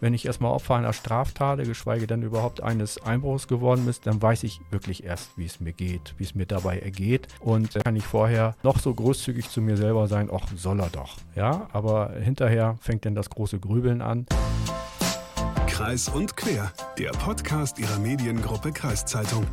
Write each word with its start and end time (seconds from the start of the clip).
wenn 0.00 0.14
ich 0.14 0.26
erstmal 0.26 0.52
Opfer 0.52 0.76
einer 0.76 0.92
Straftat, 0.92 1.62
geschweige 1.64 2.06
denn 2.06 2.22
überhaupt 2.22 2.62
eines 2.62 3.02
Einbruchs 3.02 3.46
geworden 3.46 3.84
bin, 3.84 3.94
dann 4.04 4.20
weiß 4.20 4.44
ich 4.44 4.60
wirklich 4.70 5.04
erst, 5.04 5.36
wie 5.36 5.46
es 5.46 5.60
mir 5.60 5.72
geht, 5.72 6.14
wie 6.18 6.24
es 6.24 6.34
mir 6.34 6.46
dabei 6.46 6.78
ergeht. 6.78 7.28
Und 7.40 7.74
kann 7.84 7.96
ich 7.96 8.04
vorher 8.04 8.54
noch 8.62 8.78
so 8.78 8.92
großzügig 8.94 9.48
zu 9.48 9.60
mir 9.60 9.76
selber 9.76 10.08
sein, 10.08 10.30
ach, 10.32 10.46
soll 10.56 10.80
er 10.80 10.90
doch. 10.90 11.16
Ja, 11.34 11.68
aber 11.72 12.12
hinterher 12.12 12.76
fängt 12.80 13.04
dann 13.04 13.14
das 13.14 13.30
große 13.30 13.58
Grübeln 13.58 14.02
an. 14.02 14.26
Kreis 15.66 16.08
und 16.08 16.36
Quer, 16.36 16.72
der 16.98 17.10
Podcast 17.10 17.78
ihrer 17.78 17.98
Mediengruppe 17.98 18.72
Kreiszeitung. 18.72 19.46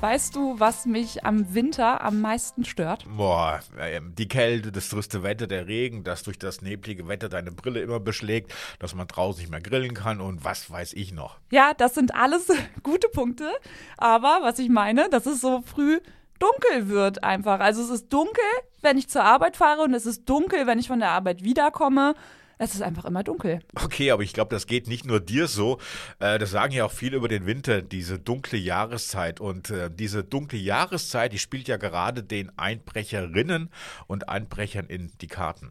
Weißt 0.00 0.36
du, 0.36 0.60
was 0.60 0.84
mich 0.84 1.24
am 1.24 1.54
Winter 1.54 2.02
am 2.02 2.20
meisten 2.20 2.66
stört? 2.66 3.06
Boah, 3.16 3.60
ähm, 3.80 4.14
die 4.14 4.28
Kälte, 4.28 4.70
das 4.70 4.90
triste 4.90 5.22
Wetter, 5.22 5.46
der 5.46 5.66
Regen, 5.66 6.04
dass 6.04 6.22
durch 6.22 6.38
das 6.38 6.60
neblige 6.60 7.08
Wetter 7.08 7.30
deine 7.30 7.50
Brille 7.50 7.80
immer 7.80 7.98
beschlägt, 7.98 8.52
dass 8.78 8.94
man 8.94 9.06
draußen 9.06 9.40
nicht 9.40 9.50
mehr 9.50 9.62
grillen 9.62 9.94
kann 9.94 10.20
und 10.20 10.44
was 10.44 10.70
weiß 10.70 10.92
ich 10.92 11.12
noch. 11.12 11.38
Ja, 11.50 11.72
das 11.74 11.94
sind 11.94 12.14
alles 12.14 12.48
gute 12.82 13.08
Punkte. 13.08 13.50
Aber 13.96 14.40
was 14.42 14.58
ich 14.58 14.68
meine, 14.68 15.08
dass 15.08 15.24
es 15.24 15.40
so 15.40 15.62
früh 15.62 15.98
dunkel 16.38 16.88
wird 16.88 17.24
einfach. 17.24 17.60
Also 17.60 17.82
es 17.82 17.88
ist 17.88 18.12
dunkel, 18.12 18.44
wenn 18.82 18.98
ich 18.98 19.08
zur 19.08 19.24
Arbeit 19.24 19.56
fahre 19.56 19.82
und 19.82 19.94
es 19.94 20.04
ist 20.04 20.28
dunkel, 20.28 20.66
wenn 20.66 20.78
ich 20.78 20.88
von 20.88 21.00
der 21.00 21.10
Arbeit 21.10 21.42
wiederkomme. 21.42 22.14
Es 22.58 22.74
ist 22.74 22.82
einfach 22.82 23.04
immer 23.04 23.22
dunkel. 23.22 23.60
Okay, 23.74 24.10
aber 24.10 24.22
ich 24.22 24.32
glaube, 24.32 24.54
das 24.54 24.66
geht 24.66 24.88
nicht 24.88 25.04
nur 25.04 25.20
dir 25.20 25.46
so. 25.46 25.78
Äh, 26.20 26.38
das 26.38 26.50
sagen 26.50 26.72
ja 26.72 26.86
auch 26.86 26.92
viele 26.92 27.16
über 27.18 27.28
den 27.28 27.44
Winter, 27.44 27.82
diese 27.82 28.18
dunkle 28.18 28.58
Jahreszeit. 28.58 29.40
Und 29.40 29.70
äh, 29.70 29.90
diese 29.90 30.24
dunkle 30.24 30.58
Jahreszeit, 30.58 31.32
die 31.32 31.38
spielt 31.38 31.68
ja 31.68 31.76
gerade 31.76 32.22
den 32.22 32.50
Einbrecherinnen 32.58 33.68
und 34.06 34.28
Einbrechern 34.28 34.86
in 34.86 35.12
die 35.20 35.26
Karten. 35.26 35.70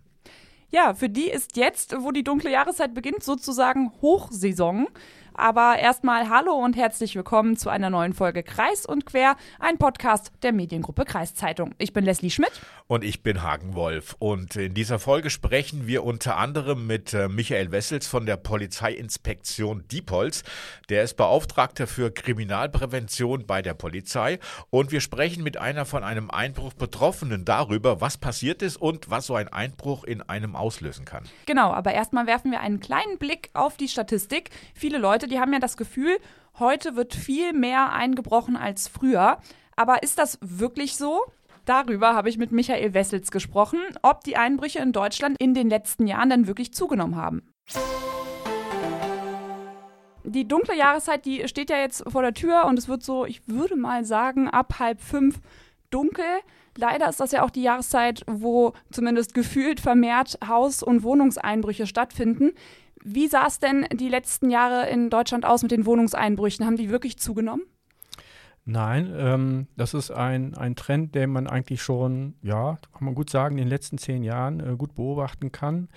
Ja, 0.69 0.93
für 0.93 1.09
die 1.09 1.29
ist 1.29 1.57
jetzt, 1.57 1.95
wo 2.01 2.11
die 2.11 2.23
dunkle 2.23 2.51
Jahreszeit 2.51 2.93
beginnt, 2.93 3.23
sozusagen 3.23 3.91
Hochsaison. 4.01 4.87
Aber 5.37 5.77
erstmal 5.77 6.29
hallo 6.29 6.53
und 6.53 6.77
herzlich 6.77 7.13
willkommen 7.17 7.57
zu 7.57 7.69
einer 7.69 7.89
neuen 7.89 8.13
Folge 8.13 8.41
Kreis 8.41 8.85
und 8.85 9.05
Quer, 9.05 9.35
ein 9.59 9.77
Podcast 9.77 10.31
der 10.43 10.53
Mediengruppe 10.53 11.03
Kreiszeitung. 11.03 11.75
Ich 11.77 11.91
bin 11.91 12.05
Leslie 12.05 12.29
Schmidt. 12.29 12.53
Und 12.87 13.03
ich 13.03 13.21
bin 13.21 13.43
Hagen 13.43 13.75
Wolf. 13.75 14.15
Und 14.19 14.55
in 14.55 14.73
dieser 14.73 14.97
Folge 14.97 15.29
sprechen 15.29 15.87
wir 15.87 16.05
unter 16.05 16.37
anderem 16.37 16.87
mit 16.87 17.13
äh, 17.13 17.27
Michael 17.27 17.71
Wessels 17.71 18.07
von 18.07 18.25
der 18.25 18.37
Polizeiinspektion 18.37 19.85
Diepholz. 19.91 20.43
Der 20.89 21.03
ist 21.03 21.17
Beauftragter 21.17 21.85
für 21.85 22.11
Kriminalprävention 22.11 23.45
bei 23.45 23.61
der 23.61 23.73
Polizei. 23.73 24.39
Und 24.69 24.93
wir 24.93 25.01
sprechen 25.01 25.43
mit 25.43 25.57
einer 25.57 25.85
von 25.85 26.03
einem 26.03 26.31
Einbruch 26.31 26.73
Betroffenen 26.73 27.43
darüber, 27.43 27.99
was 27.99 28.17
passiert 28.17 28.61
ist 28.61 28.77
und 28.77 29.09
was 29.09 29.25
so 29.25 29.35
ein 29.35 29.49
Einbruch 29.49 30.05
in 30.05 30.21
einem 30.21 30.55
auslösen 30.55 31.03
kann. 31.03 31.25
Genau, 31.45 31.73
aber 31.73 31.93
erstmal 31.93 32.25
werfen 32.25 32.51
wir 32.51 32.61
einen 32.61 32.79
kleinen 32.79 33.17
Blick 33.17 33.49
auf 33.53 33.75
die 33.75 33.89
Statistik. 33.89 34.51
Viele 34.73 34.97
Leute 34.97 35.24
Leute, 35.25 35.33
die 35.33 35.39
haben 35.39 35.53
ja 35.53 35.59
das 35.59 35.75
Gefühl, 35.75 36.17
heute 36.59 36.95
wird 36.95 37.15
viel 37.15 37.51
mehr 37.51 37.91
eingebrochen 37.91 38.55
als 38.55 38.87
früher. 38.87 39.39
Aber 39.75 40.03
ist 40.03 40.19
das 40.19 40.37
wirklich 40.41 40.97
so? 40.97 41.21
Darüber 41.65 42.13
habe 42.13 42.29
ich 42.29 42.37
mit 42.37 42.51
Michael 42.51 42.93
Wessels 42.93 43.31
gesprochen, 43.31 43.79
ob 44.03 44.23
die 44.23 44.37
Einbrüche 44.37 44.79
in 44.79 44.91
Deutschland 44.91 45.35
in 45.39 45.55
den 45.55 45.67
letzten 45.67 46.05
Jahren 46.05 46.29
dann 46.29 46.45
wirklich 46.45 46.75
zugenommen 46.75 47.15
haben. 47.15 47.41
Die 50.23 50.47
dunkle 50.47 50.77
Jahreszeit, 50.77 51.25
die 51.25 51.47
steht 51.47 51.71
ja 51.71 51.77
jetzt 51.77 52.03
vor 52.07 52.21
der 52.21 52.35
Tür 52.35 52.65
und 52.65 52.77
es 52.77 52.87
wird 52.87 53.01
so, 53.01 53.25
ich 53.25 53.47
würde 53.47 53.75
mal 53.75 54.05
sagen, 54.05 54.47
ab 54.47 54.75
halb 54.77 55.01
fünf 55.01 55.39
dunkel. 55.89 56.25
Leider 56.77 57.09
ist 57.09 57.19
das 57.19 57.31
ja 57.31 57.41
auch 57.41 57.49
die 57.49 57.63
Jahreszeit, 57.63 58.23
wo 58.27 58.73
zumindest 58.91 59.33
gefühlt 59.33 59.79
vermehrt 59.79 60.37
Haus- 60.47 60.83
und 60.83 61.01
Wohnungseinbrüche 61.01 61.87
stattfinden. 61.87 62.51
Wie 63.03 63.27
sah 63.27 63.47
es 63.47 63.59
denn 63.59 63.85
die 63.93 64.09
letzten 64.09 64.49
Jahre 64.49 64.89
in 64.89 65.09
Deutschland 65.09 65.45
aus 65.45 65.61
mit 65.61 65.71
den 65.71 65.85
Wohnungseinbrüchen? 65.85 66.65
Haben 66.65 66.77
die 66.77 66.89
wirklich 66.89 67.17
zugenommen? 67.17 67.63
Nein, 68.67 69.13
ähm, 69.15 69.67
das 69.77 69.93
ist 69.93 70.09
ein, 70.09 70.55
ein 70.55 70.75
Trend, 70.75 71.13
den 71.13 71.29
man 71.29 71.45
eigentlich 71.45 71.83
schon, 71.83 72.33
ja, 72.41 72.79
kann 72.93 73.05
man 73.05 73.13
gut 73.13 73.29
sagen, 73.29 73.59
in 73.59 73.65
den 73.65 73.69
letzten 73.69 73.99
zehn 73.99 74.23
Jahren 74.23 74.59
äh, 74.59 74.75
gut 74.75 74.95
beobachten 74.95 75.51
kann. 75.51 75.87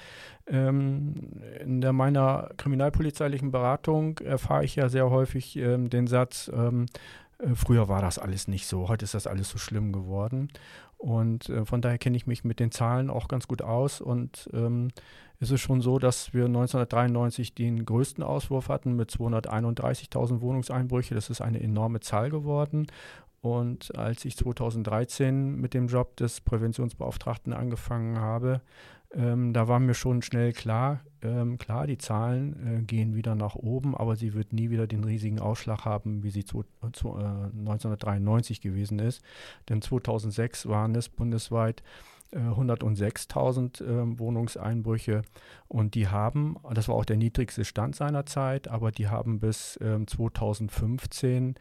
Ähm, 0.47 1.15
in 1.61 1.81
der, 1.81 1.95
meiner 1.95 2.51
kriminalpolizeilichen 2.59 3.53
Beratung 3.53 4.19
erfahre 4.19 4.65
ich 4.65 4.77
ja 4.77 4.91
sehr 4.91 5.09
häufig 5.09 5.57
ähm, 5.57 5.89
den 5.89 6.07
Satz, 6.07 6.51
ähm, 6.55 6.85
äh, 7.39 7.55
früher 7.55 7.89
war 7.89 8.03
das 8.03 8.19
alles 8.19 8.49
nicht 8.49 8.67
so, 8.67 8.89
heute 8.89 9.05
ist 9.05 9.15
das 9.15 9.27
alles 9.27 9.49
so 9.49 9.57
schlimm 9.57 9.91
geworden. 9.93 10.51
Und 10.99 11.49
äh, 11.49 11.65
von 11.65 11.81
daher 11.81 11.99
kenne 11.99 12.17
ich 12.17 12.27
mich 12.27 12.45
mit 12.45 12.61
den 12.61 12.71
Zahlen 12.71 13.09
auch 13.09 13.29
ganz 13.29 13.49
gut 13.49 13.63
aus 13.63 14.03
und 14.03 14.51
ähm, 14.53 14.91
ist 15.41 15.51
es 15.51 15.61
schon 15.61 15.81
so, 15.81 15.99
dass 15.99 16.35
wir 16.35 16.47
1993 16.47 17.55
den 17.55 17.85
größten 17.85 18.25
Auswurf 18.25 18.69
hatten 18.69 18.97
mit 18.97 19.11
231.000 19.11 20.41
Wohnungseinbrüche. 20.41 21.15
Das 21.15 21.31
ist 21.31 21.41
eine 21.41 21.61
enorme 21.61 22.01
Zahl 22.01 22.31
geworden. 22.31 22.87
Und 23.41 23.97
als 23.97 24.25
ich 24.25 24.37
2013 24.37 25.55
mit 25.55 25.75
dem 25.75 25.87
Job 25.87 26.17
des 26.17 26.41
Präventionsbeauftragten 26.41 27.53
angefangen 27.53 28.19
habe, 28.19 28.63
ähm, 29.15 29.53
da 29.53 29.69
war 29.69 29.79
mir 29.79 29.95
schon 29.95 30.23
schnell 30.23 30.53
klar, 30.53 31.01
ähm, 31.23 31.57
klar, 31.57 31.87
die 31.87 31.99
Zahlen 31.99 32.81
äh, 32.81 32.83
gehen 32.83 33.15
wieder 33.15 33.35
nach 33.35 33.55
oben, 33.55 33.97
aber 33.97 34.17
sie 34.17 34.35
wird 34.35 34.53
nie 34.53 34.71
wieder 34.71 34.87
den 34.87 35.05
riesigen 35.05 35.41
Ausschlag 35.41 35.85
haben, 35.85 36.23
wie 36.23 36.31
sie 36.31 36.45
zu, 36.45 36.65
zu, 36.93 37.17
äh, 37.17 37.23
1993 37.23 38.61
gewesen 38.61 38.99
ist. 38.99 39.23
Denn 39.69 39.81
2006 39.81 40.67
waren 40.67 40.95
es 40.95 41.09
bundesweit 41.09 41.83
106.000 42.37 43.83
äh, 43.83 44.19
Wohnungseinbrüche 44.19 45.23
und 45.67 45.95
die 45.95 46.09
haben, 46.09 46.57
das 46.75 46.89
war 46.89 46.95
auch 46.95 47.05
der 47.05 47.17
niedrigste 47.17 47.65
Stand 47.65 47.97
seiner 47.97 48.27
Zeit, 48.27 48.69
aber 48.69 48.91
die 48.91 49.09
haben 49.09 49.41
bis 49.41 49.79
ähm, 49.83 50.07
2015 50.07 51.55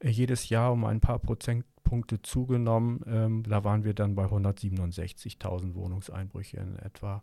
äh, 0.00 0.08
jedes 0.08 0.48
Jahr 0.48 0.72
um 0.72 0.84
ein 0.84 1.00
paar 1.00 1.18
Prozentpunkte 1.18 2.20
zugenommen. 2.22 3.00
Ähm, 3.06 3.42
da 3.48 3.64
waren 3.64 3.84
wir 3.84 3.94
dann 3.94 4.14
bei 4.14 4.24
167.000 4.24 5.74
Wohnungseinbrüche 5.74 6.58
in 6.58 6.78
etwa. 6.78 7.22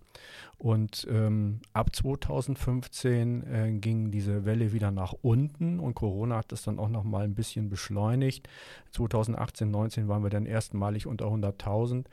Und 0.57 1.07
ähm, 1.09 1.59
ab 1.73 1.95
2015 1.95 3.43
äh, 3.43 3.71
ging 3.73 4.11
diese 4.11 4.45
Welle 4.45 4.73
wieder 4.73 4.91
nach 4.91 5.13
unten 5.21 5.79
und 5.79 5.95
Corona 5.95 6.37
hat 6.37 6.51
das 6.51 6.63
dann 6.63 6.79
auch 6.79 6.89
noch 6.89 7.03
mal 7.03 7.23
ein 7.25 7.35
bisschen 7.35 7.69
beschleunigt. 7.69 8.47
2018, 8.91 9.69
19 9.69 10.07
waren 10.07 10.23
wir 10.23 10.29
dann 10.29 10.45
erstmalig 10.45 11.07
unter 11.07 11.25
100.000. 11.25 12.05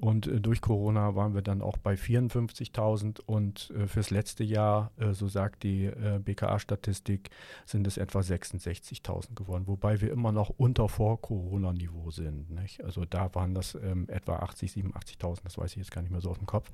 Und 0.00 0.26
äh, 0.26 0.40
durch 0.40 0.62
Corona 0.62 1.14
waren 1.14 1.34
wir 1.34 1.42
dann 1.42 1.60
auch 1.60 1.76
bei 1.76 1.94
54.000 1.94 3.20
und 3.20 3.70
äh, 3.76 3.86
fürs 3.86 4.10
letzte 4.10 4.42
Jahr, 4.44 4.92
äh, 4.96 5.12
so 5.12 5.28
sagt 5.28 5.62
die 5.62 5.84
äh, 5.84 6.18
BKA-Statistik, 6.24 7.28
sind 7.66 7.86
es 7.86 7.98
etwa 7.98 8.20
66.000 8.20 9.34
geworden, 9.34 9.66
wobei 9.66 10.00
wir 10.00 10.10
immer 10.10 10.32
noch 10.32 10.48
unter 10.48 10.88
Vor-Corona-Niveau 10.88 12.10
sind. 12.10 12.50
Nicht? 12.50 12.82
Also 12.82 13.04
da 13.04 13.34
waren 13.34 13.54
das 13.54 13.74
ähm, 13.74 14.08
etwa 14.08 14.36
80, 14.36 14.72
87.000, 14.72 15.40
das 15.44 15.58
weiß 15.58 15.72
ich 15.72 15.76
jetzt 15.76 15.90
gar 15.90 16.00
nicht 16.00 16.10
mehr 16.12 16.22
so 16.22 16.30
aus 16.30 16.38
dem 16.38 16.46
Kopf. 16.46 16.70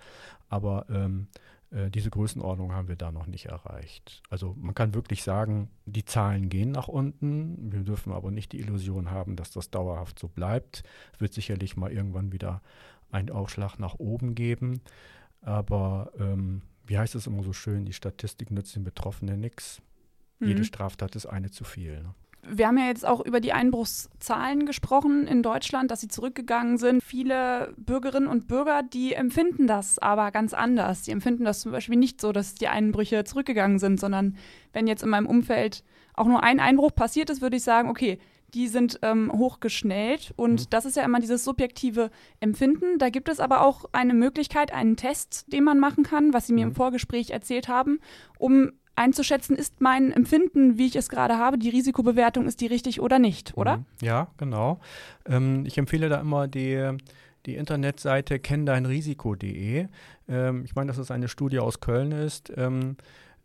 Aber 0.49 0.87
ähm, 0.89 1.27
äh, 1.71 1.91
diese 1.91 2.11
Größenordnung 2.11 2.73
haben 2.73 2.87
wir 2.87 2.97
da 2.97 3.11
noch 3.11 3.27
nicht 3.27 3.47
erreicht. 3.47 4.23
Also 4.31 4.55
man 4.59 4.75
kann 4.75 4.95
wirklich 4.95 5.25
sagen, 5.25 5.69
die 5.85 6.05
Zahlen 6.05 6.49
gehen 6.49 6.71
nach 6.71 6.87
unten. 6.87 7.73
Wir 7.73 7.81
dürfen 7.81 8.13
aber 8.13 8.31
nicht 8.31 8.53
die 8.53 8.61
Illusion 8.61 9.11
haben, 9.11 9.35
dass 9.35 9.51
das 9.51 9.71
dauerhaft 9.71 10.19
so 10.19 10.29
bleibt. 10.29 10.85
Es 11.15 11.21
wird 11.21 11.35
sicherlich 11.35 11.77
mal 11.77 11.91
irgendwann 11.91 12.33
wieder 12.33 12.63
einen 13.11 13.31
Aufschlag 13.31 13.79
nach 13.79 13.95
oben 13.99 14.35
geben. 14.35 14.81
Aber 15.41 16.13
ähm, 16.19 16.63
wie 16.87 16.99
heißt 16.99 17.15
es 17.15 17.27
immer 17.27 17.43
so 17.43 17.53
schön, 17.53 17.85
die 17.85 17.93
Statistik 17.93 18.51
nützt 18.51 18.75
den 18.77 18.85
Betroffenen 18.85 19.41
nichts. 19.41 19.81
Mhm. 20.39 20.49
Jede 20.49 20.65
Straftat 20.65 21.17
ist 21.17 21.27
eine 21.27 21.51
zu 21.51 21.65
viel. 21.65 22.03
Ne? 22.03 22.15
Wir 22.49 22.69
haben 22.69 22.79
ja 22.79 22.87
jetzt 22.87 23.05
auch 23.05 23.21
über 23.25 23.41
die 23.41 23.53
Einbruchszahlen 23.53 24.67
gesprochen 24.67 25.27
in 25.27 25.43
Deutschland, 25.43 25.91
dass 25.91 26.01
sie 26.01 26.09
zurückgegangen 26.09 26.79
sind. 26.79 27.03
Viele 27.03 27.75
Bürgerinnen 27.77 28.29
und 28.29 28.47
Bürger, 28.47 28.83
die 28.83 29.15
empfinden 29.15 29.67
das 29.67 29.99
aber 29.99 30.31
ganz 30.31 30.55
anders. 30.55 31.03
Die 31.03 31.11
empfinden 31.11 31.45
das 31.45 31.61
zum 31.61 31.73
Beispiel 31.73 31.97
nicht 31.97 32.21
so, 32.21 32.33
dass 32.33 32.55
die 32.55 32.69
Einbrüche 32.69 33.25
zurückgegangen 33.25 33.79
sind, 33.79 33.99
sondern 33.99 34.37
wenn 34.73 34.87
jetzt 34.87 35.03
in 35.03 35.09
meinem 35.09 35.27
Umfeld 35.27 35.83
auch 36.15 36.27
nur 36.27 36.43
ein 36.43 36.61
Einbruch 36.61 36.95
passiert 36.95 37.31
ist, 37.31 37.43
würde 37.43 37.57
ich 37.57 37.65
sagen, 37.65 37.89
okay, 37.89 38.19
die 38.55 38.69
sind 38.69 38.99
ähm, 39.03 39.31
hochgeschnellt 39.33 40.33
und 40.37 40.61
mhm. 40.61 40.67
das 40.71 40.85
ist 40.85 40.97
ja 40.97 41.05
immer 41.05 41.21
dieses 41.21 41.45
subjektive 41.45 42.11
Empfinden. 42.41 42.99
Da 42.99 43.11
gibt 43.11 43.29
es 43.29 43.41
aber 43.41 43.63
auch 43.63 43.85
eine 43.93 44.15
Möglichkeit, 44.15 44.73
einen 44.73 44.97
Test, 44.97 45.53
den 45.53 45.65
man 45.65 45.79
machen 45.79 46.05
kann, 46.05 46.33
was 46.33 46.47
Sie 46.47 46.53
mir 46.53 46.65
mhm. 46.65 46.71
im 46.71 46.77
Vorgespräch 46.77 47.31
erzählt 47.31 47.69
haben, 47.69 48.01
um 48.39 48.73
einzuschätzen, 48.97 49.57
ist 49.57 49.81
mein 49.81 50.11
Empfinden, 50.11 50.79
wie 50.79 50.87
ich 50.87 50.97
es 50.97 51.09
gerade 51.09 51.37
habe, 51.37 51.59
die 51.59 51.69
Risikobewertung, 51.69 52.47
ist 52.47 52.61
die 52.61 52.67
richtig 52.67 53.01
oder 53.01 53.19
nicht, 53.19 53.57
oder? 53.57 53.79
Mhm. 53.79 53.85
Ja, 54.01 54.29
genau. 54.39 54.81
Ähm, 55.27 55.65
ich 55.67 55.79
empfehle 55.79 56.09
da 56.09 56.21
immer 56.21 56.49
die, 56.49 56.97
die 57.45 57.57
Internetseite 57.57 58.39
kenndeinrisiko.de. 58.39 59.87
Ähm, 60.29 60.65
ich 60.65 60.75
meine, 60.75 60.89
dass 60.89 60.99
es 60.99 61.11
eine 61.11 61.29
Studie 61.29 61.59
aus 61.59 61.81
Köln 61.81 62.13
ist. 62.13 62.53
Ähm, 62.57 62.97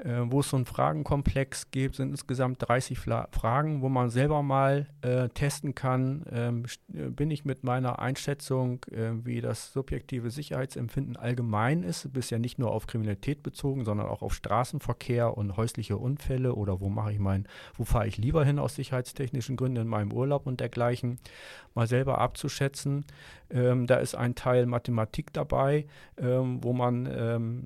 äh, 0.03 0.21
wo 0.25 0.39
es 0.39 0.49
so 0.49 0.57
einen 0.57 0.65
Fragenkomplex 0.65 1.71
gibt, 1.71 1.95
sind 1.95 2.09
insgesamt 2.09 2.67
30 2.67 2.97
Fla 2.97 3.27
Fragen, 3.31 3.81
wo 3.81 3.89
man 3.89 4.09
selber 4.09 4.41
mal 4.41 4.87
äh, 5.01 5.29
testen 5.29 5.75
kann, 5.75 6.25
ähm, 6.31 6.65
äh, 6.93 7.09
bin 7.09 7.29
ich 7.31 7.45
mit 7.45 7.63
meiner 7.63 7.99
Einschätzung, 7.99 8.83
äh, 8.91 9.11
wie 9.23 9.41
das 9.41 9.73
subjektive 9.73 10.31
Sicherheitsempfinden 10.31 11.17
allgemein 11.17 11.83
ist, 11.83 12.09
ja 12.31 12.39
nicht 12.39 12.59
nur 12.59 12.71
auf 12.71 12.87
Kriminalität 12.87 13.43
bezogen, 13.43 13.83
sondern 13.83 14.07
auch 14.07 14.21
auf 14.21 14.33
Straßenverkehr 14.33 15.37
und 15.37 15.57
häusliche 15.57 15.97
Unfälle 15.97 16.55
oder 16.55 16.79
wo 16.79 16.89
mache 16.89 17.11
ich 17.13 17.19
mein, 17.19 17.47
wo 17.75 17.83
fahre 17.83 18.07
ich 18.07 18.17
lieber 18.17 18.45
hin 18.45 18.59
aus 18.59 18.75
sicherheitstechnischen 18.75 19.57
Gründen 19.57 19.81
in 19.81 19.87
meinem 19.87 20.13
Urlaub 20.13 20.47
und 20.47 20.59
dergleichen, 20.59 21.19
mal 21.73 21.87
selber 21.87 22.19
abzuschätzen. 22.19 23.05
Ähm, 23.49 23.87
da 23.87 23.95
ist 23.97 24.15
ein 24.15 24.35
Teil 24.35 24.65
Mathematik 24.65 25.33
dabei, 25.33 25.85
ähm, 26.17 26.63
wo 26.63 26.73
man 26.73 27.07
ähm, 27.11 27.63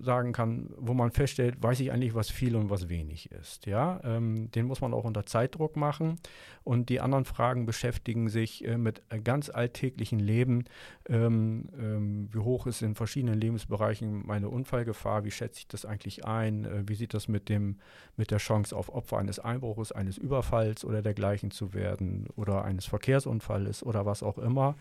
sagen 0.00 0.32
kann, 0.32 0.70
wo 0.76 0.94
man 0.94 1.10
feststellt, 1.10 1.51
weiß 1.60 1.80
ich 1.80 1.92
eigentlich, 1.92 2.14
was 2.14 2.30
viel 2.30 2.56
und 2.56 2.70
was 2.70 2.88
wenig 2.88 3.30
ist. 3.32 3.66
Ja, 3.66 4.00
ähm, 4.04 4.50
den 4.52 4.66
muss 4.66 4.80
man 4.80 4.94
auch 4.94 5.04
unter 5.04 5.26
Zeitdruck 5.26 5.76
machen. 5.76 6.16
Und 6.64 6.88
die 6.88 7.00
anderen 7.00 7.24
Fragen 7.24 7.66
beschäftigen 7.66 8.28
sich 8.28 8.64
äh, 8.64 8.78
mit 8.78 9.02
ganz 9.24 9.50
alltäglichen 9.50 10.18
Leben. 10.18 10.64
Ähm, 11.08 11.68
ähm, 11.78 12.28
wie 12.32 12.38
hoch 12.38 12.66
ist 12.66 12.82
in 12.82 12.94
verschiedenen 12.94 13.40
Lebensbereichen 13.40 14.26
meine 14.26 14.48
Unfallgefahr? 14.48 15.24
Wie 15.24 15.30
schätze 15.30 15.60
ich 15.60 15.68
das 15.68 15.84
eigentlich 15.84 16.24
ein? 16.24 16.64
Äh, 16.64 16.82
wie 16.86 16.94
sieht 16.94 17.14
das 17.14 17.28
mit 17.28 17.48
dem 17.48 17.78
mit 18.16 18.30
der 18.30 18.38
Chance 18.38 18.76
auf 18.76 18.94
Opfer 18.94 19.18
eines 19.18 19.38
Einbruches, 19.38 19.90
eines 19.90 20.18
Überfalls 20.18 20.84
oder 20.84 21.02
dergleichen 21.02 21.50
zu 21.50 21.74
werden 21.74 22.28
oder 22.36 22.64
eines 22.64 22.86
Verkehrsunfalles 22.86 23.82
oder 23.82 24.06
was 24.06 24.22
auch 24.22 24.38
immer? 24.38 24.76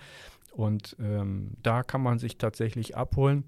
Und 0.51 0.97
ähm, 0.99 1.51
da 1.63 1.81
kann 1.81 2.01
man 2.01 2.19
sich 2.19 2.37
tatsächlich 2.37 2.97
abholen. 2.97 3.45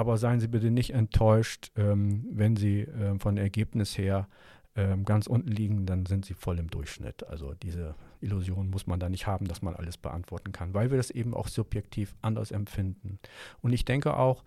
Aber 0.00 0.16
seien 0.16 0.40
Sie 0.40 0.48
bitte 0.48 0.70
nicht 0.70 0.94
enttäuscht, 0.94 1.72
ähm, 1.76 2.26
wenn 2.32 2.56
Sie 2.56 2.80
ähm, 2.80 3.20
von 3.20 3.36
Ergebnis 3.36 3.98
her 3.98 4.28
ähm, 4.74 5.04
ganz 5.04 5.26
unten 5.26 5.50
liegen, 5.50 5.84
dann 5.84 6.06
sind 6.06 6.24
Sie 6.24 6.32
voll 6.32 6.58
im 6.58 6.70
Durchschnitt. 6.70 7.28
Also 7.28 7.52
diese 7.52 7.94
Illusion 8.22 8.70
muss 8.70 8.86
man 8.86 8.98
da 8.98 9.10
nicht 9.10 9.26
haben, 9.26 9.46
dass 9.46 9.60
man 9.60 9.76
alles 9.76 9.98
beantworten 9.98 10.52
kann, 10.52 10.72
weil 10.72 10.90
wir 10.90 10.96
das 10.96 11.10
eben 11.10 11.34
auch 11.34 11.48
subjektiv 11.48 12.14
anders 12.22 12.50
empfinden. 12.50 13.18
Und 13.60 13.74
ich 13.74 13.84
denke 13.84 14.16
auch, 14.16 14.42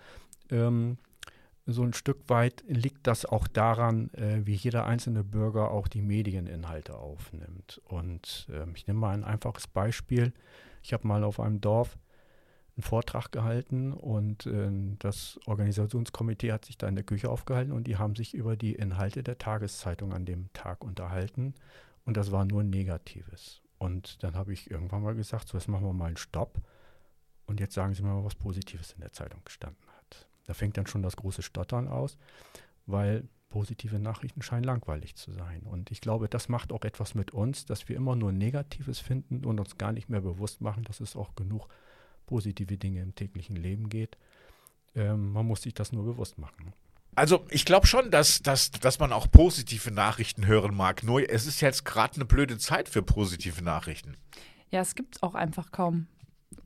ähm, 0.50 0.98
so 1.68 1.84
ein 1.84 1.94
Stück 1.94 2.30
weit 2.30 2.64
liegt 2.68 3.06
das 3.06 3.24
auch 3.24 3.48
daran, 3.48 4.12
äh, 4.16 4.42
wie 4.48 4.56
jeder 4.56 4.88
einzelne 4.88 5.24
Bürger 5.24 5.70
auch 5.70 5.88
die 5.88 6.02
Medieninhalte 6.02 6.96
aufnimmt. 6.98 7.80
Und 7.86 8.48
äh, 8.50 8.66
ich 8.74 8.88
nehme 8.88 9.02
mal 9.02 9.14
ein 9.14 9.24
einfaches 9.24 9.68
Beispiel. 9.68 10.34
Ich 10.82 10.94
habe 10.94 11.08
mal 11.08 11.24
auf 11.24 11.40
einem 11.40 11.62
Dorf 11.62 11.96
einen 12.76 12.84
Vortrag 12.84 13.32
gehalten 13.32 13.94
und 13.94 14.46
äh, 14.46 14.70
das 15.00 15.40
Organisationskomitee 15.46 16.52
hat 16.52 16.66
sich 16.66 16.78
da 16.78 16.88
in 16.88 16.96
der 16.96 17.04
Küche 17.04 17.30
aufgehalten 17.30 17.72
und 17.72 17.86
die 17.86 17.98
haben 17.98 18.16
sich 18.16 18.34
über 18.34 18.56
die 18.56 18.74
Inhalte 18.74 19.22
der 19.22 19.38
Tageszeitung 19.38 20.14
an 20.14 20.26
dem 20.26 20.52
Tag 20.54 20.84
unterhalten 20.84 21.54
und 22.06 22.18
das 22.18 22.32
war 22.32 22.46
nur 22.46 22.64
Negatives. 22.64 23.62
Und 23.78 24.24
dann 24.24 24.36
habe 24.36 24.54
ich 24.54 24.72
irgendwann 24.72 25.04
mal 25.04 25.14
gesagt, 25.14 25.50
so 25.50 25.58
jetzt 25.58 25.68
machen 25.68 25.86
wir 25.86 25.94
mal 25.94 26.08
einen 26.08 26.18
Stopp 26.18 26.62
und 27.46 27.60
jetzt 27.60 27.76
sagen 27.76 27.94
Sie 27.94 28.02
mir 28.02 28.14
mal, 28.14 28.24
was 28.24 28.36
Positives 28.36 28.94
in 28.94 29.02
der 29.02 29.12
Zeitung 29.12 29.42
gestanden 29.46 29.86
hat. 29.98 30.28
Da 30.46 30.54
fängt 30.54 30.78
dann 30.78 30.88
schon 30.88 31.04
das 31.04 31.16
große 31.16 31.42
Stottern 31.42 31.88
aus, 31.88 32.18
weil 32.86 33.28
positive 33.50 34.00
Nachrichten 34.00 34.42
scheinen 34.42 34.64
langweilig 34.64 35.16
zu 35.16 35.32
sein. 35.32 35.62
Und 35.62 35.92
ich 35.92 36.02
glaube, 36.02 36.28
das 36.28 36.50
macht 36.50 36.72
auch 36.72 36.84
etwas 36.86 37.14
mit 37.14 37.32
uns, 37.32 37.66
dass 37.66 37.88
wir 37.88 37.96
immer 37.96 38.16
nur 38.16 38.32
Negatives 38.32 39.00
finden 39.00 39.46
und 39.46 39.60
uns 39.60 39.78
gar 39.78 39.92
nicht 39.92 40.10
mehr 40.10 40.22
bewusst 40.22 40.62
machen, 40.62 40.84
dass 40.86 41.00
es 41.02 41.16
auch 41.16 41.36
genug 41.36 41.68
positive 42.26 42.78
Dinge 42.78 43.02
im 43.02 43.16
täglichen 43.16 43.56
Leben 43.56 43.90
geht. 43.90 44.18
Ähm, 44.96 45.32
man 45.32 45.46
muss 45.46 45.64
sich 45.64 45.74
das 45.74 45.92
nur 45.92 46.06
bewusst 46.06 46.38
machen. 46.38 46.74
Also 47.16 47.46
ich 47.50 47.66
glaube 47.66 47.86
schon, 47.88 48.10
dass, 48.10 48.42
dass, 48.42 48.72
dass 48.72 49.00
man 49.00 49.14
auch 49.14 49.30
positive 49.30 49.92
Nachrichten 49.92 50.48
hören 50.48 50.76
mag. 50.76 51.04
Nur 51.04 51.30
es 51.30 51.46
ist 51.46 51.62
jetzt 51.62 51.86
gerade 51.86 52.16
eine 52.16 52.26
blöde 52.26 52.58
Zeit 52.58 52.90
für 52.90 53.04
positive 53.04 53.64
Nachrichten. 53.64 54.18
Ja, 54.72 54.82
es 54.82 54.96
gibt 54.96 55.22
auch 55.22 55.36
einfach 55.36 55.72
kaum 55.72 56.08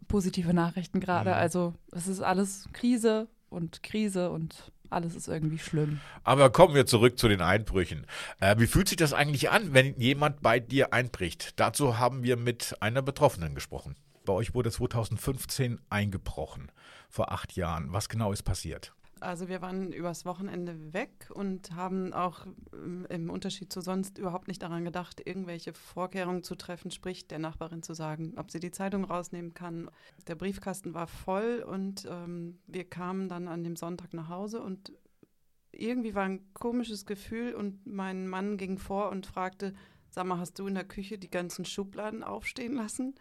positive 0.08 0.54
Nachrichten 0.54 1.00
gerade. 1.00 1.32
Mhm. 1.32 1.36
Also 1.36 1.74
es 1.92 2.08
ist 2.08 2.22
alles 2.22 2.70
Krise 2.72 3.28
und 3.50 3.84
Krise 3.84 4.30
und 4.32 4.72
alles 4.90 5.16
ist 5.16 5.28
irgendwie 5.28 5.60
schlimm. 5.60 6.00
Aber 6.24 6.50
kommen 6.50 6.74
wir 6.74 6.86
zurück 6.86 7.20
zu 7.20 7.28
den 7.28 7.42
Einbrüchen. 7.42 8.06
Äh, 8.40 8.58
wie 8.58 8.68
fühlt 8.68 8.88
sich 8.88 8.98
das 8.98 9.12
eigentlich 9.12 9.50
an, 9.50 9.74
wenn 9.74 10.00
jemand 10.00 10.42
bei 10.42 10.62
dir 10.62 10.94
einbricht? 10.94 11.60
Dazu 11.60 11.98
haben 11.98 12.24
wir 12.24 12.38
mit 12.38 12.76
einer 12.82 13.02
Betroffenen 13.02 13.54
gesprochen. 13.54 13.96
Bei 14.28 14.34
euch 14.34 14.54
wurde 14.54 14.70
2015 14.70 15.80
eingebrochen, 15.90 16.70
vor 17.10 17.32
acht 17.32 17.56
Jahren. 17.56 17.94
Was 17.94 18.10
genau 18.10 18.34
ist 18.34 18.44
passiert? 18.44 18.94
Also 19.22 19.48
wir 19.48 19.62
waren 19.62 19.94
übers 19.94 20.26
Wochenende 20.26 20.94
weg 20.94 21.30
und 21.34 21.72
haben 21.72 22.12
auch 22.12 22.46
ähm, 22.74 23.08
im 23.10 23.30
Unterschied 23.30 23.72
zu 23.72 23.80
sonst 23.80 24.18
überhaupt 24.18 24.50
nicht 24.50 24.62
daran 24.62 24.84
gedacht, 24.84 25.22
irgendwelche 25.26 25.74
Vorkehrungen 25.74 26.44
zu 26.44 26.56
treffen, 26.56 26.92
sprich 26.92 27.30
der 27.30 27.40
Nachbarin 27.40 27.84
zu 27.84 27.94
sagen, 27.94 28.34
ob 28.36 28.52
sie 28.52 28.60
die 28.60 28.70
Zeitung 28.70 29.06
rausnehmen 29.06 29.54
kann. 29.54 29.90
Der 30.28 30.36
Briefkasten 30.36 30.94
war 30.94 31.08
voll 31.08 31.64
und 31.66 32.06
ähm, 32.12 32.60
wir 32.68 32.84
kamen 32.84 33.30
dann 33.30 33.48
an 33.48 33.64
dem 33.64 33.78
Sonntag 33.78 34.14
nach 34.14 34.28
Hause 34.28 34.62
und 34.62 34.92
irgendwie 35.72 36.16
war 36.16 36.26
ein 36.26 36.54
komisches 36.54 37.06
Gefühl 37.06 37.56
und 37.56 37.88
mein 37.88 38.28
Mann 38.28 38.58
ging 38.58 38.78
vor 38.78 39.10
und 39.10 39.26
fragte, 39.26 39.74
sag 40.10 40.26
mal, 40.26 40.38
hast 40.38 40.60
du 40.60 40.68
in 40.68 40.76
der 40.76 40.84
Küche 40.84 41.18
die 41.18 41.32
ganzen 41.32 41.64
Schubladen 41.64 42.24
aufstehen 42.24 42.74
lassen? 42.74 43.16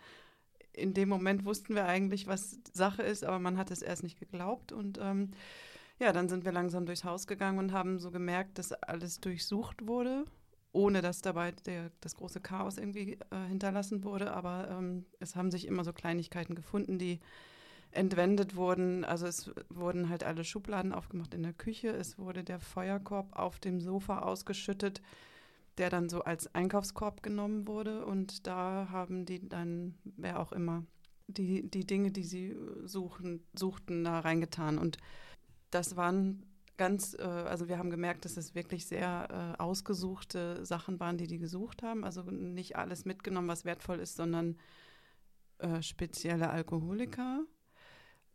In 0.77 0.95
dem 0.95 1.09
Moment 1.09 1.45
wussten 1.45 1.75
wir 1.75 1.87
eigentlich, 1.87 2.27
was 2.27 2.59
Sache 2.73 3.03
ist, 3.03 3.25
aber 3.25 3.39
man 3.39 3.59
hat 3.59 3.71
es 3.71 3.83
erst 3.83 4.03
nicht 4.03 4.19
geglaubt. 4.19 4.73
Und 4.73 4.99
ähm, 5.03 5.31
ja, 5.99 6.13
dann 6.13 6.29
sind 6.29 6.45
wir 6.45 6.53
langsam 6.53 6.87
durchs 6.87 7.05
Haus 7.05 7.27
gegangen 7.27 7.59
und 7.59 7.73
haben 7.73 7.99
so 7.99 8.11
gemerkt, 8.11 8.59
dass 8.59 8.73
alles 8.73 9.21
durchsucht 9.21 9.87
wurde, 9.87 10.25
ohne 10.73 11.01
dass 11.01 11.23
dabei 11.23 11.53
der, 11.53 11.91
das 12.01 12.15
große 12.15 12.41
Chaos 12.41 12.77
irgendwie 12.77 13.19
äh, 13.31 13.49
hinterlassen 13.49 14.05
wurde. 14.05 14.33
Aber 14.33 14.69
ähm, 14.71 15.07
es 15.19 15.35
haben 15.35 15.51
sich 15.51 15.67
immer 15.67 15.83
so 15.83 15.93
Kleinigkeiten 15.93 16.55
gefunden, 16.55 16.99
die 16.99 17.21
entwendet 17.91 18.57
wurden. 18.57 19.05
Also 19.05 19.27
es 19.27 19.51
wurden 19.71 20.11
halt 20.11 20.25
alle 20.25 20.45
Schubladen 20.45 20.93
aufgemacht 20.93 21.33
in 21.33 21.43
der 21.43 21.55
Küche. 21.55 21.89
Es 21.89 22.19
wurde 22.19 22.45
der 22.45 22.61
Feuerkorb 22.61 23.35
auf 23.35 23.59
dem 23.59 23.81
Sofa 23.81 24.19
ausgeschüttet 24.19 25.01
der 25.79 25.91
dann 25.91 26.09
so 26.09 26.23
als 26.23 26.55
Einkaufskorb 26.55 27.23
genommen 27.23 27.67
wurde. 27.67 28.05
Und 28.07 28.47
da 28.47 28.89
haben 28.91 29.27
die 29.27 29.49
dann, 29.49 29.95
wer 30.05 30.41
auch 30.41 30.53
immer, 30.53 30.85
die, 31.29 31.69
die 31.69 31.87
Dinge, 31.87 32.11
die 32.11 32.25
sie 32.25 32.57
suchen, 32.85 33.45
suchten, 33.55 34.05
da 34.05 34.21
reingetan. 34.21 34.79
Und 34.79 34.99
das 35.71 35.97
waren 35.97 36.45
ganz, 36.77 37.15
äh, 37.19 37.23
also 37.23 37.69
wir 37.69 37.79
haben 37.79 37.91
gemerkt, 37.91 38.25
dass 38.25 38.37
es 38.37 38.55
wirklich 38.55 38.87
sehr 38.87 39.55
äh, 39.59 39.63
ausgesuchte 39.63 40.65
Sachen 40.65 41.01
waren, 41.01 41.19
die 41.19 41.27
die 41.27 41.39
gesucht 41.39 41.83
haben. 41.83 42.05
Also 42.05 42.23
nicht 42.23 42.77
alles 42.77 43.05
mitgenommen, 43.05 43.49
was 43.49 43.65
wertvoll 43.65 44.01
ist, 44.01 44.17
sondern 44.17 44.57
äh, 45.59 45.83
spezielle 45.83 46.51
Alkoholiker, 46.51 47.45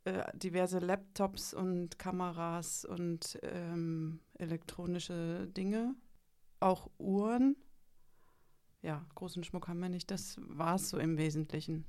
äh, 0.04 0.24
diverse 0.36 0.80
Laptops 0.80 1.54
und 1.54 2.00
Kameras 2.00 2.86
und 2.86 3.40
ähm, 3.44 4.20
elektronische 4.38 5.48
Dinge 5.48 5.96
auch 6.62 6.90
Uhren. 6.98 7.56
Ja, 8.82 9.06
großen 9.16 9.44
Schmuck 9.44 9.68
haben 9.68 9.80
wir 9.80 9.90
nicht. 9.90 10.10
Das 10.10 10.38
war 10.40 10.76
es 10.76 10.90
so 10.90 10.98
im 10.98 11.18
Wesentlichen. 11.18 11.86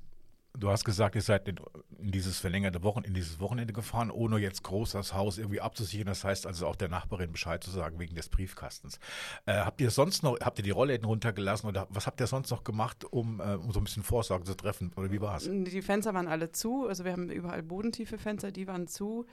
Du 0.59 0.69
hast 0.69 0.85
gesagt, 0.85 1.15
ihr 1.15 1.21
seid 1.23 1.47
in, 1.47 1.59
dieses 1.97 2.37
verlängerte 2.37 2.83
Wochen, 2.83 3.03
in 3.03 3.15
dieses 3.15 3.39
Wochenende 3.39 3.73
gefahren, 3.73 4.11
ohne 4.11 4.37
jetzt 4.37 4.61
groß 4.61 4.91
das 4.91 5.15
Haus 5.15 5.39
irgendwie 5.39 5.61
abzusichern. 5.61 6.05
Das 6.05 6.23
heißt 6.23 6.45
also 6.45 6.67
auch 6.67 6.75
der 6.75 6.89
Nachbarin 6.89 7.31
Bescheid 7.31 7.63
zu 7.63 7.71
sagen 7.71 7.97
wegen 7.99 8.13
des 8.13 8.29
Briefkastens. 8.29 8.99
Äh, 9.47 9.53
habt 9.55 9.81
ihr 9.81 9.89
sonst 9.89 10.21
noch, 10.21 10.39
habt 10.41 10.59
ihr 10.59 10.63
die 10.63 10.69
Rollläden 10.69 11.05
runtergelassen 11.05 11.67
oder 11.67 11.87
was 11.89 12.05
habt 12.05 12.19
ihr 12.19 12.27
sonst 12.27 12.51
noch 12.51 12.63
gemacht, 12.63 13.03
um, 13.03 13.39
äh, 13.39 13.55
um 13.55 13.71
so 13.71 13.79
ein 13.79 13.83
bisschen 13.83 14.03
Vorsorge 14.03 14.45
zu 14.45 14.53
treffen? 14.53 14.91
Oder 14.95 15.11
wie 15.11 15.21
war 15.21 15.37
es? 15.37 15.49
Die 15.49 15.81
Fenster 15.81 16.13
waren 16.13 16.27
alle 16.27 16.51
zu. 16.51 16.87
Also 16.87 17.03
wir 17.03 17.13
haben 17.13 17.31
überall 17.31 17.63
bodentiefe 17.63 18.19
Fenster, 18.19 18.51
die 18.51 18.67
waren 18.67 18.87
zu. 18.87 19.25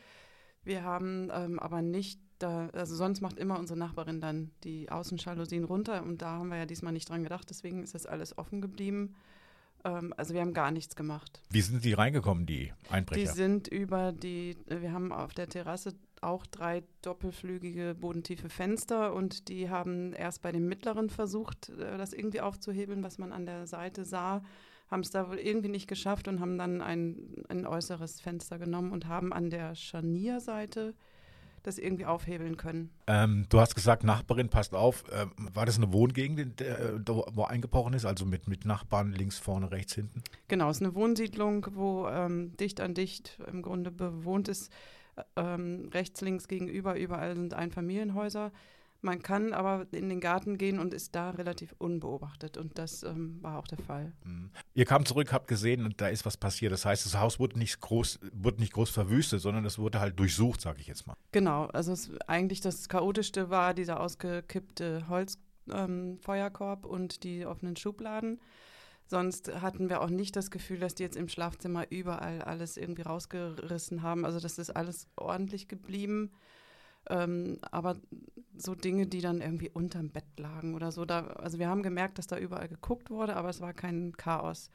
Wir 0.64 0.84
haben 0.84 1.30
ähm, 1.34 1.58
aber 1.58 1.82
nicht 1.82 2.18
da, 2.42 2.68
also 2.72 2.94
sonst 2.94 3.20
macht 3.20 3.38
immer 3.38 3.58
unsere 3.58 3.78
Nachbarin 3.78 4.20
dann 4.20 4.50
die 4.64 4.90
Außenschalousien 4.90 5.64
runter 5.64 6.02
und 6.02 6.22
da 6.22 6.38
haben 6.38 6.48
wir 6.48 6.58
ja 6.58 6.66
diesmal 6.66 6.92
nicht 6.92 7.08
dran 7.08 7.22
gedacht, 7.22 7.48
deswegen 7.50 7.82
ist 7.82 7.94
das 7.94 8.06
alles 8.06 8.36
offen 8.36 8.60
geblieben. 8.60 9.14
Ähm, 9.84 10.12
also 10.16 10.34
wir 10.34 10.40
haben 10.40 10.54
gar 10.54 10.70
nichts 10.70 10.96
gemacht. 10.96 11.42
Wie 11.50 11.60
sind 11.60 11.84
die 11.84 11.92
reingekommen, 11.92 12.46
die 12.46 12.72
Einbrecher? 12.90 13.20
Die 13.20 13.26
sind 13.26 13.68
über 13.68 14.12
die, 14.12 14.56
wir 14.66 14.92
haben 14.92 15.12
auf 15.12 15.34
der 15.34 15.48
Terrasse 15.48 15.94
auch 16.20 16.46
drei 16.46 16.82
doppelflügige 17.02 17.94
bodentiefe 17.94 18.50
Fenster 18.50 19.14
und 19.14 19.48
die 19.48 19.70
haben 19.70 20.12
erst 20.12 20.42
bei 20.42 20.52
dem 20.52 20.68
mittleren 20.68 21.08
versucht, 21.10 21.70
äh, 21.70 21.96
das 21.96 22.12
irgendwie 22.12 22.40
aufzuhebeln, 22.40 23.02
was 23.02 23.18
man 23.18 23.32
an 23.32 23.46
der 23.46 23.66
Seite 23.66 24.04
sah, 24.04 24.42
haben 24.90 25.00
es 25.00 25.10
da 25.10 25.28
wohl 25.28 25.38
irgendwie 25.38 25.68
nicht 25.68 25.88
geschafft 25.88 26.28
und 26.28 26.40
haben 26.40 26.58
dann 26.58 26.82
ein, 26.82 27.44
ein 27.48 27.66
äußeres 27.66 28.20
Fenster 28.20 28.58
genommen 28.58 28.92
und 28.92 29.06
haben 29.06 29.32
an 29.32 29.50
der 29.50 29.74
Scharnierseite 29.74 30.94
das 31.62 31.78
irgendwie 31.78 32.06
aufhebeln 32.06 32.56
können. 32.56 32.90
Ähm, 33.06 33.46
du 33.48 33.60
hast 33.60 33.74
gesagt, 33.74 34.04
Nachbarin, 34.04 34.48
passt 34.48 34.74
auf. 34.74 35.04
Ähm, 35.12 35.32
war 35.52 35.66
das 35.66 35.76
eine 35.76 35.92
Wohngegend, 35.92 36.60
der, 36.60 37.00
wo 37.06 37.44
eingebrochen 37.44 37.94
ist, 37.94 38.04
also 38.04 38.24
mit, 38.24 38.48
mit 38.48 38.64
Nachbarn 38.64 39.12
links, 39.12 39.38
vorne, 39.38 39.70
rechts, 39.70 39.94
hinten? 39.94 40.22
Genau, 40.48 40.70
es 40.70 40.78
ist 40.78 40.82
eine 40.82 40.94
Wohnsiedlung, 40.94 41.66
wo 41.72 42.08
ähm, 42.08 42.56
dicht 42.56 42.80
an 42.80 42.94
dicht 42.94 43.38
im 43.50 43.62
Grunde 43.62 43.90
bewohnt 43.90 44.48
ist. 44.48 44.72
Ähm, 45.36 45.90
rechts, 45.92 46.20
links 46.20 46.48
gegenüber, 46.48 46.98
überall 46.98 47.36
sind 47.36 47.52
Einfamilienhäuser. 47.54 48.52
Man 49.02 49.22
kann 49.22 49.54
aber 49.54 49.86
in 49.92 50.08
den 50.10 50.20
Garten 50.20 50.58
gehen 50.58 50.78
und 50.78 50.92
ist 50.92 51.14
da 51.14 51.30
relativ 51.30 51.74
unbeobachtet 51.78 52.58
und 52.58 52.78
das 52.78 53.02
ähm, 53.02 53.38
war 53.42 53.58
auch 53.58 53.66
der 53.66 53.78
Fall. 53.78 54.12
Mhm. 54.24 54.50
Ihr 54.74 54.84
kam 54.84 55.06
zurück, 55.06 55.32
habt 55.32 55.48
gesehen 55.48 55.86
und 55.86 56.00
da 56.00 56.08
ist 56.08 56.26
was 56.26 56.36
passiert. 56.36 56.72
Das 56.72 56.84
heißt, 56.84 57.06
das 57.06 57.18
Haus 57.18 57.38
wurde 57.38 57.58
nicht 57.58 57.80
groß, 57.80 58.20
wurde 58.32 58.60
nicht 58.60 58.74
groß 58.74 58.90
verwüstet, 58.90 59.40
sondern 59.40 59.64
es 59.64 59.78
wurde 59.78 60.00
halt 60.00 60.18
durchsucht, 60.18 60.60
sage 60.60 60.80
ich 60.80 60.86
jetzt 60.86 61.06
mal. 61.06 61.14
Genau, 61.32 61.66
also 61.66 61.92
es, 61.92 62.10
eigentlich 62.26 62.60
das 62.60 62.88
Chaotischste 62.88 63.48
war 63.48 63.72
dieser 63.72 64.00
ausgekippte 64.00 65.08
Holzfeuerkorb 65.08 66.84
ähm, 66.84 66.90
und 66.90 67.24
die 67.24 67.46
offenen 67.46 67.76
Schubladen. 67.76 68.38
Sonst 69.06 69.52
hatten 69.60 69.88
wir 69.88 70.02
auch 70.02 70.10
nicht 70.10 70.36
das 70.36 70.50
Gefühl, 70.52 70.78
dass 70.78 70.94
die 70.94 71.02
jetzt 71.02 71.16
im 71.16 71.28
Schlafzimmer 71.28 71.90
überall 71.90 72.42
alles 72.42 72.76
irgendwie 72.76 73.02
rausgerissen 73.02 74.02
haben. 74.02 74.24
Also 74.24 74.38
das 74.38 74.58
ist 74.58 74.70
alles 74.70 75.08
ordentlich 75.16 75.66
geblieben. 75.66 76.30
Ähm, 77.08 77.58
aber 77.70 77.96
so 78.56 78.74
Dinge, 78.74 79.06
die 79.06 79.20
dann 79.20 79.40
irgendwie 79.40 79.70
unterm 79.70 80.10
Bett 80.10 80.38
lagen 80.38 80.74
oder 80.74 80.92
so. 80.92 81.04
Da, 81.04 81.26
also 81.28 81.58
wir 81.58 81.68
haben 81.68 81.82
gemerkt, 81.82 82.18
dass 82.18 82.26
da 82.26 82.38
überall 82.38 82.68
geguckt 82.68 83.10
wurde, 83.10 83.36
aber 83.36 83.48
es 83.48 83.60
war 83.60 83.72
kein 83.72 84.12
Chaos. 84.16 84.70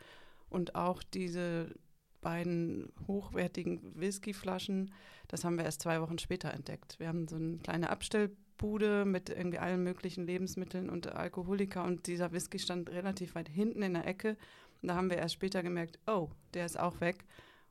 Und 0.50 0.76
auch 0.76 1.04
diese 1.04 1.76
beiden 2.22 2.92
hochwertigen 3.08 3.82
Whiskyflaschen, 4.00 4.92
das 5.28 5.44
haben 5.44 5.58
wir 5.58 5.66
erst 5.66 5.82
zwei 5.82 6.02
Wochen 6.02 6.18
später 6.18 6.52
entdeckt. 6.52 7.00
Wir 7.00 7.08
haben 7.08 7.28
so 7.28 7.36
eine 7.36 7.58
kleine 7.58 7.92
Abstellbude 7.92 9.06
mit 9.06 9.30
irgendwie 9.30 9.60
allen 9.60 9.84
möglichen 9.84 10.26
Lebensmitteln 10.26 10.90
und 10.90 11.14
Alkoholika 11.14 11.84
und 11.84 12.08
dieser 12.08 12.32
Whisky 12.32 12.58
stand 12.58 12.90
relativ 12.90 13.36
weit 13.36 13.50
hinten 13.50 13.84
in 13.84 13.94
der 13.94 14.08
Ecke. 14.08 14.38
Und 14.82 14.90
da 14.90 14.96
haben 14.96 15.10
wir 15.10 15.18
erst 15.18 15.36
später 15.36 15.62
gemerkt, 15.62 16.00
oh, 16.08 16.30
der 16.56 16.66
ist 16.66 16.80
auch 16.80 17.00
weg. 17.00 17.26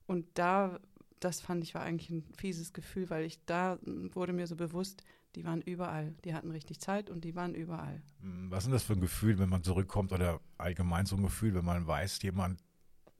Und 0.06 0.26
da 0.34 0.78
das 1.24 1.40
fand 1.40 1.64
ich 1.64 1.74
war 1.74 1.82
eigentlich 1.82 2.10
ein 2.10 2.24
fieses 2.36 2.72
Gefühl, 2.72 3.08
weil 3.10 3.24
ich 3.24 3.44
da 3.46 3.78
wurde 3.84 4.32
mir 4.32 4.46
so 4.46 4.56
bewusst, 4.56 5.04
die 5.34 5.44
waren 5.44 5.62
überall. 5.62 6.14
Die 6.24 6.34
hatten 6.34 6.50
richtig 6.50 6.80
Zeit 6.80 7.10
und 7.10 7.24
die 7.24 7.34
waren 7.34 7.54
überall. 7.54 8.02
Hm, 8.20 8.50
was 8.50 8.66
ist 8.66 8.72
das 8.72 8.82
für 8.84 8.92
ein 8.92 9.00
Gefühl, 9.00 9.38
wenn 9.38 9.48
man 9.48 9.64
zurückkommt 9.64 10.12
oder 10.12 10.40
allgemein 10.58 11.06
so 11.06 11.16
ein 11.16 11.22
Gefühl, 11.22 11.54
wenn 11.54 11.64
man 11.64 11.86
weiß, 11.86 12.22
jemand 12.22 12.60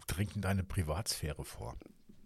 dringt 0.07 0.37
in 0.37 0.43
deine 0.43 0.65
Privatsphäre 0.65 1.45
vor? 1.45 1.77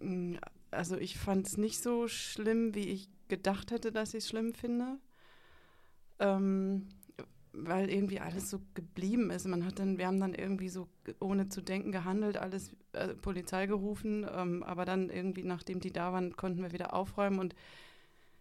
Hm, 0.00 0.38
also 0.70 0.96
ich 0.96 1.16
fand 1.16 1.46
es 1.46 1.56
nicht 1.56 1.82
so 1.82 2.08
schlimm, 2.08 2.74
wie 2.74 2.88
ich 2.88 3.08
gedacht 3.28 3.70
hätte, 3.70 3.92
dass 3.92 4.14
ich 4.14 4.24
es 4.24 4.28
schlimm 4.28 4.54
finde. 4.54 4.98
Ähm, 6.18 6.88
weil 7.52 7.90
irgendwie 7.90 8.20
alles 8.20 8.50
so 8.50 8.60
geblieben 8.74 9.30
ist. 9.30 9.46
Man 9.46 9.64
hat 9.64 9.78
dann, 9.78 9.98
wir 9.98 10.06
haben 10.06 10.20
dann 10.20 10.34
irgendwie 10.34 10.68
so 10.68 10.88
ohne 11.20 11.48
zu 11.48 11.62
denken 11.62 11.92
gehandelt, 11.92 12.36
alles 12.36 12.72
äh, 12.98 13.14
Polizei 13.14 13.66
gerufen, 13.66 14.26
ähm, 14.30 14.62
aber 14.62 14.84
dann 14.84 15.10
irgendwie, 15.10 15.44
nachdem 15.44 15.80
die 15.80 15.92
da 15.92 16.12
waren, 16.12 16.36
konnten 16.36 16.62
wir 16.62 16.72
wieder 16.72 16.94
aufräumen 16.94 17.38
und 17.38 17.54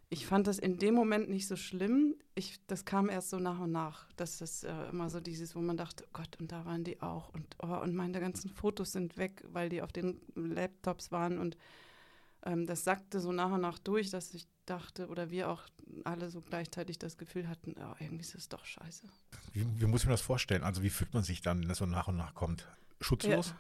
ich 0.09 0.25
fand 0.25 0.47
das 0.47 0.57
in 0.57 0.77
dem 0.77 0.93
Moment 0.93 1.29
nicht 1.29 1.47
so 1.47 1.57
schlimm. 1.57 2.15
Ich, 2.33 2.65
das 2.67 2.85
kam 2.85 3.09
erst 3.09 3.29
so 3.29 3.39
nach 3.39 3.59
und 3.59 3.71
nach. 3.71 4.07
Das 4.15 4.39
ist 4.39 4.63
äh, 4.63 4.89
immer 4.89 5.09
so 5.09 5.19
dieses, 5.19 5.55
wo 5.55 5.59
man 5.59 5.75
dachte, 5.75 6.05
oh 6.07 6.09
Gott, 6.13 6.37
und 6.39 6.51
da 6.51 6.65
waren 6.65 6.85
die 6.85 7.01
auch. 7.01 7.33
Und, 7.33 7.57
oh, 7.61 7.75
und 7.75 7.93
meine 7.93 8.19
ganzen 8.21 8.49
Fotos 8.49 8.93
sind 8.93 9.17
weg, 9.17 9.43
weil 9.51 9.67
die 9.67 9.81
auf 9.81 9.91
den 9.91 10.21
Laptops 10.35 11.11
waren. 11.11 11.37
Und 11.39 11.57
ähm, 12.45 12.65
das 12.65 12.85
sackte 12.85 13.19
so 13.19 13.33
nach 13.33 13.51
und 13.51 13.61
nach 13.61 13.79
durch, 13.79 14.09
dass 14.09 14.33
ich 14.33 14.47
dachte, 14.65 15.07
oder 15.07 15.29
wir 15.29 15.49
auch 15.49 15.63
alle 16.05 16.29
so 16.29 16.41
gleichzeitig 16.41 16.99
das 16.99 17.17
Gefühl 17.17 17.49
hatten, 17.49 17.75
oh, 17.77 17.95
irgendwie 17.99 18.23
ist 18.23 18.35
es 18.35 18.47
doch 18.47 18.63
scheiße. 18.63 19.07
Wie, 19.51 19.65
wie 19.81 19.85
muss 19.87 20.05
man 20.05 20.11
das 20.11 20.21
vorstellen? 20.21 20.63
Also 20.63 20.83
wie 20.83 20.89
fühlt 20.89 21.13
man 21.13 21.23
sich 21.23 21.41
dann, 21.41 21.61
wenn 21.61 21.67
das 21.67 21.79
so 21.79 21.85
nach 21.85 22.07
und 22.07 22.15
nach 22.15 22.33
kommt? 22.33 22.65
Schutzlos? 23.01 23.49
Ja, 23.49 23.55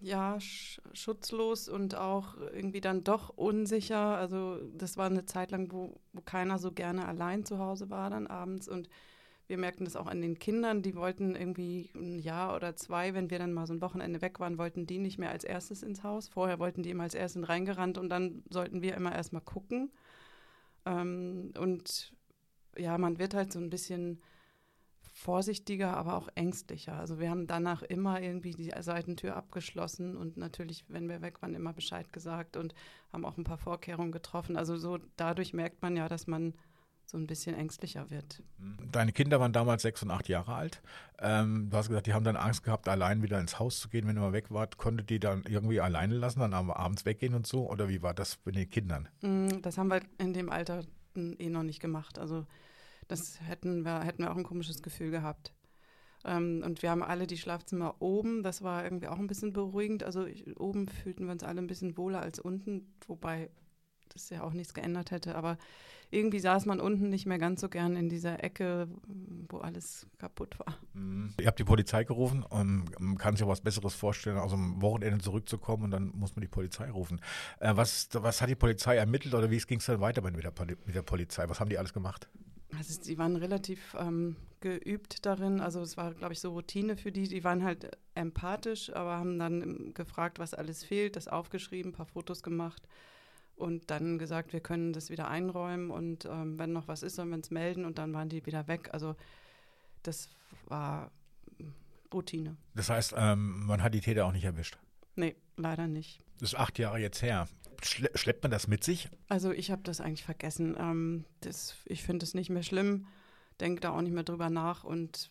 ja 0.00 0.40
sch 0.40 0.80
schutzlos 0.92 1.68
und 1.68 1.94
auch 1.94 2.36
irgendwie 2.38 2.80
dann 2.80 3.04
doch 3.04 3.30
unsicher. 3.30 4.16
Also 4.16 4.58
das 4.76 4.96
war 4.96 5.06
eine 5.06 5.26
Zeit 5.26 5.50
lang, 5.50 5.70
wo, 5.72 6.00
wo 6.12 6.22
keiner 6.22 6.58
so 6.58 6.72
gerne 6.72 7.06
allein 7.06 7.44
zu 7.44 7.58
Hause 7.58 7.90
war 7.90 8.10
dann 8.10 8.26
abends 8.26 8.68
und 8.68 8.88
wir 9.50 9.58
merkten 9.58 9.84
das 9.84 9.96
auch 9.96 10.06
an 10.06 10.22
den 10.22 10.38
Kindern, 10.38 10.80
die 10.80 10.94
wollten 10.94 11.34
irgendwie 11.34 11.90
ein 11.96 12.20
Jahr 12.20 12.54
oder 12.54 12.76
zwei, 12.76 13.14
wenn 13.14 13.30
wir 13.30 13.40
dann 13.40 13.52
mal 13.52 13.66
so 13.66 13.74
ein 13.74 13.80
Wochenende 13.80 14.22
weg 14.22 14.38
waren, 14.38 14.58
wollten 14.58 14.86
die 14.86 14.98
nicht 14.98 15.18
mehr 15.18 15.30
als 15.30 15.42
erstes 15.42 15.82
ins 15.82 16.04
Haus. 16.04 16.28
Vorher 16.28 16.60
wollten 16.60 16.84
die 16.84 16.90
immer 16.90 17.02
als 17.02 17.14
erstes 17.14 17.48
reingerannt 17.48 17.98
und 17.98 18.10
dann 18.10 18.44
sollten 18.48 18.80
wir 18.80 18.94
immer 18.94 19.12
erstmal 19.12 19.42
gucken. 19.42 19.90
Ähm, 20.86 21.52
und 21.58 22.14
ja, 22.76 22.96
man 22.96 23.18
wird 23.18 23.34
halt 23.34 23.52
so 23.52 23.58
ein 23.58 23.70
bisschen 23.70 24.22
vorsichtiger, 25.20 25.96
aber 25.96 26.16
auch 26.16 26.28
ängstlicher. 26.34 26.94
Also 26.94 27.20
wir 27.20 27.28
haben 27.28 27.46
danach 27.46 27.82
immer 27.82 28.22
irgendwie 28.22 28.52
die 28.52 28.72
Seitentür 28.80 29.36
abgeschlossen 29.36 30.16
und 30.16 30.38
natürlich, 30.38 30.84
wenn 30.88 31.08
wir 31.08 31.20
weg 31.20 31.42
waren, 31.42 31.54
immer 31.54 31.74
Bescheid 31.74 32.10
gesagt 32.12 32.56
und 32.56 32.74
haben 33.12 33.26
auch 33.26 33.36
ein 33.36 33.44
paar 33.44 33.58
Vorkehrungen 33.58 34.12
getroffen. 34.12 34.56
Also 34.56 34.76
so 34.78 34.98
dadurch 35.16 35.52
merkt 35.52 35.82
man 35.82 35.94
ja, 35.94 36.08
dass 36.08 36.26
man 36.26 36.54
so 37.04 37.18
ein 37.18 37.26
bisschen 37.26 37.54
ängstlicher 37.54 38.08
wird. 38.10 38.42
Deine 38.92 39.12
Kinder 39.12 39.40
waren 39.40 39.52
damals 39.52 39.82
sechs 39.82 40.02
und 40.02 40.10
acht 40.10 40.28
Jahre 40.28 40.54
alt. 40.54 40.80
Ähm, 41.18 41.68
du 41.68 41.76
hast 41.76 41.88
gesagt, 41.88 42.06
die 42.06 42.14
haben 42.14 42.24
dann 42.24 42.36
Angst 42.36 42.62
gehabt, 42.62 42.88
allein 42.88 43.22
wieder 43.22 43.40
ins 43.40 43.58
Haus 43.58 43.80
zu 43.80 43.88
gehen, 43.88 44.06
wenn 44.06 44.14
du 44.14 44.22
mal 44.22 44.32
weg 44.32 44.50
wart. 44.50 44.78
Konntet 44.78 45.10
die 45.10 45.18
dann 45.18 45.42
irgendwie 45.46 45.80
alleine 45.80 46.14
lassen, 46.14 46.40
dann 46.40 46.54
abends 46.54 47.04
weggehen 47.04 47.34
und 47.34 47.46
so? 47.46 47.68
Oder 47.68 47.88
wie 47.88 48.00
war 48.00 48.14
das 48.14 48.38
mit 48.44 48.54
den 48.54 48.70
Kindern? 48.70 49.08
Mm, 49.20 49.60
das 49.60 49.76
haben 49.76 49.88
wir 49.88 50.00
in 50.18 50.32
dem 50.32 50.50
Alter 50.50 50.84
eh 51.16 51.50
noch 51.50 51.64
nicht 51.64 51.80
gemacht. 51.80 52.18
Also 52.18 52.46
das 53.10 53.40
hätten 53.40 53.82
wir, 53.84 54.00
hätten 54.00 54.22
wir 54.22 54.30
auch 54.30 54.36
ein 54.36 54.44
komisches 54.44 54.82
Gefühl 54.82 55.10
gehabt. 55.10 55.52
Ähm, 56.24 56.62
und 56.64 56.82
wir 56.82 56.90
haben 56.90 57.02
alle 57.02 57.26
die 57.26 57.38
Schlafzimmer 57.38 57.96
oben. 58.00 58.42
Das 58.42 58.62
war 58.62 58.84
irgendwie 58.84 59.08
auch 59.08 59.18
ein 59.18 59.26
bisschen 59.26 59.52
beruhigend. 59.52 60.04
Also 60.04 60.26
ich, 60.26 60.58
oben 60.58 60.88
fühlten 60.88 61.26
wir 61.26 61.32
uns 61.32 61.42
alle 61.42 61.60
ein 61.60 61.66
bisschen 61.66 61.96
wohler 61.96 62.20
als 62.20 62.38
unten, 62.38 62.92
wobei 63.06 63.50
das 64.10 64.28
ja 64.30 64.42
auch 64.42 64.52
nichts 64.52 64.74
geändert 64.74 65.10
hätte. 65.10 65.34
Aber 65.34 65.56
irgendwie 66.10 66.40
saß 66.40 66.66
man 66.66 66.80
unten 66.80 67.08
nicht 67.08 67.26
mehr 67.26 67.38
ganz 67.38 67.60
so 67.60 67.68
gern 67.68 67.96
in 67.96 68.08
dieser 68.08 68.42
Ecke, 68.42 68.88
wo 69.48 69.58
alles 69.58 70.08
kaputt 70.18 70.58
war. 70.58 70.76
Mhm. 70.92 71.34
Ihr 71.40 71.46
habt 71.46 71.58
die 71.58 71.64
Polizei 71.64 72.04
gerufen 72.04 72.42
und 72.42 72.90
man 72.98 73.16
kann 73.16 73.36
sich 73.36 73.44
auch 73.44 73.48
was 73.48 73.60
Besseres 73.60 73.94
vorstellen, 73.94 74.36
aus 74.36 74.50
dem 74.50 74.82
Wochenende 74.82 75.18
zurückzukommen 75.18 75.84
und 75.84 75.90
dann 75.92 76.12
muss 76.14 76.34
man 76.34 76.42
die 76.42 76.48
Polizei 76.48 76.90
rufen. 76.90 77.20
Äh, 77.60 77.76
was, 77.76 78.08
was 78.12 78.42
hat 78.42 78.50
die 78.50 78.56
Polizei 78.56 78.96
ermittelt 78.96 79.34
oder 79.34 79.50
wie 79.50 79.58
ging 79.58 79.78
es 79.78 79.86
dann 79.86 80.00
weiter 80.00 80.20
mit 80.22 80.42
der, 80.42 80.52
mit 80.84 80.94
der 80.94 81.02
Polizei? 81.02 81.48
Was 81.48 81.60
haben 81.60 81.70
die 81.70 81.78
alles 81.78 81.94
gemacht? 81.94 82.28
Also 82.76 83.02
sie 83.02 83.18
waren 83.18 83.36
relativ 83.36 83.96
ähm, 83.98 84.36
geübt 84.60 85.26
darin. 85.26 85.60
Also 85.60 85.80
es 85.80 85.96
war, 85.96 86.14
glaube 86.14 86.32
ich, 86.32 86.40
so 86.40 86.50
Routine 86.50 86.96
für 86.96 87.12
die. 87.12 87.28
Die 87.28 87.44
waren 87.44 87.64
halt 87.64 87.96
empathisch, 88.14 88.92
aber 88.94 89.16
haben 89.16 89.38
dann 89.38 89.94
gefragt, 89.94 90.38
was 90.38 90.54
alles 90.54 90.84
fehlt, 90.84 91.16
das 91.16 91.28
aufgeschrieben, 91.28 91.92
ein 91.92 91.94
paar 91.94 92.06
Fotos 92.06 92.42
gemacht 92.42 92.82
und 93.60 93.90
dann 93.90 94.18
gesagt, 94.18 94.52
wir 94.52 94.60
können 94.60 94.92
das 94.92 95.10
wieder 95.10 95.28
einräumen 95.28 95.90
und 95.90 96.24
ähm, 96.24 96.58
wenn 96.58 96.72
noch 96.72 96.88
was 96.88 97.02
ist, 97.02 97.16
sollen 97.16 97.28
wir 97.28 97.36
uns 97.36 97.50
melden 97.50 97.84
und 97.84 97.98
dann 97.98 98.12
waren 98.14 98.28
die 98.28 98.44
wieder 98.46 98.66
weg. 98.68 98.88
Also 98.92 99.14
das 100.02 100.30
war 100.66 101.10
Routine. 102.12 102.56
Das 102.74 102.88
heißt, 102.88 103.14
ähm, 103.16 103.66
man 103.66 103.82
hat 103.82 103.94
die 103.94 104.00
Täter 104.00 104.26
auch 104.26 104.32
nicht 104.32 104.44
erwischt? 104.44 104.78
Nee, 105.14 105.36
leider 105.56 105.86
nicht. 105.86 106.20
Das 106.40 106.54
ist 106.54 106.58
acht 106.58 106.78
Jahre 106.78 106.98
jetzt 106.98 107.22
her. 107.22 107.48
Schle 107.82 108.10
schleppt 108.14 108.42
man 108.42 108.50
das 108.50 108.68
mit 108.68 108.84
sich? 108.84 109.08
Also 109.28 109.50
ich 109.52 109.70
habe 109.70 109.82
das 109.82 110.00
eigentlich 110.00 110.24
vergessen. 110.24 110.76
Ähm, 110.78 111.24
das, 111.40 111.76
ich 111.86 112.02
finde 112.02 112.24
es 112.24 112.34
nicht 112.34 112.50
mehr 112.50 112.62
schlimm, 112.62 113.06
denke 113.60 113.80
da 113.80 113.90
auch 113.90 114.02
nicht 114.02 114.14
mehr 114.14 114.24
drüber 114.24 114.50
nach 114.50 114.84
und 114.84 115.30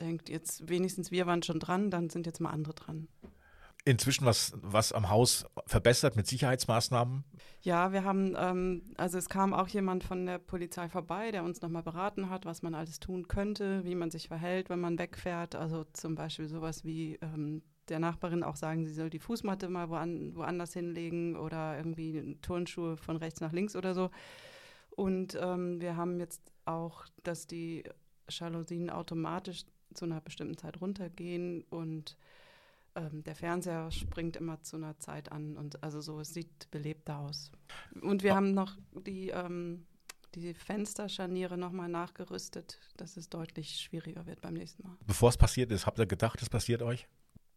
denkt 0.00 0.28
jetzt 0.28 0.68
wenigstens 0.68 1.10
wir 1.10 1.26
waren 1.26 1.42
schon 1.42 1.60
dran, 1.60 1.90
dann 1.90 2.10
sind 2.10 2.26
jetzt 2.26 2.40
mal 2.40 2.50
andere 2.50 2.74
dran 2.74 3.08
inzwischen 3.84 4.24
was, 4.24 4.52
was 4.62 4.92
am 4.92 5.10
Haus 5.10 5.46
verbessert 5.66 6.16
mit 6.16 6.26
Sicherheitsmaßnahmen? 6.26 7.24
Ja, 7.60 7.92
wir 7.92 8.04
haben, 8.04 8.34
ähm, 8.38 8.82
also 8.96 9.18
es 9.18 9.28
kam 9.28 9.52
auch 9.52 9.68
jemand 9.68 10.04
von 10.04 10.26
der 10.26 10.38
Polizei 10.38 10.88
vorbei, 10.88 11.30
der 11.30 11.44
uns 11.44 11.60
nochmal 11.60 11.82
beraten 11.82 12.30
hat, 12.30 12.46
was 12.46 12.62
man 12.62 12.74
alles 12.74 12.98
tun 12.98 13.28
könnte, 13.28 13.84
wie 13.84 13.94
man 13.94 14.10
sich 14.10 14.28
verhält, 14.28 14.70
wenn 14.70 14.80
man 14.80 14.98
wegfährt. 14.98 15.54
Also 15.54 15.84
zum 15.92 16.14
Beispiel 16.14 16.48
sowas 16.48 16.84
wie 16.84 17.18
ähm, 17.20 17.62
der 17.88 17.98
Nachbarin 17.98 18.42
auch 18.42 18.56
sagen, 18.56 18.86
sie 18.86 18.94
soll 18.94 19.10
die 19.10 19.18
Fußmatte 19.18 19.68
mal 19.68 19.90
woan 19.90 20.34
woanders 20.34 20.72
hinlegen 20.72 21.36
oder 21.36 21.76
irgendwie 21.76 22.38
Turnschuhe 22.40 22.96
von 22.96 23.16
rechts 23.16 23.40
nach 23.40 23.52
links 23.52 23.76
oder 23.76 23.94
so. 23.94 24.10
Und 24.90 25.36
ähm, 25.40 25.80
wir 25.80 25.96
haben 25.96 26.20
jetzt 26.20 26.40
auch, 26.64 27.04
dass 27.22 27.46
die 27.46 27.84
Jalousien 28.28 28.90
automatisch 28.90 29.64
zu 29.92 30.04
einer 30.04 30.20
bestimmten 30.20 30.56
Zeit 30.56 30.80
runtergehen 30.80 31.62
und 31.70 32.16
ähm, 32.96 33.24
der 33.24 33.34
Fernseher 33.34 33.90
springt 33.90 34.36
immer 34.36 34.62
zu 34.62 34.76
einer 34.76 34.98
Zeit 34.98 35.32
an 35.32 35.56
und 35.56 35.82
also 35.82 36.00
so, 36.00 36.20
es 36.20 36.32
sieht 36.32 36.70
belebter 36.70 37.18
aus. 37.18 37.50
Und 38.00 38.22
wir 38.22 38.32
oh. 38.32 38.34
haben 38.36 38.54
noch 38.54 38.76
die, 38.92 39.30
ähm, 39.30 39.86
die 40.34 40.54
Fensterscharniere 40.54 41.58
nochmal 41.58 41.88
nachgerüstet, 41.88 42.78
dass 42.96 43.16
es 43.16 43.28
deutlich 43.28 43.80
schwieriger 43.80 44.26
wird 44.26 44.40
beim 44.40 44.54
nächsten 44.54 44.86
Mal. 44.86 44.96
Bevor 45.06 45.28
es 45.28 45.36
passiert 45.36 45.70
ist, 45.72 45.86
habt 45.86 45.98
ihr 45.98 46.06
gedacht, 46.06 46.40
es 46.40 46.48
passiert 46.48 46.82
euch? 46.82 47.08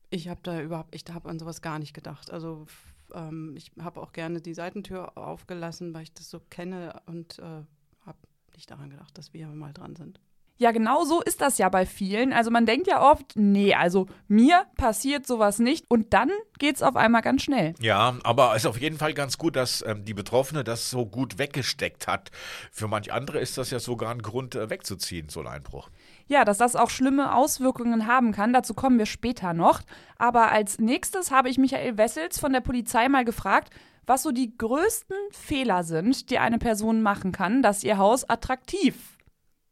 Ich 0.09 0.27
habe 0.27 0.39
da 0.43 0.61
überhaupt, 0.61 0.95
ich 0.95 1.03
habe 1.11 1.29
an 1.29 1.39
sowas 1.39 1.61
gar 1.61 1.79
nicht 1.79 1.93
gedacht. 1.93 2.31
Also 2.31 2.65
ähm, 3.13 3.55
ich 3.57 3.71
habe 3.79 4.01
auch 4.01 4.13
gerne 4.13 4.41
die 4.41 4.53
Seitentür 4.53 5.17
aufgelassen, 5.17 5.93
weil 5.93 6.03
ich 6.03 6.13
das 6.13 6.29
so 6.29 6.39
kenne 6.49 7.01
und 7.05 7.39
äh, 7.39 7.63
habe 8.05 8.17
nicht 8.55 8.69
daran 8.71 8.89
gedacht, 8.89 9.17
dass 9.17 9.33
wir 9.33 9.47
mal 9.47 9.73
dran 9.73 9.95
sind. 9.95 10.19
Ja, 10.59 10.71
genau 10.71 11.05
so 11.05 11.21
ist 11.21 11.41
das 11.41 11.59
ja 11.59 11.69
bei 11.69 11.85
vielen. 11.85 12.33
Also 12.33 12.49
man 12.49 12.65
denkt 12.65 12.87
ja 12.87 13.11
oft, 13.11 13.33
nee, 13.35 13.75
also 13.75 14.07
mir 14.27 14.65
passiert 14.75 15.27
sowas 15.27 15.59
nicht 15.59 15.85
und 15.87 16.13
dann 16.13 16.31
geht 16.57 16.77
es 16.77 16.81
auf 16.81 16.95
einmal 16.95 17.21
ganz 17.21 17.43
schnell. 17.43 17.75
Ja, 17.79 18.17
aber 18.23 18.55
es 18.55 18.63
ist 18.63 18.65
auf 18.65 18.81
jeden 18.81 18.97
Fall 18.97 19.13
ganz 19.13 19.37
gut, 19.37 19.55
dass 19.55 19.83
ähm, 19.85 20.03
die 20.03 20.15
Betroffene 20.15 20.63
das 20.63 20.89
so 20.89 21.05
gut 21.05 21.37
weggesteckt 21.37 22.07
hat. 22.07 22.31
Für 22.71 22.87
manch 22.87 23.13
andere 23.13 23.39
ist 23.39 23.59
das 23.59 23.69
ja 23.69 23.79
sogar 23.79 24.09
ein 24.09 24.23
Grund, 24.23 24.55
äh, 24.55 24.71
wegzuziehen, 24.71 25.29
so 25.29 25.41
ein 25.41 25.47
Einbruch. 25.47 25.91
Ja, 26.27 26.43
dass 26.43 26.57
das 26.57 26.75
auch 26.75 26.89
schlimme 26.89 27.33
Auswirkungen 27.33 28.05
haben 28.05 28.33
kann, 28.33 28.53
dazu 28.53 28.73
kommen 28.73 28.99
wir 28.99 29.05
später 29.05 29.53
noch. 29.53 29.81
Aber 30.17 30.51
als 30.51 30.79
nächstes 30.79 31.31
habe 31.31 31.49
ich 31.49 31.57
Michael 31.57 31.97
Wessels 31.97 32.39
von 32.39 32.51
der 32.51 32.61
Polizei 32.61 33.07
mal 33.07 33.25
gefragt, 33.25 33.73
was 34.05 34.23
so 34.23 34.31
die 34.31 34.57
größten 34.57 35.17
Fehler 35.31 35.83
sind, 35.83 36.29
die 36.29 36.39
eine 36.39 36.57
Person 36.57 37.01
machen 37.01 37.31
kann, 37.31 37.61
dass 37.61 37.83
ihr 37.83 37.97
Haus 37.97 38.29
attraktiv 38.29 39.17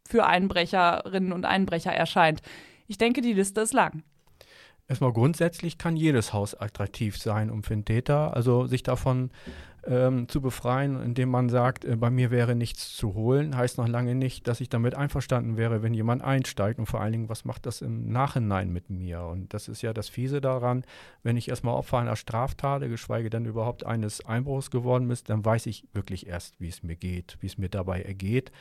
für 0.07 0.25
Einbrecherinnen 0.25 1.33
und 1.33 1.45
Einbrecher 1.45 1.91
erscheint. 1.91 2.41
Ich 2.88 2.97
denke, 2.97 3.21
die 3.21 3.33
Liste 3.33 3.62
ist 3.62 3.74
lang. 3.74 4.03
Erstmal 4.88 5.13
grundsätzlich 5.13 5.79
kann 5.79 5.95
jedes 5.95 6.31
Haus 6.31 6.53
attraktiv 6.53 7.17
sein, 7.17 7.50
um 7.50 7.63
für 7.63 7.74
einen 7.74 7.85
Täter, 7.85 8.35
also 8.35 8.67
sich 8.67 8.83
davon 8.83 9.31
ähm, 9.86 10.27
zu 10.27 10.42
befreien, 10.42 11.01
indem 11.01 11.30
man 11.30 11.50
sagt, 11.50 11.86
äh, 11.86 11.96
bei 11.96 12.10
mir 12.10 12.32
wäre 12.32 12.56
nichts 12.56 12.96
zu 12.96 13.13
holen, 13.13 13.56
heißt 13.56 13.77
noch 13.77 13.88
lange 13.88 14.15
nicht, 14.15 14.48
dass 14.48 14.62
ich 14.62 14.70
damit 14.70 14.96
einverstanden 14.96 15.58
wäre, 15.58 15.84
wenn 15.84 15.94
jemand 15.94 16.24
einsteigt 16.24 16.80
und 16.80 16.86
vor 16.88 17.01
allen 17.01 17.12
Dingen, 17.12 17.30
was 17.30 17.46
macht 17.46 17.65
das 17.65 17.82
im 17.82 18.12
Nachhinein 18.12 18.72
mit 18.72 18.89
mir? 18.89 19.22
Und 19.24 19.54
das 19.54 19.68
ist 19.68 19.82
ja 19.82 19.94
das 19.94 20.10
Fiese 20.10 20.42
daran, 20.42 20.84
wenn 21.24 21.38
ich 21.38 21.50
erstmal 21.50 21.75
Opfer 21.75 22.00
einer 22.00 22.15
Straftat, 22.15 22.82
geschweige 22.82 23.30
denn 23.30 23.46
überhaupt 23.46 23.86
eines 23.86 24.25
Einbruchs 24.25 24.72
geworden 24.72 25.08
bin, 25.08 25.18
dann 25.25 25.46
weiß 25.46 25.65
ich 25.68 25.88
wirklich 25.94 26.27
erst, 26.27 26.60
wie 26.60 26.70
es 26.70 26.84
mir 26.84 26.96
geht, 26.96 27.38
wie 27.42 27.48
es 27.48 27.58
mir 27.58 27.70
dabei 27.70 28.01
ergeht. 28.01 28.51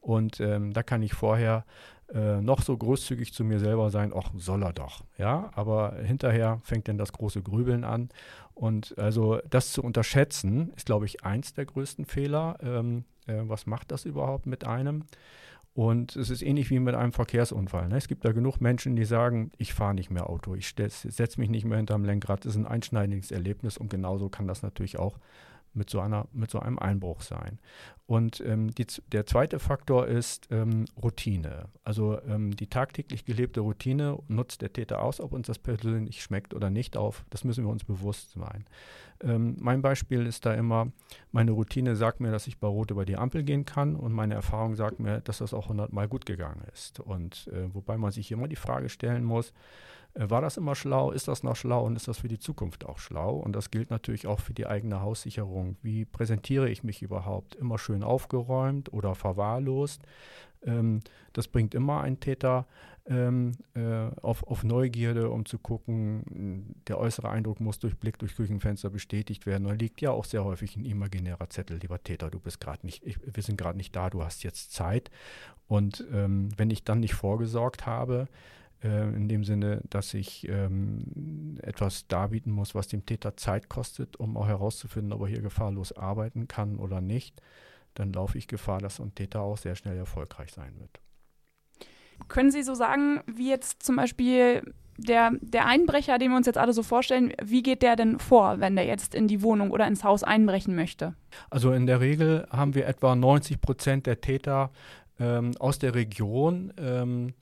Und 0.00 0.40
ähm, 0.40 0.72
da 0.72 0.82
kann 0.82 1.02
ich 1.02 1.14
vorher 1.14 1.64
äh, 2.12 2.40
noch 2.40 2.62
so 2.62 2.76
großzügig 2.76 3.32
zu 3.32 3.44
mir 3.44 3.58
selber 3.58 3.90
sein, 3.90 4.12
ach, 4.14 4.30
soll 4.36 4.62
er 4.62 4.72
doch. 4.72 5.04
Ja, 5.18 5.50
aber 5.54 5.96
hinterher 6.02 6.60
fängt 6.62 6.88
dann 6.88 6.98
das 6.98 7.12
große 7.12 7.42
Grübeln 7.42 7.84
an. 7.84 8.10
Und 8.54 8.96
also 8.98 9.40
das 9.48 9.72
zu 9.72 9.82
unterschätzen, 9.82 10.72
ist, 10.76 10.86
glaube 10.86 11.06
ich, 11.06 11.24
eins 11.24 11.54
der 11.54 11.66
größten 11.66 12.04
Fehler. 12.04 12.58
Ähm, 12.62 13.04
äh, 13.26 13.40
was 13.42 13.66
macht 13.66 13.90
das 13.90 14.04
überhaupt 14.04 14.46
mit 14.46 14.64
einem? 14.64 15.04
Und 15.74 16.14
es 16.14 16.30
ist 16.30 16.42
ähnlich 16.42 16.70
wie 16.70 16.78
mit 16.78 16.94
einem 16.94 17.12
Verkehrsunfall. 17.12 17.88
Ne? 17.88 17.96
Es 17.96 18.06
gibt 18.06 18.24
da 18.24 18.30
genug 18.30 18.60
Menschen, 18.60 18.94
die 18.94 19.04
sagen, 19.04 19.50
ich 19.58 19.74
fahre 19.74 19.94
nicht 19.94 20.08
mehr 20.08 20.30
Auto, 20.30 20.54
ich 20.54 20.72
setze 20.76 21.40
mich 21.40 21.50
nicht 21.50 21.64
mehr 21.64 21.78
hinterm 21.78 22.04
Lenkrad. 22.04 22.44
Das 22.44 22.52
ist 22.52 22.58
ein 22.58 22.66
einschneidendes 22.66 23.32
Erlebnis 23.32 23.76
und 23.76 23.90
genauso 23.90 24.28
kann 24.28 24.46
das 24.46 24.62
natürlich 24.62 25.00
auch 25.00 25.18
mit 25.74 25.90
so, 25.90 26.00
einer, 26.00 26.26
mit 26.32 26.50
so 26.50 26.60
einem 26.60 26.78
Einbruch 26.78 27.22
sein. 27.22 27.58
Und 28.06 28.40
ähm, 28.40 28.70
die, 28.74 28.86
der 29.12 29.24
zweite 29.24 29.58
Faktor 29.58 30.06
ist 30.06 30.48
ähm, 30.50 30.84
Routine. 31.02 31.68
Also 31.84 32.20
ähm, 32.22 32.54
die 32.54 32.66
tagtäglich 32.66 33.24
gelebte 33.24 33.60
Routine 33.60 34.18
nutzt 34.28 34.60
der 34.60 34.72
Täter 34.72 35.02
aus, 35.02 35.20
ob 35.20 35.32
uns 35.32 35.46
das 35.46 35.58
persönlich 35.58 36.22
schmeckt 36.22 36.52
oder 36.52 36.68
nicht 36.68 36.98
auf. 36.98 37.24
Das 37.30 37.44
müssen 37.44 37.64
wir 37.64 37.70
uns 37.70 37.84
bewusst 37.84 38.32
sein. 38.32 38.66
Ähm, 39.22 39.56
mein 39.58 39.80
Beispiel 39.80 40.26
ist 40.26 40.44
da 40.44 40.52
immer, 40.52 40.92
meine 41.32 41.52
Routine 41.52 41.96
sagt 41.96 42.20
mir, 42.20 42.30
dass 42.30 42.46
ich 42.46 42.58
bei 42.58 42.68
Rot 42.68 42.90
über 42.90 43.06
die 43.06 43.16
Ampel 43.16 43.42
gehen 43.42 43.64
kann 43.64 43.96
und 43.96 44.12
meine 44.12 44.34
Erfahrung 44.34 44.74
sagt 44.74 45.00
mir, 45.00 45.20
dass 45.20 45.38
das 45.38 45.54
auch 45.54 45.68
hundertmal 45.70 46.06
gut 46.06 46.26
gegangen 46.26 46.62
ist. 46.74 47.00
Und 47.00 47.48
äh, 47.52 47.72
wobei 47.72 47.96
man 47.96 48.10
sich 48.10 48.30
immer 48.32 48.48
die 48.48 48.56
Frage 48.56 48.90
stellen 48.90 49.24
muss, 49.24 49.54
war 50.14 50.40
das 50.40 50.56
immer 50.56 50.74
schlau? 50.74 51.10
Ist 51.10 51.26
das 51.26 51.42
noch 51.42 51.56
schlau? 51.56 51.84
Und 51.84 51.96
ist 51.96 52.06
das 52.06 52.18
für 52.18 52.28
die 52.28 52.38
Zukunft 52.38 52.86
auch 52.86 52.98
schlau? 52.98 53.36
Und 53.36 53.54
das 53.54 53.70
gilt 53.70 53.90
natürlich 53.90 54.26
auch 54.26 54.40
für 54.40 54.54
die 54.54 54.66
eigene 54.66 55.00
Haussicherung. 55.00 55.76
Wie 55.82 56.04
präsentiere 56.04 56.68
ich 56.70 56.84
mich 56.84 57.02
überhaupt? 57.02 57.56
Immer 57.56 57.78
schön 57.78 58.04
aufgeräumt 58.04 58.92
oder 58.92 59.14
verwahrlost? 59.14 60.02
Ähm, 60.64 61.00
das 61.32 61.48
bringt 61.48 61.74
immer 61.74 62.00
einen 62.00 62.20
Täter 62.20 62.66
ähm, 63.06 63.52
äh, 63.74 64.08
auf, 64.22 64.44
auf, 64.44 64.64
Neugierde, 64.64 65.30
um 65.30 65.44
zu 65.44 65.58
gucken, 65.58 66.74
der 66.88 66.98
äußere 66.98 67.28
Eindruck 67.28 67.60
muss 67.60 67.78
durch 67.78 67.98
Blick 67.98 68.18
durch 68.18 68.34
Küchenfenster 68.34 68.88
bestätigt 68.88 69.44
werden. 69.46 69.66
Da 69.66 69.74
liegt 69.74 70.00
ja 70.00 70.10
auch 70.10 70.24
sehr 70.24 70.44
häufig 70.44 70.76
ein 70.76 70.86
imaginärer 70.86 71.50
Zettel, 71.50 71.78
lieber 71.78 72.02
Täter, 72.02 72.30
du 72.30 72.40
bist 72.40 72.60
gerade 72.60 72.86
nicht, 72.86 73.04
ich, 73.04 73.18
wir 73.22 73.42
sind 73.42 73.58
gerade 73.58 73.76
nicht 73.76 73.94
da, 73.94 74.08
du 74.08 74.24
hast 74.24 74.42
jetzt 74.42 74.72
Zeit. 74.72 75.10
Und 75.66 76.06
ähm, 76.12 76.48
wenn 76.56 76.70
ich 76.70 76.84
dann 76.84 77.00
nicht 77.00 77.14
vorgesorgt 77.14 77.84
habe, 77.84 78.28
äh, 78.82 79.08
in 79.14 79.28
dem 79.28 79.44
Sinne, 79.44 79.80
dass 79.90 80.14
ich 80.14 80.48
ähm, 80.48 81.58
etwas 81.62 82.06
darbieten 82.06 82.52
muss, 82.52 82.74
was 82.74 82.88
dem 82.88 83.06
Täter 83.06 83.36
Zeit 83.36 83.68
kostet, 83.68 84.16
um 84.16 84.36
auch 84.36 84.46
herauszufinden, 84.46 85.12
ob 85.12 85.22
er 85.22 85.28
hier 85.28 85.42
gefahrlos 85.42 85.92
arbeiten 85.92 86.48
kann 86.48 86.76
oder 86.76 87.00
nicht, 87.00 87.40
dann 87.94 88.12
laufe 88.12 88.38
ich 88.38 88.48
Gefahr, 88.48 88.80
dass 88.80 89.00
ein 89.00 89.14
Täter 89.14 89.40
auch 89.40 89.56
sehr 89.56 89.76
schnell 89.76 89.96
erfolgreich 89.96 90.52
sein 90.52 90.78
wird. 90.78 91.00
Können 92.28 92.50
Sie 92.50 92.62
so 92.62 92.74
sagen, 92.74 93.20
wie 93.26 93.48
jetzt 93.48 93.82
zum 93.82 93.96
Beispiel 93.96 94.62
der, 94.96 95.32
der 95.40 95.66
Einbrecher, 95.66 96.18
den 96.18 96.30
wir 96.30 96.36
uns 96.36 96.46
jetzt 96.46 96.58
alle 96.58 96.72
so 96.72 96.82
vorstellen, 96.82 97.32
wie 97.42 97.62
geht 97.62 97.82
der 97.82 97.96
denn 97.96 98.18
vor, 98.18 98.60
wenn 98.60 98.76
der 98.76 98.84
jetzt 98.84 99.14
in 99.14 99.28
die 99.28 99.42
Wohnung 99.42 99.70
oder 99.70 99.86
ins 99.86 100.04
Haus 100.04 100.22
einbrechen 100.22 100.74
möchte? 100.74 101.14
Also 101.50 101.72
in 101.72 101.86
der 101.86 102.00
Regel 102.00 102.46
haben 102.50 102.74
wir 102.74 102.86
etwa 102.86 103.14
90 103.14 103.60
Prozent 103.60 104.06
der 104.06 104.20
Täter 104.20 104.70
ähm, 105.18 105.52
aus 105.58 105.78
der 105.78 105.94
Region. 105.94 106.72
Ähm, 106.78 107.34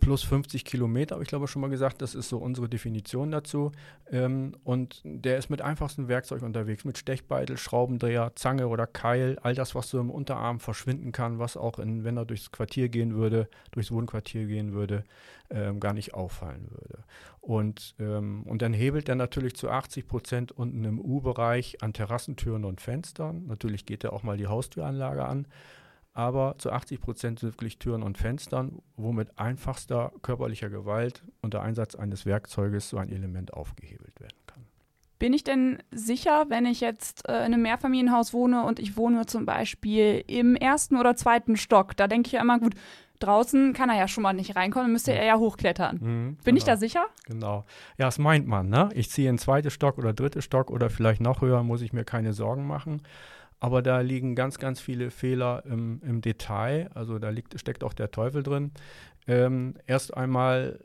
plus 0.00 0.22
50 0.22 0.64
Kilometer, 0.64 1.14
habe 1.14 1.22
ich 1.24 1.28
glaube 1.28 1.46
schon 1.46 1.60
mal 1.60 1.68
gesagt. 1.68 2.00
Das 2.00 2.14
ist 2.14 2.30
so 2.30 2.38
unsere 2.38 2.68
Definition 2.68 3.30
dazu. 3.30 3.72
Ähm, 4.10 4.56
und 4.64 5.02
der 5.04 5.36
ist 5.36 5.50
mit 5.50 5.60
einfachstem 5.60 6.08
Werkzeug 6.08 6.42
unterwegs, 6.42 6.84
mit 6.84 6.96
Stechbeitel, 6.96 7.58
Schraubendreher, 7.58 8.32
Zange 8.34 8.68
oder 8.68 8.86
Keil, 8.86 9.38
all 9.42 9.54
das, 9.54 9.74
was 9.74 9.90
so 9.90 10.00
im 10.00 10.10
Unterarm 10.10 10.58
verschwinden 10.58 11.12
kann, 11.12 11.38
was 11.38 11.56
auch, 11.58 11.78
in, 11.78 12.04
wenn 12.04 12.16
er 12.16 12.24
durchs 12.24 12.50
Quartier 12.50 12.88
gehen 12.88 13.14
würde, 13.14 13.48
durchs 13.72 13.92
Wohnquartier 13.92 14.46
gehen 14.46 14.72
würde, 14.72 15.04
ähm, 15.50 15.80
gar 15.80 15.92
nicht 15.92 16.14
auffallen 16.14 16.70
würde. 16.70 17.04
Und, 17.42 17.94
ähm, 17.98 18.44
und 18.44 18.62
dann 18.62 18.72
hebelt 18.72 19.10
er 19.10 19.16
natürlich 19.16 19.54
zu 19.54 19.68
80 19.68 20.08
Prozent 20.08 20.52
unten 20.52 20.82
im 20.84 20.98
U-Bereich 20.98 21.82
an 21.82 21.92
Terrassentüren 21.92 22.64
und 22.64 22.80
Fenstern. 22.80 23.46
Natürlich 23.48 23.84
geht 23.84 24.02
er 24.02 24.14
auch 24.14 24.22
mal 24.22 24.38
die 24.38 24.46
Haustüranlage 24.46 25.26
an 25.26 25.46
aber 26.14 26.54
zu 26.58 26.70
80 26.70 27.00
Prozent 27.00 27.40
sind 27.40 27.52
wirklich 27.52 27.78
Türen 27.78 28.02
und 28.02 28.16
Fenstern, 28.16 28.80
wo 28.96 29.12
mit 29.12 29.36
einfachster 29.38 30.12
körperlicher 30.22 30.70
Gewalt 30.70 31.24
unter 31.42 31.60
Einsatz 31.60 31.96
eines 31.96 32.24
Werkzeuges 32.24 32.88
so 32.88 32.98
ein 32.98 33.10
Element 33.10 33.52
aufgehebelt 33.52 34.18
werden 34.20 34.38
kann. 34.46 34.64
Bin 35.18 35.32
ich 35.32 35.44
denn 35.44 35.78
sicher, 35.90 36.46
wenn 36.48 36.66
ich 36.66 36.80
jetzt 36.80 37.28
äh, 37.28 37.38
in 37.38 37.54
einem 37.54 37.62
Mehrfamilienhaus 37.62 38.32
wohne 38.32 38.64
und 38.64 38.78
ich 38.78 38.96
wohne 38.96 39.26
zum 39.26 39.44
Beispiel 39.44 40.24
im 40.26 40.54
ersten 40.54 40.96
oder 40.96 41.16
zweiten 41.16 41.56
Stock? 41.56 41.96
Da 41.96 42.06
denke 42.06 42.28
ich 42.28 42.32
ja 42.32 42.42
immer, 42.42 42.58
gut, 42.58 42.74
draußen 43.18 43.72
kann 43.72 43.90
er 43.90 43.96
ja 43.96 44.08
schon 44.08 44.22
mal 44.22 44.32
nicht 44.32 44.54
reinkommen, 44.54 44.86
dann 44.86 44.92
müsste 44.92 45.12
er 45.12 45.24
ja 45.24 45.36
hochklettern. 45.36 45.96
Mhm, 45.96 46.36
Bin 46.36 46.38
genau. 46.44 46.56
ich 46.58 46.64
da 46.64 46.76
sicher? 46.76 47.06
Genau. 47.26 47.64
Ja, 47.96 48.06
das 48.06 48.18
meint 48.18 48.46
man, 48.46 48.68
ne? 48.68 48.90
Ich 48.94 49.10
ziehe 49.10 49.30
in 49.30 49.38
zweite 49.38 49.70
Stock 49.70 49.98
oder 49.98 50.12
dritte 50.12 50.42
Stock 50.42 50.70
oder 50.70 50.90
vielleicht 50.90 51.20
noch 51.20 51.40
höher, 51.40 51.62
muss 51.62 51.82
ich 51.82 51.92
mir 51.92 52.04
keine 52.04 52.32
Sorgen 52.32 52.66
machen. 52.66 53.02
Aber 53.64 53.80
da 53.80 54.00
liegen 54.00 54.34
ganz, 54.34 54.58
ganz 54.58 54.78
viele 54.78 55.10
Fehler 55.10 55.64
im, 55.64 55.98
im 56.02 56.20
Detail. 56.20 56.90
Also 56.92 57.18
da 57.18 57.30
liegt, 57.30 57.58
steckt 57.58 57.82
auch 57.82 57.94
der 57.94 58.10
Teufel 58.10 58.42
drin. 58.42 58.72
Ähm, 59.26 59.78
erst 59.86 60.14
einmal, 60.14 60.80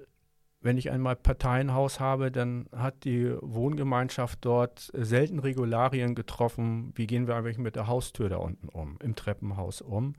wenn 0.62 0.78
ich 0.78 0.90
einmal 0.90 1.18
Parteienhaus 1.18 2.00
habe, 2.00 2.32
dann 2.32 2.70
hat 2.74 3.04
die 3.04 3.36
Wohngemeinschaft 3.42 4.40
dort 4.46 4.92
selten 4.94 5.40
Regularien 5.40 6.16
getroffen. 6.16 6.94
Wie 6.96 7.06
gehen 7.06 7.28
wir 7.28 7.36
eigentlich 7.36 7.58
mit 7.58 7.76
der 7.76 7.88
Haustür 7.88 8.30
da 8.30 8.38
unten 8.38 8.70
um, 8.70 8.98
im 9.04 9.14
Treppenhaus 9.14 9.82
um? 9.82 10.16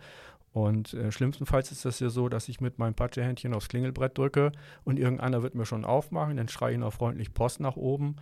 Und 0.52 0.92
äh, 0.92 1.10
schlimmstenfalls 1.12 1.72
ist 1.72 1.86
das 1.86 1.98
ja 1.98 2.10
so, 2.10 2.28
dass 2.28 2.50
ich 2.50 2.60
mit 2.60 2.78
meinem 2.78 2.94
Patschehändchen 2.94 3.54
aufs 3.54 3.68
Klingelbrett 3.68 4.18
drücke 4.18 4.52
und 4.84 4.98
irgendeiner 4.98 5.42
wird 5.42 5.54
mir 5.54 5.64
schon 5.64 5.86
aufmachen, 5.86 6.36
dann 6.36 6.48
schreie 6.48 6.72
ich 6.74 6.78
noch 6.78 6.92
freundlich 6.92 7.32
Post 7.32 7.60
nach 7.60 7.76
oben 7.76 8.16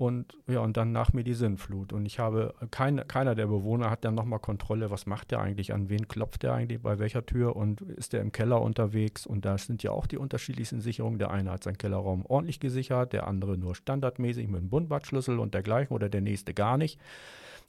und 0.00 0.38
ja, 0.46 0.60
und 0.60 0.78
dann 0.78 0.92
nach 0.92 1.12
mir 1.12 1.24
die 1.24 1.34
Sinnflut. 1.34 1.92
Und 1.92 2.06
ich 2.06 2.18
habe, 2.18 2.54
kein, 2.70 3.06
keiner 3.06 3.34
der 3.34 3.46
Bewohner 3.46 3.90
hat 3.90 4.02
dann 4.02 4.14
nochmal 4.14 4.38
Kontrolle, 4.38 4.90
was 4.90 5.04
macht 5.04 5.30
der 5.30 5.40
eigentlich, 5.40 5.74
an 5.74 5.90
wen 5.90 6.08
klopft 6.08 6.42
der 6.42 6.54
eigentlich, 6.54 6.80
bei 6.80 6.98
welcher 6.98 7.26
Tür 7.26 7.54
und 7.54 7.82
ist 7.82 8.14
der 8.14 8.22
im 8.22 8.32
Keller 8.32 8.62
unterwegs? 8.62 9.26
Und 9.26 9.44
da 9.44 9.58
sind 9.58 9.82
ja 9.82 9.90
auch 9.90 10.06
die 10.06 10.16
unterschiedlichsten 10.16 10.80
Sicherungen. 10.80 11.18
Der 11.18 11.30
eine 11.30 11.50
hat 11.50 11.64
seinen 11.64 11.76
Kellerraum 11.76 12.24
ordentlich 12.24 12.60
gesichert, 12.60 13.12
der 13.12 13.26
andere 13.26 13.58
nur 13.58 13.74
standardmäßig 13.74 14.48
mit 14.48 14.60
einem 14.60 14.70
Bundbadschlüssel 14.70 15.38
und 15.38 15.52
dergleichen 15.52 15.94
oder 15.94 16.08
der 16.08 16.22
nächste 16.22 16.54
gar 16.54 16.78
nicht 16.78 16.98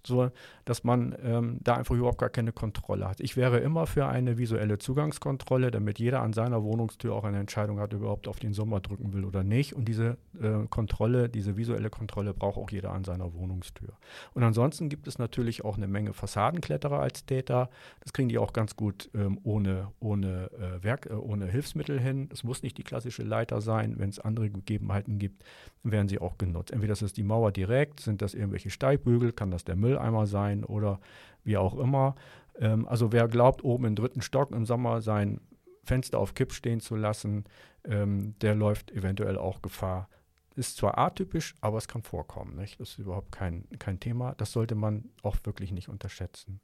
so 0.07 0.31
dass 0.65 0.83
man 0.83 1.15
ähm, 1.23 1.57
da 1.61 1.75
einfach 1.75 1.95
überhaupt 1.95 2.19
gar 2.19 2.29
keine 2.29 2.51
Kontrolle 2.51 3.07
hat. 3.07 3.19
Ich 3.19 3.35
wäre 3.35 3.59
immer 3.59 3.87
für 3.87 4.07
eine 4.07 4.37
visuelle 4.37 4.77
Zugangskontrolle, 4.77 5.71
damit 5.71 5.99
jeder 5.99 6.21
an 6.21 6.33
seiner 6.33 6.63
Wohnungstür 6.63 7.13
auch 7.13 7.23
eine 7.23 7.39
Entscheidung 7.39 7.79
hat, 7.79 7.93
er 7.93 7.99
überhaupt 7.99 8.27
auf 8.27 8.39
den 8.39 8.53
Sommer 8.53 8.79
drücken 8.79 9.13
will 9.13 9.25
oder 9.25 9.43
nicht. 9.43 9.73
Und 9.73 9.85
diese 9.85 10.17
äh, 10.41 10.67
Kontrolle, 10.69 11.29
diese 11.29 11.57
visuelle 11.57 11.89
Kontrolle 11.89 12.33
braucht 12.33 12.57
auch 12.57 12.69
jeder 12.71 12.91
an 12.91 13.03
seiner 13.03 13.33
Wohnungstür. 13.33 13.93
Und 14.33 14.43
ansonsten 14.43 14.89
gibt 14.89 15.07
es 15.07 15.17
natürlich 15.17 15.65
auch 15.65 15.77
eine 15.77 15.87
Menge 15.87 16.13
Fassadenkletterer 16.13 16.99
als 16.99 17.25
Täter. 17.25 17.69
Das 18.01 18.13
kriegen 18.13 18.29
die 18.29 18.37
auch 18.37 18.53
ganz 18.53 18.75
gut 18.75 19.09
ähm, 19.13 19.39
ohne, 19.43 19.89
ohne, 19.99 20.51
äh, 20.53 20.83
Werk, 20.83 21.07
äh, 21.07 21.13
ohne 21.13 21.47
Hilfsmittel 21.47 21.99
hin. 21.99 22.29
Es 22.31 22.43
muss 22.43 22.63
nicht 22.63 22.77
die 22.77 22.83
klassische 22.83 23.23
Leiter 23.23 23.61
sein. 23.61 23.95
Wenn 23.97 24.09
es 24.09 24.19
andere 24.19 24.49
Gegebenheiten 24.49 25.17
gibt, 25.19 25.43
werden 25.83 26.07
sie 26.07 26.19
auch 26.19 26.37
genutzt. 26.37 26.71
Entweder 26.71 26.91
das 26.91 27.01
ist 27.01 27.17
die 27.17 27.23
Mauer 27.23 27.51
direkt, 27.51 27.99
sind 27.99 28.21
das 28.21 28.33
irgendwelche 28.33 28.69
Steigbügel, 28.69 29.31
kann 29.31 29.49
das 29.49 29.63
der 29.63 29.75
Müll 29.75 29.90
Mülleimer 29.91 30.27
sein 30.27 30.63
oder 30.63 30.99
wie 31.43 31.57
auch 31.57 31.77
immer. 31.77 32.15
Ähm, 32.59 32.87
also 32.87 33.11
wer 33.11 33.27
glaubt, 33.27 33.63
oben 33.63 33.85
im 33.85 33.95
dritten 33.95 34.21
Stock 34.21 34.51
im 34.51 34.65
Sommer 34.65 35.01
sein 35.01 35.41
Fenster 35.83 36.19
auf 36.19 36.33
Kipp 36.33 36.53
stehen 36.53 36.79
zu 36.79 36.95
lassen, 36.95 37.45
ähm, 37.83 38.35
der 38.41 38.55
läuft 38.55 38.91
eventuell 38.91 39.37
auch 39.37 39.61
Gefahr. 39.61 40.07
Ist 40.55 40.77
zwar 40.77 40.97
atypisch, 40.97 41.55
aber 41.61 41.77
es 41.77 41.87
kann 41.87 42.03
vorkommen. 42.03 42.55
Nicht? 42.55 42.79
Das 42.79 42.89
ist 42.89 42.99
überhaupt 42.99 43.31
kein, 43.31 43.65
kein 43.79 43.99
Thema. 43.99 44.35
Das 44.37 44.51
sollte 44.51 44.75
man 44.75 45.05
auch 45.23 45.37
wirklich 45.43 45.71
nicht 45.71 45.89
unterschätzen. 45.89 46.59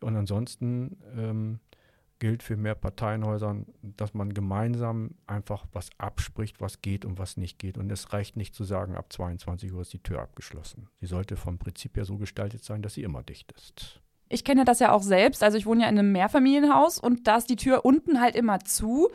Und 0.00 0.16
ansonsten 0.16 0.98
ähm, 1.16 1.60
gilt 2.22 2.44
für 2.44 2.56
mehr 2.56 2.76
Parteienhäusern, 2.76 3.66
dass 3.82 4.14
man 4.14 4.32
gemeinsam 4.32 5.16
einfach 5.26 5.66
was 5.72 5.90
abspricht, 5.98 6.60
was 6.60 6.80
geht 6.80 7.04
und 7.04 7.18
was 7.18 7.36
nicht 7.36 7.58
geht. 7.58 7.76
Und 7.76 7.90
es 7.90 8.12
reicht 8.12 8.36
nicht 8.36 8.54
zu 8.54 8.62
sagen, 8.62 8.94
ab 8.94 9.12
22 9.12 9.72
Uhr 9.72 9.80
ist 9.80 9.92
die 9.92 10.04
Tür 10.04 10.20
abgeschlossen. 10.20 10.86
Sie 11.00 11.06
sollte 11.06 11.34
vom 11.34 11.58
Prinzip 11.58 11.96
her 11.96 12.04
so 12.04 12.18
gestaltet 12.18 12.62
sein, 12.62 12.80
dass 12.80 12.94
sie 12.94 13.02
immer 13.02 13.24
dicht 13.24 13.50
ist. 13.50 14.00
Ich 14.28 14.44
kenne 14.44 14.64
das 14.64 14.78
ja 14.78 14.92
auch 14.92 15.02
selbst. 15.02 15.42
Also 15.42 15.58
ich 15.58 15.66
wohne 15.66 15.82
ja 15.82 15.88
in 15.88 15.98
einem 15.98 16.12
Mehrfamilienhaus 16.12 17.00
und 17.00 17.26
da 17.26 17.38
ist 17.38 17.50
die 17.50 17.56
Tür 17.56 17.84
unten 17.84 18.20
halt 18.20 18.36
immer 18.36 18.60
zu. 18.60 19.10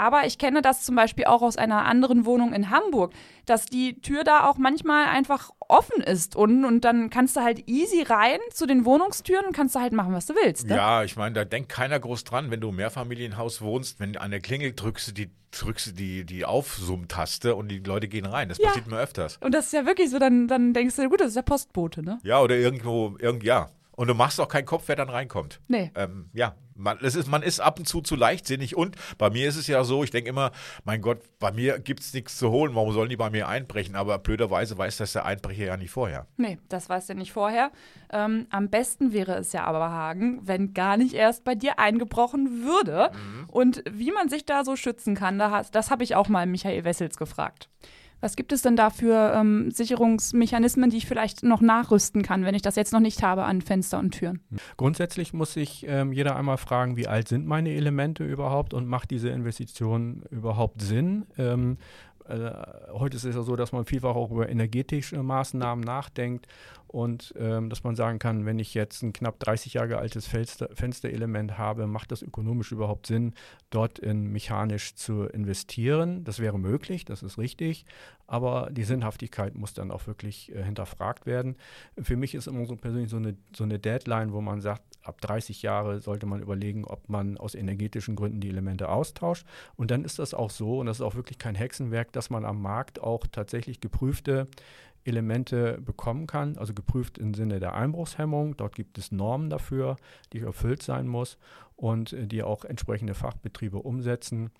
Aber 0.00 0.24
ich 0.24 0.38
kenne 0.38 0.62
das 0.62 0.82
zum 0.82 0.96
Beispiel 0.96 1.26
auch 1.26 1.42
aus 1.42 1.58
einer 1.58 1.84
anderen 1.84 2.24
Wohnung 2.24 2.54
in 2.54 2.70
Hamburg, 2.70 3.12
dass 3.44 3.66
die 3.66 4.00
Tür 4.00 4.24
da 4.24 4.48
auch 4.48 4.56
manchmal 4.56 5.04
einfach 5.08 5.50
offen 5.68 6.00
ist 6.02 6.36
unten 6.36 6.64
und 6.64 6.86
dann 6.86 7.10
kannst 7.10 7.36
du 7.36 7.40
halt 7.42 7.68
easy 7.68 8.02
rein 8.02 8.38
zu 8.50 8.66
den 8.66 8.86
Wohnungstüren 8.86 9.44
und 9.44 9.52
kannst 9.54 9.74
du 9.74 9.80
halt 9.80 9.92
machen, 9.92 10.14
was 10.14 10.24
du 10.24 10.34
willst. 10.34 10.66
Ne? 10.68 10.76
Ja, 10.76 11.04
ich 11.04 11.16
meine, 11.16 11.34
da 11.34 11.44
denkt 11.44 11.68
keiner 11.68 12.00
groß 12.00 12.24
dran, 12.24 12.50
wenn 12.50 12.60
du 12.62 12.70
im 12.70 12.76
Mehrfamilienhaus 12.76 13.60
wohnst, 13.60 14.00
wenn 14.00 14.16
an 14.16 14.30
der 14.30 14.40
Klingel 14.40 14.72
drückst 14.72 15.08
du 15.08 15.12
die 15.12 15.30
drückst 15.52 15.88
du 15.88 15.90
die, 15.92 16.24
die 16.24 16.44
Aufsummtaste 16.44 17.56
und 17.56 17.68
die 17.68 17.80
Leute 17.80 18.06
gehen 18.08 18.24
rein. 18.24 18.48
Das 18.48 18.58
Ja. 18.58 18.68
passiert 18.68 18.86
mir 18.86 18.98
öfters. 19.00 19.36
Und 19.38 19.52
das 19.52 19.66
ist 19.66 19.72
ja 19.72 19.84
wirklich 19.84 20.08
so, 20.08 20.18
dann, 20.20 20.46
dann 20.48 20.72
denkst 20.72 20.96
du, 20.96 21.08
gut, 21.08 21.20
das 21.20 21.28
ist 21.28 21.36
der 21.36 21.42
Postbote, 21.42 22.02
ne? 22.04 22.20
Ja, 22.22 22.40
oder 22.40 22.54
irgendwo, 22.56 23.16
irgend, 23.18 23.42
ja. 23.42 23.68
Und 23.96 24.06
du 24.06 24.14
machst 24.14 24.40
auch 24.40 24.48
keinen 24.48 24.64
Kopf, 24.64 24.84
wer 24.86 24.94
dann 24.96 25.08
reinkommt. 25.10 25.60
Nee. 25.68 25.90
Ähm, 25.96 26.30
ja, 26.32 26.54
man, 26.80 26.98
es 27.02 27.14
ist, 27.14 27.28
man 27.28 27.42
ist 27.42 27.60
ab 27.60 27.78
und 27.78 27.86
zu 27.86 28.00
zu 28.00 28.16
leichtsinnig 28.16 28.76
und 28.76 28.96
bei 29.18 29.30
mir 29.30 29.48
ist 29.48 29.56
es 29.56 29.66
ja 29.66 29.84
so, 29.84 30.02
ich 30.02 30.10
denke 30.10 30.30
immer, 30.30 30.50
mein 30.84 31.00
Gott, 31.02 31.20
bei 31.38 31.52
mir 31.52 31.78
gibt 31.78 32.00
es 32.00 32.12
nichts 32.14 32.36
zu 32.38 32.50
holen, 32.50 32.74
warum 32.74 32.92
sollen 32.92 33.08
die 33.08 33.16
bei 33.16 33.30
mir 33.30 33.48
einbrechen? 33.48 33.94
Aber 33.96 34.18
blöderweise 34.18 34.76
weiß 34.76 34.96
das 34.96 35.12
der 35.12 35.24
Einbrecher 35.24 35.64
ja 35.64 35.76
nicht 35.76 35.90
vorher. 35.90 36.26
Nee, 36.36 36.58
das 36.68 36.88
weißt 36.88 37.10
du 37.10 37.14
nicht 37.14 37.32
vorher. 37.32 37.70
Ähm, 38.12 38.46
am 38.50 38.68
besten 38.70 39.12
wäre 39.12 39.34
es 39.36 39.52
ja 39.52 39.64
aber, 39.64 39.90
Hagen, 39.90 40.40
wenn 40.42 40.74
gar 40.74 40.96
nicht 40.96 41.14
erst 41.14 41.44
bei 41.44 41.54
dir 41.54 41.78
eingebrochen 41.78 42.64
würde. 42.64 43.10
Und 43.48 43.82
wie 43.90 44.12
man 44.12 44.28
sich 44.28 44.44
da 44.44 44.64
so 44.64 44.76
schützen 44.76 45.14
kann, 45.14 45.38
das 45.38 45.90
habe 45.90 46.04
ich 46.04 46.14
auch 46.14 46.28
mal 46.28 46.46
Michael 46.46 46.84
Wessels 46.84 47.16
gefragt. 47.16 47.68
Was 48.20 48.36
gibt 48.36 48.52
es 48.52 48.62
denn 48.62 48.76
da 48.76 48.90
für 48.90 49.32
ähm, 49.34 49.70
Sicherungsmechanismen, 49.70 50.90
die 50.90 50.98
ich 50.98 51.06
vielleicht 51.06 51.42
noch 51.42 51.60
nachrüsten 51.60 52.22
kann, 52.22 52.44
wenn 52.44 52.54
ich 52.54 52.62
das 52.62 52.76
jetzt 52.76 52.92
noch 52.92 53.00
nicht 53.00 53.22
habe 53.22 53.44
an 53.44 53.62
Fenster 53.62 53.98
und 53.98 54.12
Türen? 54.12 54.40
Grundsätzlich 54.76 55.32
muss 55.32 55.54
sich 55.54 55.86
ähm, 55.88 56.12
jeder 56.12 56.36
einmal 56.36 56.58
fragen, 56.58 56.96
wie 56.96 57.06
alt 57.06 57.28
sind 57.28 57.46
meine 57.46 57.70
Elemente 57.70 58.24
überhaupt 58.24 58.74
und 58.74 58.86
macht 58.86 59.10
diese 59.10 59.30
Investition 59.30 60.24
überhaupt 60.30 60.82
Sinn? 60.82 61.26
Ähm, 61.38 61.78
äh, 61.78 62.09
heute 62.92 63.16
ist 63.16 63.24
es 63.24 63.34
ja 63.34 63.42
so, 63.42 63.56
dass 63.56 63.72
man 63.72 63.84
vielfach 63.84 64.14
auch 64.14 64.30
über 64.30 64.48
energetische 64.48 65.22
Maßnahmen 65.22 65.84
nachdenkt 65.84 66.46
und 66.86 67.34
ähm, 67.38 67.70
dass 67.70 67.84
man 67.84 67.94
sagen 67.94 68.18
kann, 68.18 68.46
wenn 68.46 68.58
ich 68.58 68.74
jetzt 68.74 69.02
ein 69.02 69.12
knapp 69.12 69.38
30 69.38 69.74
Jahre 69.74 69.98
altes 69.98 70.26
Fenster, 70.26 70.68
Fensterelement 70.74 71.56
habe, 71.56 71.86
macht 71.86 72.10
das 72.10 72.22
ökonomisch 72.22 72.72
überhaupt 72.72 73.06
Sinn, 73.06 73.34
dort 73.70 73.98
in 73.98 74.32
mechanisch 74.32 74.96
zu 74.96 75.24
investieren? 75.24 76.24
Das 76.24 76.40
wäre 76.40 76.58
möglich, 76.58 77.04
das 77.04 77.22
ist 77.22 77.38
richtig, 77.38 77.84
aber 78.26 78.70
die 78.72 78.84
Sinnhaftigkeit 78.84 79.54
muss 79.54 79.72
dann 79.72 79.90
auch 79.90 80.06
wirklich 80.06 80.52
äh, 80.52 80.64
hinterfragt 80.64 81.26
werden. 81.26 81.56
Für 82.00 82.16
mich 82.16 82.34
ist 82.34 82.48
immer 82.48 82.66
so 82.66 82.76
persönlich 82.76 83.10
so 83.10 83.18
eine, 83.18 83.36
so 83.54 83.64
eine 83.64 83.78
Deadline, 83.78 84.32
wo 84.32 84.40
man 84.40 84.60
sagt, 84.60 84.82
ab 85.02 85.20
30 85.20 85.62
Jahre 85.62 86.00
sollte 86.00 86.26
man 86.26 86.40
überlegen, 86.40 86.84
ob 86.84 87.08
man 87.08 87.38
aus 87.38 87.54
energetischen 87.54 88.16
Gründen 88.16 88.40
die 88.40 88.48
Elemente 88.48 88.88
austauscht. 88.88 89.46
Und 89.76 89.90
dann 89.90 90.04
ist 90.04 90.18
das 90.18 90.34
auch 90.34 90.50
so, 90.50 90.80
und 90.80 90.86
das 90.86 90.98
ist 90.98 91.02
auch 91.02 91.14
wirklich 91.14 91.38
kein 91.38 91.54
Hexenwerk, 91.54 92.12
dass 92.12 92.30
man 92.30 92.44
am 92.44 92.60
Markt 92.60 93.00
auch 93.00 93.26
tatsächlich 93.26 93.80
geprüfte 93.80 94.48
Elemente 95.04 95.80
bekommen 95.80 96.26
kann, 96.26 96.58
also 96.58 96.74
geprüft 96.74 97.18
im 97.18 97.34
Sinne 97.34 97.60
der 97.60 97.74
Einbruchshemmung. 97.74 98.56
Dort 98.56 98.74
gibt 98.74 98.98
es 98.98 99.12
Normen 99.12 99.48
dafür, 99.48 99.96
die 100.32 100.40
erfüllt 100.40 100.82
sein 100.82 101.08
muss 101.08 101.38
und 101.76 102.12
äh, 102.12 102.26
die 102.26 102.42
auch 102.42 102.64
entsprechende 102.64 103.14
Fachbetriebe 103.14 103.78
umsetzen. 103.78 104.50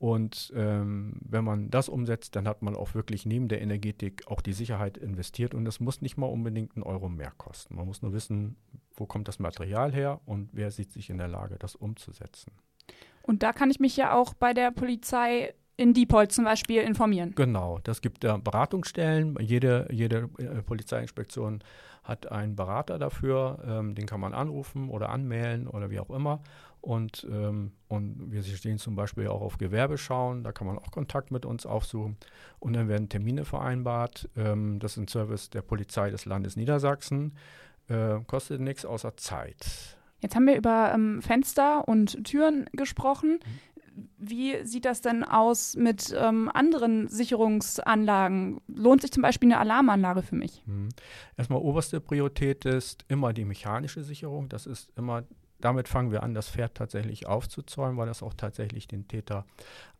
Und 0.00 0.50
ähm, 0.56 1.12
wenn 1.20 1.44
man 1.44 1.70
das 1.70 1.90
umsetzt, 1.90 2.34
dann 2.34 2.48
hat 2.48 2.62
man 2.62 2.74
auch 2.74 2.94
wirklich 2.94 3.26
neben 3.26 3.48
der 3.48 3.60
Energetik 3.60 4.26
auch 4.28 4.40
die 4.40 4.54
Sicherheit 4.54 4.96
investiert 4.96 5.52
und 5.52 5.68
es 5.68 5.78
muss 5.78 6.00
nicht 6.00 6.16
mal 6.16 6.24
unbedingt 6.24 6.74
einen 6.74 6.84
Euro 6.84 7.10
mehr 7.10 7.32
kosten. 7.36 7.76
Man 7.76 7.84
muss 7.84 8.00
nur 8.00 8.14
wissen, 8.14 8.56
wo 8.94 9.04
kommt 9.04 9.28
das 9.28 9.38
Material 9.38 9.92
her 9.92 10.22
und 10.24 10.48
wer 10.52 10.70
sieht 10.70 10.90
sich 10.90 11.10
in 11.10 11.18
der 11.18 11.28
Lage, 11.28 11.56
das 11.58 11.74
umzusetzen. 11.74 12.52
Und 13.20 13.42
da 13.42 13.52
kann 13.52 13.70
ich 13.70 13.78
mich 13.78 13.94
ja 13.98 14.14
auch 14.14 14.32
bei 14.32 14.54
der 14.54 14.70
Polizei 14.70 15.52
in 15.76 15.92
Diepholz 15.92 16.34
zum 16.34 16.46
Beispiel 16.46 16.80
informieren. 16.80 17.34
Genau, 17.34 17.78
das 17.82 18.00
gibt 18.00 18.24
da 18.24 18.38
Beratungsstellen. 18.38 19.36
Jede, 19.38 19.86
jede 19.90 20.30
äh, 20.38 20.62
Polizeiinspektion 20.62 21.62
hat 22.02 22.30
einen 22.30 22.56
Berater 22.56 22.98
dafür. 22.98 23.58
Ähm, 23.66 23.94
den 23.94 24.06
kann 24.06 24.20
man 24.20 24.34
anrufen 24.34 24.88
oder 24.90 25.10
anmelden 25.10 25.66
oder 25.66 25.90
wie 25.90 26.00
auch 26.00 26.10
immer. 26.10 26.42
Und, 26.80 27.26
ähm, 27.30 27.72
und 27.88 28.32
wir 28.32 28.42
stehen 28.42 28.78
zum 28.78 28.96
Beispiel 28.96 29.28
auch 29.28 29.42
auf 29.42 29.58
Gewerbe 29.58 29.98
schauen. 29.98 30.44
Da 30.44 30.52
kann 30.52 30.66
man 30.66 30.78
auch 30.78 30.90
Kontakt 30.90 31.30
mit 31.30 31.44
uns 31.44 31.66
aufsuchen. 31.66 32.16
Und 32.58 32.72
dann 32.72 32.88
werden 32.88 33.08
Termine 33.08 33.44
vereinbart. 33.44 34.28
Ähm, 34.36 34.78
das 34.78 34.92
ist 34.92 34.96
ein 34.98 35.08
Service 35.08 35.50
der 35.50 35.62
Polizei 35.62 36.10
des 36.10 36.24
Landes 36.24 36.56
Niedersachsen. 36.56 37.36
Äh, 37.88 38.20
kostet 38.26 38.60
nichts 38.60 38.84
außer 38.84 39.16
Zeit. 39.16 39.96
Jetzt 40.20 40.36
haben 40.36 40.46
wir 40.46 40.56
über 40.56 40.92
ähm, 40.94 41.22
Fenster 41.22 41.86
und 41.88 42.24
Türen 42.24 42.66
gesprochen. 42.72 43.40
Wie 44.18 44.64
sieht 44.64 44.84
das 44.84 45.00
denn 45.00 45.24
aus 45.24 45.76
mit 45.76 46.14
ähm, 46.16 46.50
anderen 46.52 47.08
Sicherungsanlagen? 47.08 48.60
Lohnt 48.68 49.02
sich 49.02 49.12
zum 49.12 49.22
Beispiel 49.22 49.48
eine 49.48 49.58
Alarmanlage 49.58 50.22
für 50.22 50.36
mich? 50.36 50.62
Mhm. 50.66 50.90
Erstmal 51.36 51.60
oberste 51.60 52.00
Priorität 52.00 52.64
ist 52.64 53.04
immer 53.08 53.32
die 53.32 53.44
mechanische 53.44 54.02
Sicherung. 54.02 54.48
Das 54.48 54.66
ist 54.66 54.92
immer, 54.96 55.24
damit 55.58 55.88
fangen 55.88 56.12
wir 56.12 56.22
an, 56.22 56.34
das 56.34 56.48
Pferd 56.48 56.74
tatsächlich 56.76 57.26
aufzuzäumen, 57.26 57.96
weil 57.96 58.06
das 58.06 58.22
auch 58.22 58.34
tatsächlich 58.34 58.86
den 58.88 59.08
Täter 59.08 59.46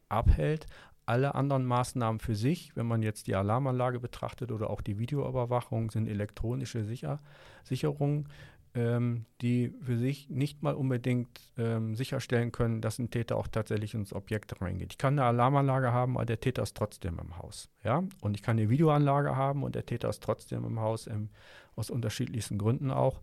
abhält. 0.09 0.66
Alle 1.07 1.35
anderen 1.35 1.64
Maßnahmen 1.64 2.20
für 2.20 2.37
sich, 2.37 2.76
wenn 2.76 2.87
man 2.87 3.03
jetzt 3.03 3.26
die 3.26 3.35
Alarmanlage 3.35 3.98
betrachtet 3.98 4.53
oder 4.53 4.70
auch 4.70 4.81
die 4.81 4.98
Videoüberwachung, 4.98 5.90
sind 5.90 6.07
elektronische 6.07 6.85
Sicher 6.85 7.20
Sicherungen, 7.64 8.29
ähm, 8.74 9.26
die 9.40 9.74
für 9.83 9.98
sich 9.98 10.28
nicht 10.28 10.62
mal 10.62 10.74
unbedingt 10.74 11.52
ähm, 11.59 11.96
sicherstellen 11.96 12.52
können, 12.52 12.80
dass 12.80 12.98
ein 12.98 13.11
Täter 13.11 13.37
auch 13.37 13.48
tatsächlich 13.48 13.94
ins 13.94 14.12
Objekt 14.12 14.61
reingeht. 14.61 14.92
Ich 14.92 14.98
kann 14.98 15.18
eine 15.18 15.24
Alarmanlage 15.26 15.92
haben, 15.92 16.16
aber 16.16 16.26
der 16.26 16.40
Täter 16.40 16.62
ist 16.62 16.76
trotzdem 16.76 17.18
im 17.18 17.37
Haus. 17.38 17.68
Ja? 17.83 18.04
Und 18.20 18.35
ich 18.35 18.42
kann 18.42 18.59
eine 18.59 18.70
Videoanlage 18.70 19.37
haben 19.37 19.64
und 19.64 19.74
der 19.74 19.87
Täter 19.87 20.09
ist 20.09 20.22
trotzdem 20.22 20.64
im 20.64 20.80
Haus, 20.80 21.06
ähm, 21.06 21.30
aus 21.76 21.90
unterschiedlichsten 21.90 22.59
Gründen 22.59 22.90
auch. 22.90 23.20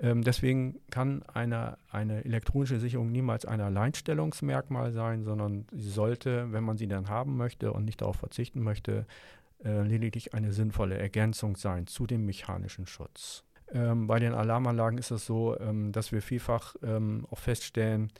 Ähm, 0.00 0.22
deswegen 0.22 0.80
kann 0.90 1.22
eine, 1.24 1.78
eine 1.90 2.24
elektronische 2.24 2.78
Sicherung 2.78 3.10
niemals 3.10 3.44
ein 3.44 3.60
Alleinstellungsmerkmal 3.60 4.92
sein, 4.92 5.24
sondern 5.24 5.66
sie 5.72 5.90
sollte, 5.90 6.52
wenn 6.52 6.64
man 6.64 6.76
sie 6.76 6.86
dann 6.86 7.08
haben 7.08 7.36
möchte 7.36 7.72
und 7.72 7.84
nicht 7.84 8.00
darauf 8.00 8.16
verzichten 8.16 8.62
möchte, 8.62 9.06
äh, 9.64 9.82
lediglich 9.82 10.34
eine 10.34 10.52
sinnvolle 10.52 10.96
Ergänzung 10.98 11.56
sein 11.56 11.86
zu 11.86 12.06
dem 12.06 12.24
mechanischen 12.24 12.86
Schutz. 12.86 13.44
Ähm, 13.72 14.06
bei 14.06 14.18
den 14.18 14.34
Alarmanlagen 14.34 14.98
ist 14.98 15.10
es 15.10 15.26
so, 15.26 15.58
ähm, 15.60 15.92
dass 15.92 16.12
wir 16.12 16.22
vielfach 16.22 16.74
ähm, 16.82 17.26
auch 17.30 17.38
feststellen, 17.38 18.10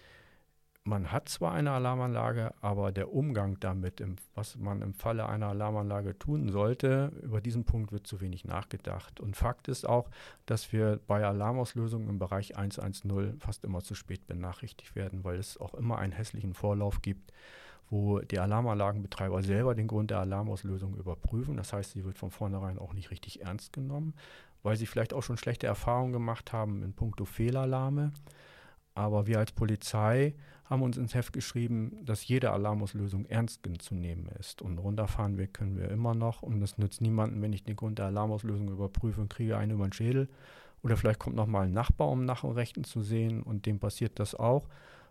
man 0.89 1.13
hat 1.13 1.29
zwar 1.29 1.53
eine 1.53 1.73
Alarmanlage, 1.73 2.55
aber 2.63 2.93
der 2.93 3.13
Umgang 3.13 3.61
damit, 3.61 4.01
im, 4.01 4.17
was 4.35 4.57
man 4.57 4.81
im 4.81 4.95
Falle 4.95 5.29
einer 5.29 5.49
Alarmanlage 5.49 6.19
tun 6.19 6.49
sollte, 6.49 7.13
über 7.23 7.43
diesen 7.43 7.65
Punkt 7.65 7.93
wird 7.93 8.07
zu 8.07 8.23
wenig 8.23 8.47
nachgedacht. 8.47 9.21
Und 9.21 9.37
Fakt 9.37 9.69
ist 9.69 9.87
auch, 9.87 10.09
dass 10.47 10.73
wir 10.73 10.99
bei 11.07 11.27
Alarmauslösungen 11.27 12.09
im 12.09 12.19
Bereich 12.19 12.57
110 12.57 13.39
fast 13.39 13.65
immer 13.65 13.83
zu 13.83 13.95
spät 13.95 14.27
benachrichtigt 14.27 14.97
werden, 14.97 15.25
weil 15.25 15.39
es 15.39 15.59
auch 15.59 15.75
immer 15.75 15.99
einen 15.99 16.13
hässlichen 16.13 16.55
Vorlauf 16.55 17.03
gibt, 17.03 17.33
wo 17.91 18.21
die 18.21 18.39
Alarmanlagenbetreiber 18.39 19.43
selber 19.43 19.75
den 19.75 19.89
Grund 19.89 20.11
der 20.11 20.21
Alarmauslösung 20.21 20.95
überprüfen. 20.97 21.57
Das 21.57 21.73
heißt, 21.73 21.93
sie 21.93 22.05
wird 22.05 22.19
von 22.19 22.31
vornherein 22.31 22.79
auch 22.79 22.95
nicht 22.95 23.11
richtig 23.11 23.43
ernst 23.43 23.73
genommen, 23.73 24.15
weil 24.63 24.77
sie 24.77 24.87
vielleicht 24.87 25.13
auch 25.13 25.23
schon 25.23 25.37
schlechte 25.37 25.67
Erfahrungen 25.67 26.13
gemacht 26.13 26.53
haben 26.53 26.83
in 26.83 26.93
puncto 26.93 27.25
Fehlalarme. 27.25 28.13
Aber 28.95 29.27
wir 29.27 29.39
als 29.39 29.53
Polizei 29.53 30.35
haben 30.65 30.83
uns 30.83 30.99
ins 30.99 31.15
Heft 31.15 31.33
geschrieben, 31.33 31.97
dass 32.05 32.27
jede 32.27 32.51
Alarmauslösung 32.51 33.25
ernst 33.27 33.67
zu 33.79 33.95
nehmen 33.95 34.29
ist. 34.39 34.61
Und 34.61 34.79
runterfahren 34.79 35.39
wir 35.39 35.47
können 35.47 35.79
wir 35.79 35.89
immer 35.91 36.15
noch. 36.15 36.43
Und 36.43 36.61
das 36.61 36.77
nützt 36.79 37.01
niemandem, 37.01 37.41
wenn 37.41 37.53
ich 37.53 37.65
den 37.65 37.77
Grund 37.77 37.99
der 37.99 38.07
Alarmauslösung 38.07 38.69
überprüfe 38.69 39.21
und 39.21 39.31
kriege 39.33 39.57
einen 39.57 39.73
über 39.73 39.87
den 39.87 39.93
Schädel. 39.93 40.29
Oder 40.83 40.97
vielleicht 40.97 41.19
kommt 41.19 41.37
noch 41.37 41.47
mal 41.47 41.67
ein 41.67 41.73
Nachbar, 41.73 42.09
um 42.09 42.25
nach 42.25 42.43
dem 42.43 42.51
Rechten 42.51 42.85
zu 42.85 43.03
sehen. 43.03 43.43
Und 43.43 43.67
dem 43.67 43.79
passiert 43.79 44.19
das 44.19 44.35
auch. 44.35 44.69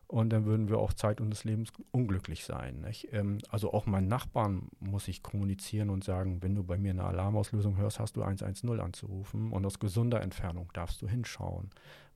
Und 0.08 0.30
dann 0.30 0.46
würden 0.46 0.70
wir 0.70 0.80
auch 0.80 0.94
Zeit 0.94 1.20
unseres 1.20 1.44
Lebens 1.44 1.72
unglücklich 1.92 2.46
sein. 2.46 2.86
Ähm, 3.12 3.40
also 3.50 3.74
auch 3.74 3.86
meinen 3.86 4.08
Nachbarn 4.08 4.70
muss 4.80 5.08
ich 5.08 5.22
kommunizieren 5.22 5.90
und 5.90 6.04
sagen, 6.04 6.42
wenn 6.42 6.56
du 6.56 6.64
bei 6.64 6.78
mir 6.78 6.92
eine 6.92 7.04
Alarmauslösung 7.04 7.78
hörst, 7.78 8.00
hast 8.00 8.16
du 8.16 8.24
110 8.24 8.80
anzurufen 8.80 9.52
und 9.52 9.66
aus 9.66 9.80
gesunder 9.80 10.22
Entfernung 10.22 10.70
darfst 10.74 11.02
du 11.02 11.08
hinschauen. 11.08 11.70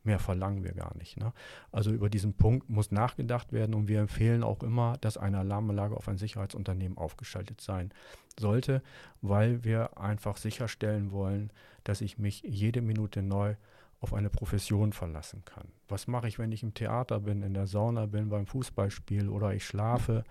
Mehr 0.04 0.20
verlangen 0.20 0.64
wir 0.64 0.74
gar 0.74 0.96
nicht. 0.98 1.18
Ne? 1.18 1.32
Also 1.72 1.92
über 1.92 2.10
diesen 2.10 2.34
Punkt 2.34 2.70
muss 2.70 2.92
nachgedacht 2.92 3.52
werden 3.52 3.76
und 3.76 3.88
wir 3.88 4.00
empfehlen 4.00 4.42
auch 4.42 4.64
immer, 4.64 4.98
dass 4.98 5.18
eine 5.18 5.40
Alarmanlage 5.40 5.96
auf 5.96 6.08
ein 6.08 6.18
Sicherheitsunternehmen 6.18 6.98
aufgeschaltet 6.98 7.62
sein 7.62 7.92
sollte, 8.40 8.82
weil 9.22 9.64
wir 9.64 10.00
einfach 10.00 10.38
sicherstellen 10.38 11.12
wollen, 11.12 11.52
dass 11.84 12.02
ich 12.02 12.18
mich 12.18 12.42
jede 12.42 12.82
Minute 12.82 13.22
neu 13.22 13.56
auf 14.02 14.14
eine 14.14 14.30
Profession 14.30 14.94
verlassen 14.94 15.46
kann. 15.46 15.68
Was 15.88 16.08
mache 16.08 16.28
ich, 16.28 16.40
wenn 16.40 16.52
ich 16.52 16.64
im 16.64 16.74
Theater 16.74 17.20
bin, 17.20 17.44
in 17.44 17.54
der 17.54 17.68
Sauna 17.68 18.08
bin, 18.08 18.30
beim 18.30 18.48
Fußballspiel 18.48 19.30
oder 19.30 19.54
ich 19.54 19.64
schlafe 19.64 20.24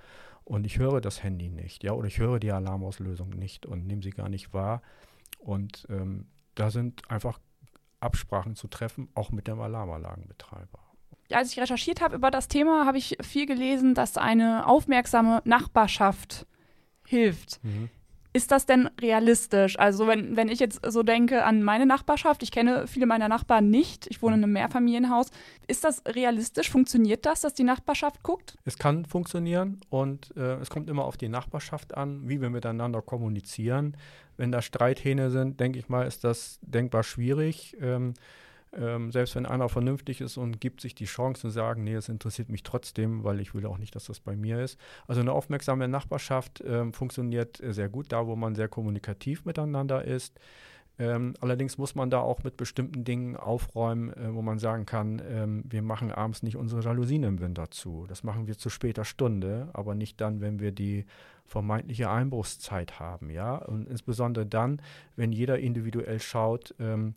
und 0.44 0.66
ich 0.66 0.78
höre 0.78 1.00
das 1.00 1.22
Handy 1.22 1.48
nicht, 1.48 1.84
ja, 1.84 1.92
oder 1.92 2.08
ich 2.08 2.18
höre 2.18 2.40
die 2.40 2.50
Alarmauslösung 2.50 3.30
nicht 3.30 3.66
und 3.66 3.86
nehme 3.86 4.02
sie 4.02 4.10
gar 4.10 4.28
nicht 4.28 4.52
wahr. 4.52 4.82
Und 5.38 5.86
ähm, 5.88 6.26
da 6.56 6.70
sind 6.70 7.08
einfach 7.10 7.38
Absprachen 8.00 8.56
zu 8.56 8.66
treffen, 8.66 9.08
auch 9.14 9.30
mit 9.30 9.46
dem 9.46 9.60
Alarmanlagenbetreiber. 9.60 10.80
Ja, 11.28 11.38
als 11.38 11.52
ich 11.52 11.60
recherchiert 11.60 12.00
habe 12.00 12.16
über 12.16 12.32
das 12.32 12.48
Thema, 12.48 12.86
habe 12.86 12.98
ich 12.98 13.16
viel 13.20 13.46
gelesen, 13.46 13.94
dass 13.94 14.16
eine 14.16 14.66
aufmerksame 14.66 15.42
Nachbarschaft 15.44 16.44
hilft. 17.06 17.62
Mhm. 17.62 17.88
Ist 18.32 18.52
das 18.52 18.64
denn 18.64 18.88
realistisch? 19.00 19.76
Also 19.78 20.06
wenn, 20.06 20.36
wenn 20.36 20.48
ich 20.48 20.60
jetzt 20.60 20.80
so 20.86 21.02
denke 21.02 21.44
an 21.44 21.64
meine 21.64 21.84
Nachbarschaft, 21.84 22.44
ich 22.44 22.52
kenne 22.52 22.86
viele 22.86 23.06
meiner 23.06 23.28
Nachbarn 23.28 23.70
nicht, 23.70 24.06
ich 24.08 24.22
wohne 24.22 24.36
in 24.36 24.44
einem 24.44 24.52
Mehrfamilienhaus, 24.52 25.30
ist 25.66 25.82
das 25.82 26.02
realistisch? 26.06 26.70
Funktioniert 26.70 27.26
das, 27.26 27.40
dass 27.40 27.54
die 27.54 27.64
Nachbarschaft 27.64 28.22
guckt? 28.22 28.56
Es 28.64 28.78
kann 28.78 29.04
funktionieren 29.04 29.80
und 29.90 30.32
äh, 30.36 30.60
es 30.60 30.70
kommt 30.70 30.88
immer 30.88 31.04
auf 31.04 31.16
die 31.16 31.28
Nachbarschaft 31.28 31.96
an, 31.96 32.28
wie 32.28 32.40
wir 32.40 32.50
miteinander 32.50 33.02
kommunizieren. 33.02 33.96
Wenn 34.36 34.52
da 34.52 34.62
Streithähne 34.62 35.30
sind, 35.30 35.58
denke 35.58 35.80
ich 35.80 35.88
mal, 35.88 36.06
ist 36.06 36.22
das 36.22 36.60
denkbar 36.62 37.02
schwierig. 37.02 37.76
Ähm, 37.80 38.14
ähm, 38.76 39.10
selbst 39.10 39.34
wenn 39.34 39.46
einer 39.46 39.68
vernünftig 39.68 40.20
ist 40.20 40.36
und 40.36 40.60
gibt 40.60 40.80
sich 40.80 40.94
die 40.94 41.04
Chance 41.04 41.40
zu 41.40 41.50
sagen, 41.50 41.84
nee, 41.84 41.94
es 41.94 42.08
interessiert 42.08 42.48
mich 42.48 42.62
trotzdem, 42.62 43.24
weil 43.24 43.40
ich 43.40 43.54
will 43.54 43.66
auch 43.66 43.78
nicht, 43.78 43.94
dass 43.96 44.06
das 44.06 44.20
bei 44.20 44.36
mir 44.36 44.60
ist. 44.60 44.78
Also 45.06 45.20
eine 45.20 45.32
aufmerksame 45.32 45.88
Nachbarschaft 45.88 46.62
ähm, 46.66 46.92
funktioniert 46.92 47.60
äh, 47.60 47.72
sehr 47.72 47.88
gut 47.88 48.12
da, 48.12 48.26
wo 48.26 48.36
man 48.36 48.54
sehr 48.54 48.68
kommunikativ 48.68 49.44
miteinander 49.44 50.04
ist. 50.04 50.38
Ähm, 51.00 51.32
allerdings 51.40 51.78
muss 51.78 51.94
man 51.94 52.10
da 52.10 52.20
auch 52.20 52.44
mit 52.44 52.58
bestimmten 52.58 53.04
Dingen 53.04 53.34
aufräumen, 53.34 54.12
äh, 54.12 54.34
wo 54.34 54.42
man 54.42 54.58
sagen 54.58 54.84
kann, 54.84 55.22
ähm, 55.26 55.64
wir 55.66 55.80
machen 55.80 56.12
abends 56.12 56.42
nicht 56.42 56.56
unsere 56.56 56.82
Jalousien 56.82 57.22
im 57.22 57.40
Winter 57.40 57.70
zu. 57.70 58.04
Das 58.06 58.22
machen 58.22 58.46
wir 58.46 58.58
zu 58.58 58.68
später 58.68 59.06
Stunde, 59.06 59.70
aber 59.72 59.94
nicht 59.94 60.20
dann, 60.20 60.42
wenn 60.42 60.60
wir 60.60 60.72
die 60.72 61.06
vermeintliche 61.46 62.10
Einbruchszeit 62.10 63.00
haben, 63.00 63.30
ja. 63.30 63.56
Und 63.56 63.88
insbesondere 63.88 64.44
dann, 64.44 64.82
wenn 65.16 65.32
jeder 65.32 65.58
individuell 65.58 66.20
schaut, 66.20 66.74
ähm, 66.78 67.14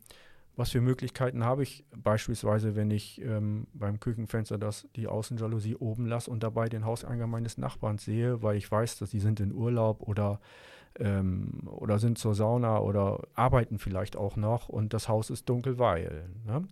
was 0.56 0.70
für 0.70 0.80
Möglichkeiten 0.80 1.44
habe 1.44 1.62
ich 1.62 1.84
beispielsweise, 1.96 2.76
wenn 2.76 2.90
ich 2.90 3.20
ähm, 3.20 3.66
beim 3.72 3.98
Küchenfenster 3.98 4.56
das, 4.56 4.86
die 4.94 5.08
Außenjalousie 5.08 5.76
oben 5.76 6.06
lasse 6.06 6.30
und 6.30 6.42
dabei 6.42 6.68
den 6.68 6.84
Hauseingang 6.84 7.30
meines 7.30 7.58
Nachbarn 7.58 7.98
sehe, 7.98 8.42
weil 8.42 8.56
ich 8.56 8.70
weiß, 8.70 8.98
dass 8.98 9.10
sie 9.10 9.20
sind 9.20 9.40
in 9.40 9.52
Urlaub 9.52 10.02
oder, 10.02 10.40
ähm, 10.98 11.62
oder 11.66 11.98
sind 11.98 12.18
zur 12.18 12.34
Sauna 12.34 12.78
oder 12.78 13.26
arbeiten 13.34 13.78
vielleicht 13.78 14.16
auch 14.16 14.36
noch 14.36 14.68
und 14.68 14.94
das 14.94 15.08
Haus 15.08 15.30
ist 15.30 15.48
dunkel, 15.48 15.78
weil. 15.78 16.28
Ne? 16.44 16.62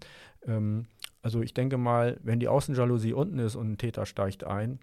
Ähm, 0.47 0.87
also 1.23 1.43
ich 1.43 1.55
denke 1.55 1.77
mal, 1.77 2.19
wenn 2.23 2.41
die 2.41 2.49
Außenjalousie 2.49 3.13
unten 3.15 3.39
ist 3.39 3.57
und 3.57 3.73
ein 3.73 3.79
Täter 3.79 4.07
steigt 4.07 4.45
ein, 4.45 4.79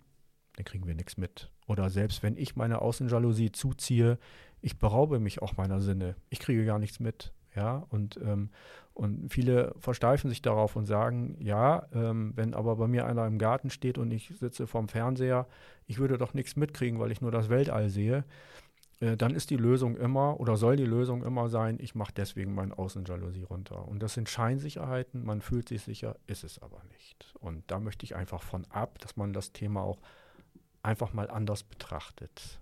dann 0.56 0.66
kriegen 0.66 0.88
wir 0.88 0.96
nichts 0.96 1.16
mit. 1.16 1.50
Oder 1.68 1.90
selbst 1.90 2.22
wenn 2.22 2.36
ich 2.36 2.58
meine 2.58 2.82
Außenjalousie 2.82 3.54
zuziehe, 3.54 4.18
ich 4.62 4.78
beraube 4.78 5.20
mich 5.20 5.42
auch 5.42 5.56
meiner 5.56 5.80
Sinne. 5.80 6.16
Ich 6.30 6.40
kriege 6.40 6.66
gar 6.66 6.80
nichts 6.80 7.00
mit. 7.00 7.32
Ja, 7.56 7.86
und, 7.90 8.20
ähm, 8.24 8.50
und 8.94 9.34
viele 9.34 9.74
versteifen 9.80 10.30
sich 10.30 10.42
darauf 10.42 10.76
und 10.76 10.86
sagen, 10.86 11.36
ja, 11.40 11.88
ähm, 11.94 12.34
wenn 12.36 12.54
aber 12.54 12.76
bei 12.76 12.88
mir 12.88 13.06
einer 13.06 13.26
im 13.26 13.40
Garten 13.40 13.70
steht 13.70 13.98
und 13.98 14.12
ich 14.12 14.32
sitze 14.40 14.68
vorm 14.68 14.88
Fernseher, 14.88 15.48
ich 15.88 16.00
würde 16.00 16.18
doch 16.18 16.34
nichts 16.34 16.56
mitkriegen, 16.56 17.00
weil 17.00 17.12
ich 17.12 17.22
nur 17.22 17.32
das 17.32 17.50
Weltall 17.50 17.90
sehe, 17.90 18.24
äh, 19.00 19.16
dann 19.18 19.34
ist 19.34 19.50
die 19.50 19.58
Lösung 19.58 19.96
immer 19.96 20.40
oder 20.40 20.58
soll 20.58 20.76
die 20.76 20.86
Lösung 20.86 21.24
immer 21.24 21.50
sein, 21.50 21.78
ich 21.80 21.96
mache 21.96 22.14
deswegen 22.16 22.54
meine 22.54 22.78
Außenjalousie 22.78 23.44
runter. 23.44 23.88
Und 23.88 24.04
das 24.04 24.14
sind 24.14 24.30
Scheinsicherheiten, 24.30 25.26
man 25.26 25.42
fühlt 25.42 25.70
sich 25.70 25.82
sicher, 25.82 26.16
ist 26.28 26.44
es 26.44 26.62
aber 26.62 26.82
nicht. 26.92 27.34
Und 27.40 27.64
da 27.72 27.80
möchte 27.80 28.06
ich 28.06 28.16
einfach 28.16 28.44
von 28.44 28.66
ab, 28.70 29.00
dass 29.00 29.18
man 29.18 29.34
das 29.34 29.54
Thema 29.54 29.82
auch 29.82 30.00
einfach 30.84 31.14
mal 31.14 31.30
anders 31.30 31.64
betrachtet. 31.64 32.60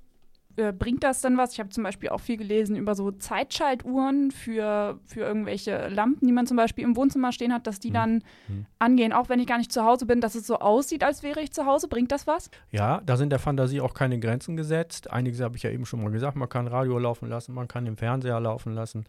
Äh, 0.57 0.73
bringt 0.73 1.03
das 1.03 1.21
denn 1.21 1.37
was? 1.37 1.53
Ich 1.53 1.59
habe 1.59 1.69
zum 1.69 1.83
Beispiel 1.83 2.09
auch 2.09 2.19
viel 2.19 2.35
gelesen 2.35 2.75
über 2.75 2.95
so 2.95 3.11
Zeitschaltuhren 3.11 4.31
für, 4.31 4.99
für 5.05 5.21
irgendwelche 5.21 5.87
Lampen, 5.87 6.25
die 6.25 6.33
man 6.33 6.47
zum 6.47 6.57
Beispiel 6.57 6.83
im 6.83 6.95
Wohnzimmer 6.95 7.31
stehen 7.31 7.53
hat, 7.53 7.67
dass 7.67 7.79
die 7.79 7.89
mhm. 7.89 7.93
dann 7.93 8.13
mhm. 8.47 8.65
angehen, 8.79 9.13
auch 9.13 9.29
wenn 9.29 9.39
ich 9.39 9.45
gar 9.45 9.59
nicht 9.59 9.71
zu 9.71 9.85
Hause 9.85 10.07
bin, 10.07 10.19
dass 10.19 10.33
es 10.33 10.47
so 10.47 10.57
aussieht, 10.57 11.03
als 11.03 11.21
wäre 11.21 11.41
ich 11.41 11.53
zu 11.53 11.67
Hause. 11.67 11.87
Bringt 11.87 12.11
das 12.11 12.25
was? 12.25 12.49
Ja, 12.71 13.01
da 13.05 13.17
sind 13.17 13.29
der 13.29 13.39
Fantasie 13.39 13.81
auch 13.81 13.93
keine 13.93 14.19
Grenzen 14.19 14.57
gesetzt. 14.57 15.11
Einiges 15.11 15.41
habe 15.41 15.57
ich 15.57 15.63
ja 15.63 15.69
eben 15.69 15.85
schon 15.85 16.03
mal 16.03 16.11
gesagt, 16.11 16.35
man 16.35 16.49
kann 16.49 16.65
Radio 16.65 16.97
laufen 16.97 17.29
lassen, 17.29 17.53
man 17.53 17.67
kann 17.67 17.85
den 17.85 17.95
Fernseher 17.95 18.39
laufen 18.39 18.73
lassen. 18.73 19.05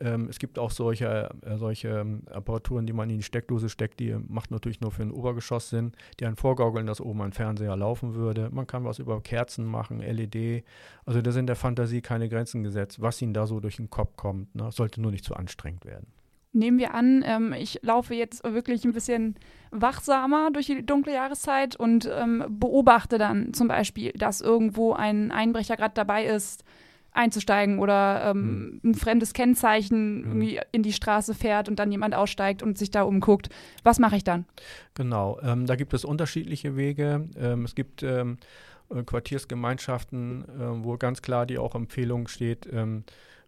Ähm, 0.00 0.28
es 0.28 0.38
gibt 0.38 0.58
auch 0.58 0.70
solche, 0.70 1.30
äh, 1.42 1.56
solche 1.56 1.88
ähm, 1.88 2.22
Apparaturen, 2.30 2.86
die 2.86 2.92
man 2.92 3.10
in 3.10 3.18
die 3.18 3.22
Steckdose 3.22 3.68
steckt, 3.68 4.00
die 4.00 4.16
macht 4.28 4.50
natürlich 4.50 4.80
nur 4.80 4.90
für 4.90 5.02
ein 5.02 5.12
Obergeschoss 5.12 5.70
Sinn, 5.70 5.92
die 6.18 6.26
einen 6.26 6.36
vorgaukeln, 6.36 6.86
dass 6.86 7.00
oben 7.00 7.22
ein 7.22 7.32
Fernseher 7.32 7.76
laufen 7.76 8.14
würde. 8.14 8.50
Man 8.52 8.66
kann 8.66 8.84
was 8.84 8.98
über 8.98 9.20
Kerzen 9.20 9.64
machen, 9.64 10.00
LED. 10.00 10.64
Also 11.04 11.22
da 11.22 11.32
sind 11.32 11.46
der 11.46 11.56
Fantasie 11.56 12.00
keine 12.00 12.28
Grenzen 12.28 12.62
gesetzt, 12.62 13.00
was 13.00 13.20
ihnen 13.22 13.34
da 13.34 13.46
so 13.46 13.60
durch 13.60 13.76
den 13.76 13.90
Kopf 13.90 14.16
kommt. 14.16 14.54
Ne? 14.54 14.70
Sollte 14.72 15.00
nur 15.00 15.10
nicht 15.10 15.24
zu 15.24 15.34
anstrengend 15.34 15.84
werden. 15.84 16.06
Nehmen 16.56 16.78
wir 16.78 16.94
an, 16.94 17.24
ähm, 17.26 17.52
ich 17.52 17.80
laufe 17.82 18.14
jetzt 18.14 18.44
wirklich 18.44 18.84
ein 18.84 18.92
bisschen 18.92 19.34
wachsamer 19.72 20.50
durch 20.52 20.66
die 20.66 20.86
dunkle 20.86 21.12
Jahreszeit 21.12 21.74
und 21.74 22.08
ähm, 22.12 22.44
beobachte 22.48 23.18
dann 23.18 23.52
zum 23.52 23.66
Beispiel, 23.66 24.12
dass 24.12 24.40
irgendwo 24.40 24.92
ein 24.92 25.32
Einbrecher 25.32 25.76
gerade 25.76 25.94
dabei 25.94 26.26
ist, 26.26 26.64
einzusteigen 27.14 27.78
oder 27.78 28.30
ähm, 28.30 28.80
mhm. 28.82 28.90
ein 28.90 28.94
fremdes 28.94 29.32
Kennzeichen 29.32 30.18
mhm. 30.18 30.26
irgendwie 30.26 30.60
in 30.72 30.82
die 30.82 30.92
Straße 30.92 31.34
fährt 31.34 31.68
und 31.68 31.78
dann 31.78 31.90
jemand 31.90 32.14
aussteigt 32.14 32.62
und 32.62 32.76
sich 32.76 32.90
da 32.90 33.02
umguckt. 33.02 33.48
Was 33.82 33.98
mache 33.98 34.16
ich 34.16 34.24
dann? 34.24 34.44
Genau, 34.94 35.38
ähm, 35.42 35.66
da 35.66 35.76
gibt 35.76 35.94
es 35.94 36.04
unterschiedliche 36.04 36.76
Wege. 36.76 37.28
Ähm, 37.36 37.64
es 37.64 37.74
gibt 37.74 38.02
ähm, 38.02 38.38
äh, 38.90 39.02
Quartiersgemeinschaften, 39.02 40.44
äh, 40.44 40.84
wo 40.84 40.96
ganz 40.96 41.22
klar 41.22 41.46
die 41.46 41.58
auch 41.58 41.74
Empfehlung 41.74 42.28
steht, 42.28 42.68
ähm, 42.70 43.04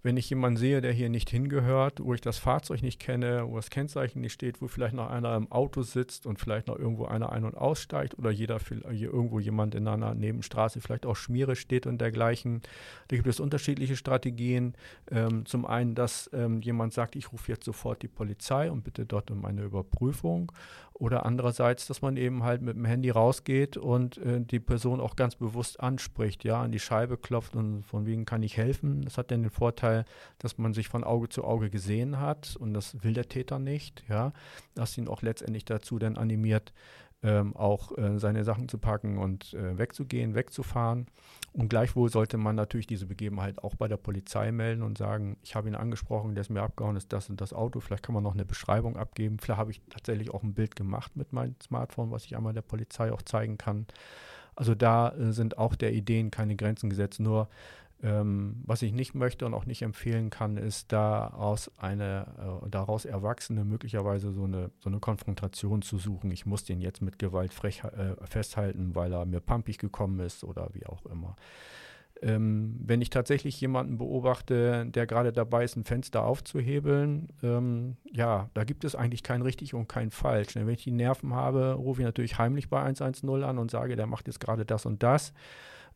wenn 0.06 0.16
ich 0.16 0.30
jemanden 0.30 0.56
sehe, 0.56 0.80
der 0.80 0.92
hier 0.92 1.08
nicht 1.08 1.30
hingehört, 1.30 1.98
wo 2.00 2.14
ich 2.14 2.20
das 2.20 2.38
Fahrzeug 2.38 2.80
nicht 2.80 3.00
kenne, 3.00 3.44
wo 3.48 3.56
das 3.56 3.70
Kennzeichen 3.70 4.20
nicht 4.20 4.34
steht, 4.34 4.62
wo 4.62 4.68
vielleicht 4.68 4.94
noch 4.94 5.10
einer 5.10 5.34
im 5.34 5.50
Auto 5.50 5.82
sitzt 5.82 6.26
und 6.26 6.38
vielleicht 6.38 6.68
noch 6.68 6.78
irgendwo 6.78 7.06
einer 7.06 7.32
ein- 7.32 7.42
und 7.42 7.56
aussteigt 7.56 8.16
oder 8.16 8.30
jeder 8.30 8.60
irgendwo 8.88 9.40
jemand 9.40 9.74
in 9.74 9.88
einer 9.88 10.14
Nebenstraße 10.14 10.80
vielleicht 10.80 11.06
auch 11.06 11.16
Schmiere 11.16 11.56
steht 11.56 11.88
und 11.88 12.00
dergleichen. 12.00 12.62
Da 13.08 13.16
gibt 13.16 13.26
es 13.26 13.40
unterschiedliche 13.40 13.96
Strategien. 13.96 14.74
Ähm, 15.10 15.44
zum 15.44 15.66
einen, 15.66 15.96
dass 15.96 16.30
ähm, 16.32 16.62
jemand 16.62 16.92
sagt, 16.92 17.16
ich 17.16 17.32
rufe 17.32 17.50
jetzt 17.50 17.64
sofort 17.64 18.00
die 18.02 18.08
Polizei 18.08 18.70
und 18.70 18.84
bitte 18.84 19.06
dort 19.06 19.32
um 19.32 19.44
eine 19.44 19.64
Überprüfung. 19.64 20.52
Oder 20.98 21.26
andererseits, 21.26 21.86
dass 21.86 22.00
man 22.00 22.16
eben 22.16 22.42
halt 22.42 22.62
mit 22.62 22.74
dem 22.74 22.86
Handy 22.86 23.10
rausgeht 23.10 23.76
und 23.76 24.16
äh, 24.18 24.40
die 24.40 24.60
Person 24.60 25.00
auch 25.00 25.14
ganz 25.14 25.36
bewusst 25.36 25.78
anspricht, 25.78 26.42
ja, 26.42 26.62
an 26.62 26.72
die 26.72 26.78
Scheibe 26.78 27.18
klopft 27.18 27.54
und 27.54 27.82
von 27.82 28.06
wegen 28.06 28.24
kann 28.24 28.42
ich 28.42 28.56
helfen. 28.56 29.02
Das 29.02 29.18
hat 29.18 29.30
dann 29.30 29.42
den 29.42 29.50
Vorteil, 29.50 30.06
dass 30.38 30.56
man 30.56 30.72
sich 30.72 30.88
von 30.88 31.04
Auge 31.04 31.28
zu 31.28 31.44
Auge 31.44 31.68
gesehen 31.68 32.18
hat 32.18 32.56
und 32.56 32.72
das 32.72 33.02
will 33.04 33.12
der 33.12 33.28
Täter 33.28 33.58
nicht, 33.58 34.04
ja, 34.08 34.32
dass 34.74 34.96
ihn 34.96 35.08
auch 35.08 35.20
letztendlich 35.20 35.66
dazu 35.66 35.98
dann 35.98 36.16
animiert, 36.16 36.72
ähm, 37.22 37.54
auch 37.56 37.96
äh, 37.98 38.18
seine 38.18 38.44
Sachen 38.44 38.68
zu 38.68 38.78
packen 38.78 39.18
und 39.18 39.52
äh, 39.52 39.76
wegzugehen, 39.76 40.34
wegzufahren. 40.34 41.06
Und 41.56 41.70
gleichwohl 41.70 42.10
sollte 42.10 42.36
man 42.36 42.54
natürlich 42.54 42.86
diese 42.86 43.06
Begebenheit 43.06 43.64
auch 43.64 43.76
bei 43.76 43.88
der 43.88 43.96
Polizei 43.96 44.52
melden 44.52 44.82
und 44.82 44.98
sagen, 44.98 45.38
ich 45.42 45.54
habe 45.54 45.68
ihn 45.68 45.74
angesprochen, 45.74 46.34
der 46.34 46.42
ist 46.42 46.50
mir 46.50 46.60
abgehauen, 46.60 46.96
ist 46.96 47.14
das 47.14 47.30
und 47.30 47.40
das 47.40 47.54
Auto. 47.54 47.80
Vielleicht 47.80 48.02
kann 48.02 48.14
man 48.14 48.22
noch 48.22 48.34
eine 48.34 48.44
Beschreibung 48.44 48.98
abgeben. 48.98 49.38
Vielleicht 49.38 49.58
habe 49.58 49.70
ich 49.70 49.80
tatsächlich 49.88 50.34
auch 50.34 50.42
ein 50.42 50.52
Bild 50.52 50.76
gemacht 50.76 51.16
mit 51.16 51.32
meinem 51.32 51.54
Smartphone, 51.62 52.10
was 52.10 52.26
ich 52.26 52.36
einmal 52.36 52.52
der 52.52 52.60
Polizei 52.60 53.10
auch 53.10 53.22
zeigen 53.22 53.56
kann. 53.56 53.86
Also 54.54 54.74
da 54.74 55.10
äh, 55.10 55.32
sind 55.32 55.56
auch 55.56 55.74
der 55.76 55.94
Ideen 55.94 56.30
keine 56.30 56.56
Grenzen 56.56 56.90
gesetzt. 56.90 57.20
Nur 57.20 57.48
ähm, 58.06 58.62
was 58.64 58.82
ich 58.82 58.92
nicht 58.92 59.16
möchte 59.16 59.46
und 59.46 59.54
auch 59.54 59.66
nicht 59.66 59.82
empfehlen 59.82 60.30
kann, 60.30 60.56
ist 60.56 60.92
daraus 60.92 61.72
eine 61.76 62.62
äh, 62.64 62.68
daraus 62.70 63.04
Erwachsene 63.04 63.64
möglicherweise 63.64 64.32
so 64.32 64.44
eine, 64.44 64.70
so 64.78 64.88
eine 64.88 65.00
Konfrontation 65.00 65.82
zu 65.82 65.98
suchen. 65.98 66.30
Ich 66.30 66.46
muss 66.46 66.62
den 66.62 66.80
jetzt 66.80 67.02
mit 67.02 67.18
Gewalt 67.18 67.52
frech, 67.52 67.82
äh, 67.82 68.14
festhalten, 68.24 68.94
weil 68.94 69.12
er 69.12 69.26
mir 69.26 69.40
pampig 69.40 69.78
gekommen 69.78 70.20
ist 70.20 70.44
oder 70.44 70.68
wie 70.72 70.86
auch 70.86 71.04
immer. 71.06 71.34
Ähm, 72.22 72.76
wenn 72.78 73.02
ich 73.02 73.10
tatsächlich 73.10 73.60
jemanden 73.60 73.98
beobachte, 73.98 74.86
der 74.86 75.06
gerade 75.08 75.32
dabei 75.32 75.64
ist, 75.64 75.74
ein 75.74 75.84
Fenster 75.84 76.22
aufzuhebeln, 76.22 77.28
ähm, 77.42 77.96
ja, 78.12 78.50
da 78.54 78.62
gibt 78.62 78.84
es 78.84 78.94
eigentlich 78.94 79.24
kein 79.24 79.42
richtig 79.42 79.74
und 79.74 79.88
kein 79.88 80.12
falsch. 80.12 80.54
Wenn 80.54 80.68
ich 80.68 80.84
die 80.84 80.92
Nerven 80.92 81.34
habe, 81.34 81.72
rufe 81.72 82.02
ich 82.02 82.06
natürlich 82.06 82.38
heimlich 82.38 82.70
bei 82.70 82.80
110 82.80 83.42
an 83.42 83.58
und 83.58 83.72
sage, 83.72 83.96
der 83.96 84.06
macht 84.06 84.28
jetzt 84.28 84.38
gerade 84.38 84.64
das 84.64 84.86
und 84.86 85.02
das. 85.02 85.32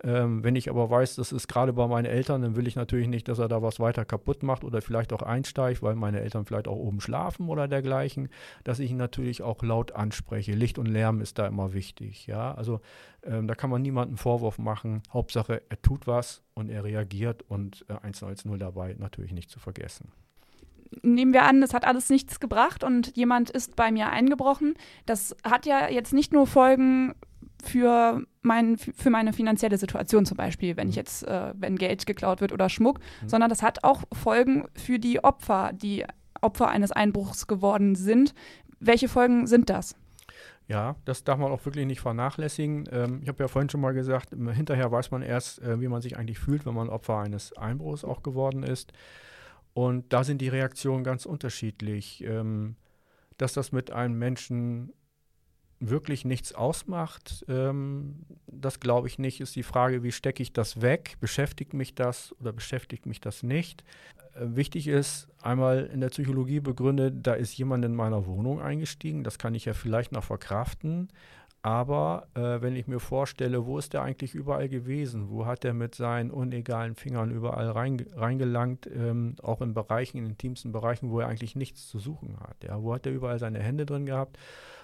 Ähm, 0.02 0.42
wenn 0.42 0.56
ich 0.56 0.70
aber 0.70 0.88
weiß, 0.88 1.16
das 1.16 1.30
ist 1.30 1.46
gerade 1.46 1.74
bei 1.74 1.86
meinen 1.86 2.06
Eltern, 2.06 2.40
dann 2.40 2.56
will 2.56 2.66
ich 2.66 2.74
natürlich 2.74 3.08
nicht, 3.08 3.28
dass 3.28 3.38
er 3.38 3.48
da 3.48 3.60
was 3.60 3.80
weiter 3.80 4.04
kaputt 4.06 4.42
macht 4.42 4.64
oder 4.64 4.80
vielleicht 4.80 5.12
auch 5.12 5.22
einsteigt, 5.22 5.82
weil 5.82 5.94
meine 5.94 6.20
Eltern 6.20 6.46
vielleicht 6.46 6.68
auch 6.68 6.76
oben 6.76 7.00
schlafen 7.00 7.48
oder 7.48 7.68
dergleichen, 7.68 8.30
dass 8.64 8.78
ich 8.78 8.90
ihn 8.90 8.96
natürlich 8.96 9.42
auch 9.42 9.62
laut 9.62 9.92
anspreche. 9.92 10.52
Licht 10.52 10.78
und 10.78 10.86
Lärm 10.86 11.20
ist 11.20 11.38
da 11.38 11.46
immer 11.46 11.74
wichtig. 11.74 12.26
Ja, 12.26 12.54
also 12.54 12.80
ähm, 13.22 13.46
da 13.46 13.54
kann 13.54 13.68
man 13.68 13.82
niemanden 13.82 14.16
Vorwurf 14.16 14.58
machen. 14.58 15.02
Hauptsache, 15.12 15.62
er 15.68 15.82
tut 15.82 16.06
was 16.06 16.42
und 16.54 16.70
er 16.70 16.84
reagiert 16.84 17.42
und 17.48 17.84
äh, 17.88 17.94
1 18.02 18.22
als 18.22 18.46
0 18.46 18.58
dabei 18.58 18.96
natürlich 18.98 19.32
nicht 19.32 19.50
zu 19.50 19.60
vergessen 19.60 20.12
nehmen 21.02 21.32
wir 21.32 21.44
an, 21.44 21.62
es 21.62 21.72
hat 21.72 21.86
alles 21.86 22.10
nichts 22.10 22.40
gebracht 22.40 22.82
und 22.84 23.16
jemand 23.16 23.50
ist 23.50 23.76
bei 23.76 23.92
mir 23.92 24.10
eingebrochen. 24.10 24.74
Das 25.06 25.36
hat 25.44 25.66
ja 25.66 25.88
jetzt 25.88 26.12
nicht 26.12 26.32
nur 26.32 26.48
Folgen 26.48 27.14
für, 27.62 28.22
mein, 28.42 28.76
für 28.78 29.10
meine 29.10 29.32
finanzielle 29.32 29.78
Situation 29.78 30.26
zum 30.26 30.36
Beispiel, 30.36 30.76
wenn 30.76 30.88
ich 30.88 30.96
mhm. 30.96 31.00
jetzt, 31.00 31.26
äh, 31.26 31.52
wenn 31.56 31.76
Geld 31.76 32.06
geklaut 32.06 32.40
wird 32.40 32.52
oder 32.52 32.68
Schmuck, 32.68 33.00
mhm. 33.22 33.28
sondern 33.28 33.50
das 33.50 33.62
hat 33.62 33.84
auch 33.84 34.02
Folgen 34.12 34.64
für 34.74 34.98
die 34.98 35.22
Opfer, 35.22 35.72
die 35.72 36.04
Opfer 36.40 36.68
eines 36.68 36.92
Einbruchs 36.92 37.46
geworden 37.46 37.94
sind. 37.94 38.34
Welche 38.78 39.08
Folgen 39.08 39.46
sind 39.46 39.70
das? 39.70 39.94
Ja, 40.68 40.96
das 41.04 41.24
darf 41.24 41.38
man 41.38 41.50
auch 41.50 41.64
wirklich 41.66 41.86
nicht 41.86 42.00
vernachlässigen. 42.00 42.88
Ähm, 42.92 43.20
ich 43.22 43.28
habe 43.28 43.42
ja 43.42 43.48
vorhin 43.48 43.68
schon 43.68 43.80
mal 43.80 43.92
gesagt, 43.92 44.30
hinterher 44.30 44.92
weiß 44.92 45.10
man 45.10 45.22
erst, 45.22 45.60
äh, 45.62 45.80
wie 45.80 45.88
man 45.88 46.00
sich 46.00 46.16
eigentlich 46.16 46.38
fühlt, 46.38 46.64
wenn 46.64 46.74
man 46.74 46.88
Opfer 46.88 47.18
eines 47.18 47.52
Einbruchs 47.56 48.04
auch 48.04 48.22
geworden 48.22 48.62
ist. 48.62 48.92
Und 49.74 50.12
da 50.12 50.24
sind 50.24 50.40
die 50.40 50.48
Reaktionen 50.48 51.04
ganz 51.04 51.26
unterschiedlich. 51.26 52.24
Ähm, 52.24 52.76
dass 53.40 53.54
das 53.54 53.72
mit 53.72 53.90
einem 53.90 54.18
Menschen 54.18 54.92
wirklich 55.80 56.24
nichts 56.24 56.54
ausmacht, 56.54 57.44
ähm, 57.48 58.26
das 58.46 58.80
glaube 58.80 59.08
ich 59.08 59.18
nicht, 59.18 59.40
ist 59.40 59.56
die 59.56 59.62
Frage, 59.62 60.02
wie 60.02 60.12
stecke 60.12 60.42
ich 60.42 60.52
das 60.52 60.82
weg? 60.82 61.16
Beschäftigt 61.20 61.72
mich 61.72 61.94
das 61.94 62.34
oder 62.40 62.52
beschäftigt 62.52 63.06
mich 63.06 63.20
das 63.20 63.42
nicht? 63.42 63.82
Äh, 64.34 64.56
wichtig 64.56 64.88
ist, 64.88 65.28
einmal 65.42 65.86
in 65.86 66.00
der 66.00 66.10
Psychologie 66.10 66.60
begründet, 66.60 67.14
da 67.22 67.32
ist 67.32 67.56
jemand 67.56 67.84
in 67.84 67.94
meiner 67.94 68.26
Wohnung 68.26 68.60
eingestiegen, 68.60 69.24
das 69.24 69.38
kann 69.38 69.54
ich 69.54 69.64
ja 69.64 69.72
vielleicht 69.72 70.12
noch 70.12 70.24
verkraften. 70.24 71.08
Aber 71.62 72.26
äh, 72.34 72.62
wenn 72.62 72.74
ich 72.74 72.86
mir 72.86 73.00
vorstelle, 73.00 73.66
wo 73.66 73.76
ist 73.76 73.92
der 73.92 74.02
eigentlich 74.02 74.34
überall 74.34 74.70
gewesen? 74.70 75.28
Wo 75.28 75.44
hat 75.44 75.62
er 75.64 75.74
mit 75.74 75.94
seinen 75.94 76.30
unegalen 76.30 76.94
Fingern 76.94 77.30
überall 77.30 77.68
rein, 77.70 78.02
reingelangt, 78.14 78.86
ähm, 78.86 79.36
auch 79.42 79.60
in 79.60 79.74
Bereichen, 79.74 80.16
in 80.16 80.26
intimsten 80.26 80.72
Bereichen, 80.72 81.10
wo 81.10 81.20
er 81.20 81.28
eigentlich 81.28 81.56
nichts 81.56 81.86
zu 81.86 81.98
suchen 81.98 82.38
hat? 82.40 82.64
Ja? 82.64 82.82
Wo 82.82 82.94
hat 82.94 83.04
er 83.04 83.12
überall 83.12 83.38
seine 83.38 83.58
Hände 83.58 83.84
drin 83.84 84.06
gehabt? 84.06 84.38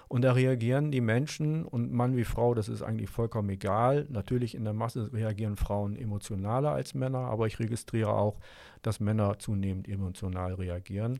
Und 0.07 0.21
da 0.21 0.31
reagieren 0.31 0.91
die 0.91 1.01
Menschen 1.01 1.65
und 1.65 1.91
Mann 1.91 2.15
wie 2.15 2.23
Frau, 2.23 2.53
das 2.53 2.69
ist 2.69 2.81
eigentlich 2.81 3.09
vollkommen 3.09 3.49
egal. 3.49 4.05
Natürlich 4.09 4.55
in 4.55 4.63
der 4.63 4.73
Masse 4.73 5.11
reagieren 5.11 5.57
Frauen 5.57 5.97
emotionaler 5.97 6.71
als 6.71 6.93
Männer, 6.93 7.19
aber 7.19 7.47
ich 7.47 7.59
registriere 7.59 8.13
auch, 8.13 8.39
dass 8.81 8.99
Männer 8.99 9.37
zunehmend 9.39 9.89
emotional 9.89 10.53
reagieren. 10.53 11.19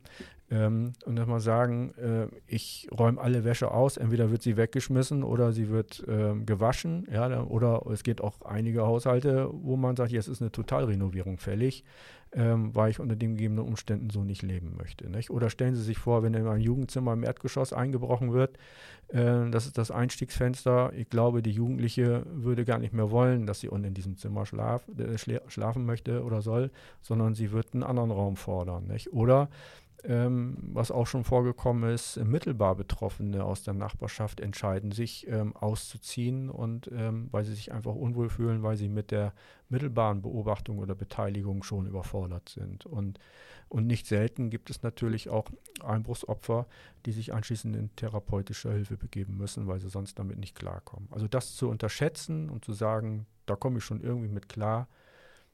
Ähm, 0.49 0.93
und 1.05 1.27
man 1.27 1.39
sagen, 1.39 1.93
äh, 1.95 2.27
ich 2.47 2.87
räume 2.97 3.19
alle 3.19 3.43
Wäsche 3.43 3.71
aus, 3.71 3.97
entweder 3.97 4.31
wird 4.31 4.41
sie 4.41 4.55
weggeschmissen 4.55 5.23
oder 5.23 5.51
sie 5.51 5.69
wird 5.69 6.03
ähm, 6.07 6.45
gewaschen. 6.45 7.05
Ja, 7.11 7.43
oder 7.43 7.85
es 7.91 8.03
gibt 8.03 8.21
auch 8.21 8.41
einige 8.41 8.85
Haushalte, 8.85 9.49
wo 9.51 9.75
man 9.75 9.95
sagt, 9.95 10.11
jetzt 10.11 10.27
ist 10.27 10.41
eine 10.41 10.51
Totalrenovierung 10.51 11.37
fällig 11.37 11.83
ähm, 12.33 12.75
weil 12.75 12.91
ich 12.91 12.99
unter 12.99 13.15
den 13.15 13.35
gegebenen 13.35 13.65
Umständen 13.65 14.09
so 14.09 14.23
nicht 14.23 14.41
leben 14.41 14.75
möchte. 14.77 15.09
Nicht? 15.09 15.29
Oder 15.29 15.49
stellen 15.49 15.75
Sie 15.75 15.83
sich 15.83 15.97
vor, 15.97 16.23
wenn 16.23 16.33
in 16.33 16.47
einem 16.47 16.61
Jugendzimmer 16.61 17.13
im 17.13 17.23
Erdgeschoss 17.23 17.73
eingebrochen 17.73 18.33
wird, 18.33 18.57
äh, 19.07 19.49
das 19.49 19.65
ist 19.65 19.77
das 19.77 19.91
Einstiegsfenster. 19.91 20.91
Ich 20.95 21.09
glaube, 21.09 21.41
die 21.41 21.51
Jugendliche 21.51 22.25
würde 22.29 22.65
gar 22.65 22.79
nicht 22.79 22.93
mehr 22.93 23.11
wollen, 23.11 23.45
dass 23.45 23.61
sie 23.61 23.69
unten 23.69 23.87
in 23.87 23.93
diesem 23.93 24.17
Zimmer 24.17 24.45
schlaf, 24.45 24.87
äh, 24.97 25.17
schlafen 25.47 25.85
möchte 25.85 26.23
oder 26.23 26.41
soll, 26.41 26.71
sondern 27.01 27.33
sie 27.33 27.51
wird 27.51 27.73
einen 27.73 27.83
anderen 27.83 28.11
Raum 28.11 28.35
fordern. 28.35 28.87
Nicht? 28.87 29.13
Oder 29.13 29.49
ähm, 30.03 30.57
was 30.61 30.91
auch 30.91 31.07
schon 31.07 31.23
vorgekommen 31.23 31.89
ist, 31.89 32.17
mittelbar 32.17 32.75
Betroffene 32.75 33.43
aus 33.43 33.63
der 33.63 33.73
Nachbarschaft 33.73 34.39
entscheiden 34.39 34.91
sich 34.91 35.27
ähm, 35.27 35.55
auszuziehen 35.55 36.49
und 36.49 36.89
ähm, 36.93 37.29
weil 37.31 37.45
sie 37.45 37.55
sich 37.55 37.71
einfach 37.71 37.95
unwohl 37.95 38.29
fühlen, 38.29 38.61
weil 38.61 38.77
sie 38.77 38.89
mit 38.89 39.09
der 39.09 39.33
mittelbaren 39.69 40.21
Beobachtung 40.21 40.77
oder 40.77 40.93
Beteiligung 40.93 41.63
schon 41.63 41.87
überfordert 41.87 42.49
sind. 42.49 42.85
Und, 42.85 43.19
und 43.69 43.87
nicht 43.87 44.05
selten 44.05 44.51
gibt 44.51 44.69
es 44.69 44.83
natürlich 44.83 45.29
auch 45.29 45.49
Einbruchsopfer, 45.83 46.67
die 47.05 47.11
sich 47.11 47.33
anschließend 47.33 47.75
in 47.75 47.95
therapeutische 47.95 48.71
Hilfe 48.71 48.97
begeben 48.97 49.35
müssen, 49.37 49.67
weil 49.67 49.79
sie 49.79 49.89
sonst 49.89 50.19
damit 50.19 50.37
nicht 50.37 50.55
klarkommen. 50.55 51.09
Also 51.11 51.27
das 51.27 51.55
zu 51.55 51.69
unterschätzen 51.69 52.49
und 52.51 52.63
zu 52.63 52.73
sagen, 52.73 53.25
da 53.47 53.55
komme 53.55 53.79
ich 53.79 53.83
schon 53.83 54.01
irgendwie 54.01 54.29
mit 54.29 54.47
klar, 54.47 54.87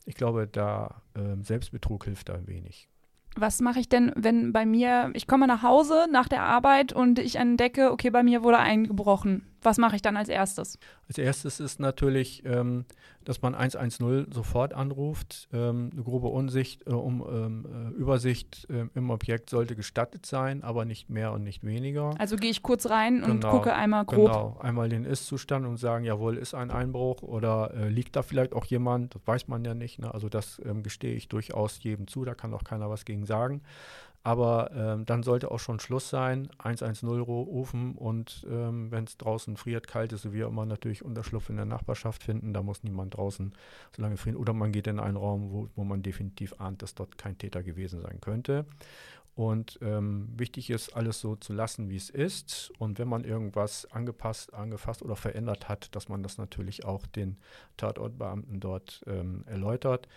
ich 0.06 0.16
glaube, 0.16 0.48
da 0.48 1.02
äh, 1.14 1.42
Selbstbetrug 1.42 2.04
hilft 2.04 2.28
da 2.28 2.46
wenig 2.46 2.90
was 3.40 3.62
mache 3.62 3.80
ich 3.80 3.90
denn, 3.90 4.12
wenn 4.16 4.54
bei 4.54 4.66
mir, 4.66 5.12
ich 5.14 5.28
komme 5.28 5.48
nach 5.48 5.64
Hause 5.64 6.08
nach 6.12 6.28
der 6.28 6.44
Arbeit 6.44 6.94
und 6.94 7.20
ich 7.20 7.36
entdecke, 7.36 7.92
okay, 7.92 8.10
bei 8.10 8.24
mir 8.24 8.44
wurde 8.44 8.60
eingebrochen. 8.60 9.46
Was 9.64 9.78
mache 9.78 9.96
ich 9.96 10.02
dann 10.02 10.18
als 10.18 10.30
erstes? 10.30 10.78
Als 11.08 11.18
erstes 11.18 11.60
ist 11.60 11.80
natürlich, 11.80 12.44
ähm, 12.46 12.86
dass 13.24 13.42
man 13.42 13.56
110 13.56 14.32
sofort 14.32 14.74
anruft. 14.74 15.48
Ähm, 15.54 15.90
eine 15.94 16.04
grobe 16.04 16.28
Unsicht, 16.28 16.86
äh, 16.88 16.92
um, 16.92 17.24
ähm, 17.28 17.66
äh, 17.66 18.00
Übersicht 18.00 18.68
äh, 18.70 18.86
im 18.96 19.10
Objekt 19.10 19.50
sollte 19.50 19.76
gestattet 19.76 20.26
sein, 20.26 20.64
aber 20.64 20.86
nicht 20.86 21.10
mehr 21.10 21.32
und 21.32 21.44
nicht 21.44 21.64
weniger. 21.64 22.14
Also 22.20 22.36
gehe 22.36 22.52
ich 22.52 22.62
kurz 22.62 22.90
rein 22.90 23.22
genau, 23.22 23.32
und 23.32 23.42
gucke 23.42 23.74
einmal 23.74 24.06
grob. 24.06 24.32
Genau, 24.32 24.58
einmal 24.60 24.90
den 24.90 25.06
Ist-Zustand 25.06 25.66
und 25.66 25.78
sagen, 25.78 26.06
jawohl, 26.06 26.38
ist 26.38 26.54
ein 26.54 26.72
Einbruch 26.72 27.22
oder 27.22 27.74
äh, 27.74 27.90
liegt 27.90 28.16
da 28.16 28.24
vielleicht 28.24 28.54
auch 28.54 28.66
jemand, 28.66 29.16
das 29.16 29.22
weiß 29.26 29.48
man 29.48 29.64
ja 29.64 29.74
nicht. 29.74 30.00
Ne? 30.00 30.14
Also 30.14 30.30
das 30.30 30.62
ähm, 30.66 30.84
gestehe 30.84 31.16
ich 31.16 31.28
durchaus 31.28 31.82
jedem 31.84 32.08
zu, 32.08 32.26
da 32.26 32.34
kann 32.34 32.54
auch 32.54 32.64
keiner 32.64 32.90
was 32.90 33.06
gegen 33.06 33.26
sagen. 33.26 33.62
Aber 34.26 34.72
ähm, 34.74 35.06
dann 35.06 35.22
sollte 35.22 35.52
auch 35.52 35.60
schon 35.60 35.82
Schluss 35.82 36.10
sein. 36.10 36.50
110 36.58 37.10
rufen 37.10 37.96
und 37.96 38.48
ähm, 38.50 38.90
wenn 38.90 39.04
es 39.04 39.18
draußen 39.18 39.58
friert, 39.58 39.88
kalt 39.88 40.14
ist, 40.14 40.32
wir 40.32 40.48
immer 40.48 40.66
natürlich 40.66 41.04
Unterschlupf 41.04 41.50
in 41.50 41.58
der 41.58 41.66
Nachbarschaft 41.66 42.24
finden. 42.24 42.54
Da 42.54 42.64
muss 42.64 42.84
niemand 42.84 43.18
draußen 43.18 43.54
so 43.94 44.02
lange 44.02 44.16
frieren. 44.16 44.38
Oder 44.38 44.54
man 44.54 44.72
geht 44.72 44.88
in 44.88 45.00
einen 45.00 45.18
Raum, 45.18 45.52
wo, 45.52 45.70
wo 45.76 45.84
man 45.84 46.04
definitiv 46.04 46.54
ahnt, 46.60 46.82
dass 46.82 46.96
dort 46.96 47.18
kein 47.18 47.38
Täter 47.38 47.64
gewesen 47.64 48.00
sein 48.00 48.22
könnte. 48.22 48.66
Und 49.36 49.80
ähm, 49.82 50.30
wichtig 50.38 50.70
ist, 50.70 50.96
alles 50.96 51.20
so 51.20 51.36
zu 51.36 51.54
lassen, 51.54 51.90
wie 51.90 51.98
es 51.98 52.10
ist. 52.10 52.72
Und 52.78 53.00
wenn 53.00 53.10
man 53.10 53.26
irgendwas 53.26 53.92
angepasst, 53.92 54.54
angefasst 54.54 55.02
oder 55.02 55.18
verändert 55.18 55.68
hat, 55.68 55.94
dass 55.96 56.08
man 56.08 56.24
das 56.24 56.38
natürlich 56.38 56.86
auch 56.86 57.08
den 57.08 57.38
Tatortbeamten 57.76 58.62
dort 58.62 59.04
ähm, 59.06 59.44
erläutert 59.48 60.08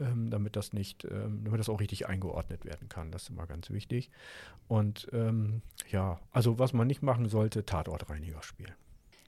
ähm, 0.00 0.30
damit 0.30 0.56
das 0.56 0.72
nicht, 0.72 1.04
ähm, 1.04 1.42
damit 1.44 1.60
das 1.60 1.68
auch 1.68 1.80
richtig 1.80 2.08
eingeordnet 2.08 2.64
werden 2.64 2.88
kann. 2.88 3.10
Das 3.10 3.24
ist 3.24 3.30
immer 3.30 3.46
ganz 3.46 3.70
wichtig. 3.70 4.10
Und 4.68 5.08
ähm, 5.12 5.62
ja, 5.90 6.20
also 6.32 6.58
was 6.58 6.72
man 6.72 6.86
nicht 6.86 7.02
machen 7.02 7.28
sollte, 7.28 7.64
Tatortreiniger 7.64 8.42
spielen. 8.42 8.74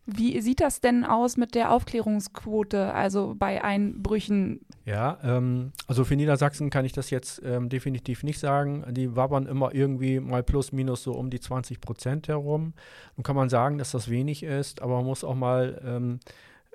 Wie 0.08 0.40
sieht 0.40 0.60
das 0.60 0.80
denn 0.80 1.04
aus 1.04 1.36
mit 1.36 1.56
der 1.56 1.72
Aufklärungsquote, 1.72 2.94
also 2.94 3.34
bei 3.36 3.64
Einbrüchen? 3.64 4.60
Ja, 4.84 5.18
ähm, 5.24 5.72
also 5.88 6.04
für 6.04 6.14
Niedersachsen 6.14 6.70
kann 6.70 6.84
ich 6.84 6.92
das 6.92 7.10
jetzt 7.10 7.42
ähm, 7.44 7.68
definitiv 7.68 8.22
nicht 8.22 8.38
sagen. 8.38 8.84
Die 8.90 9.16
wabern 9.16 9.46
immer 9.46 9.74
irgendwie 9.74 10.20
mal 10.20 10.44
plus 10.44 10.70
minus 10.70 11.02
so 11.02 11.12
um 11.12 11.28
die 11.28 11.40
20 11.40 11.80
Prozent 11.80 12.28
herum. 12.28 12.72
Nun 13.16 13.24
kann 13.24 13.34
man 13.34 13.48
sagen, 13.48 13.78
dass 13.78 13.90
das 13.90 14.08
wenig 14.08 14.44
ist, 14.44 14.80
aber 14.80 14.94
man 14.98 15.06
muss 15.06 15.24
auch 15.24 15.34
mal 15.34 15.82
ähm, 15.84 16.20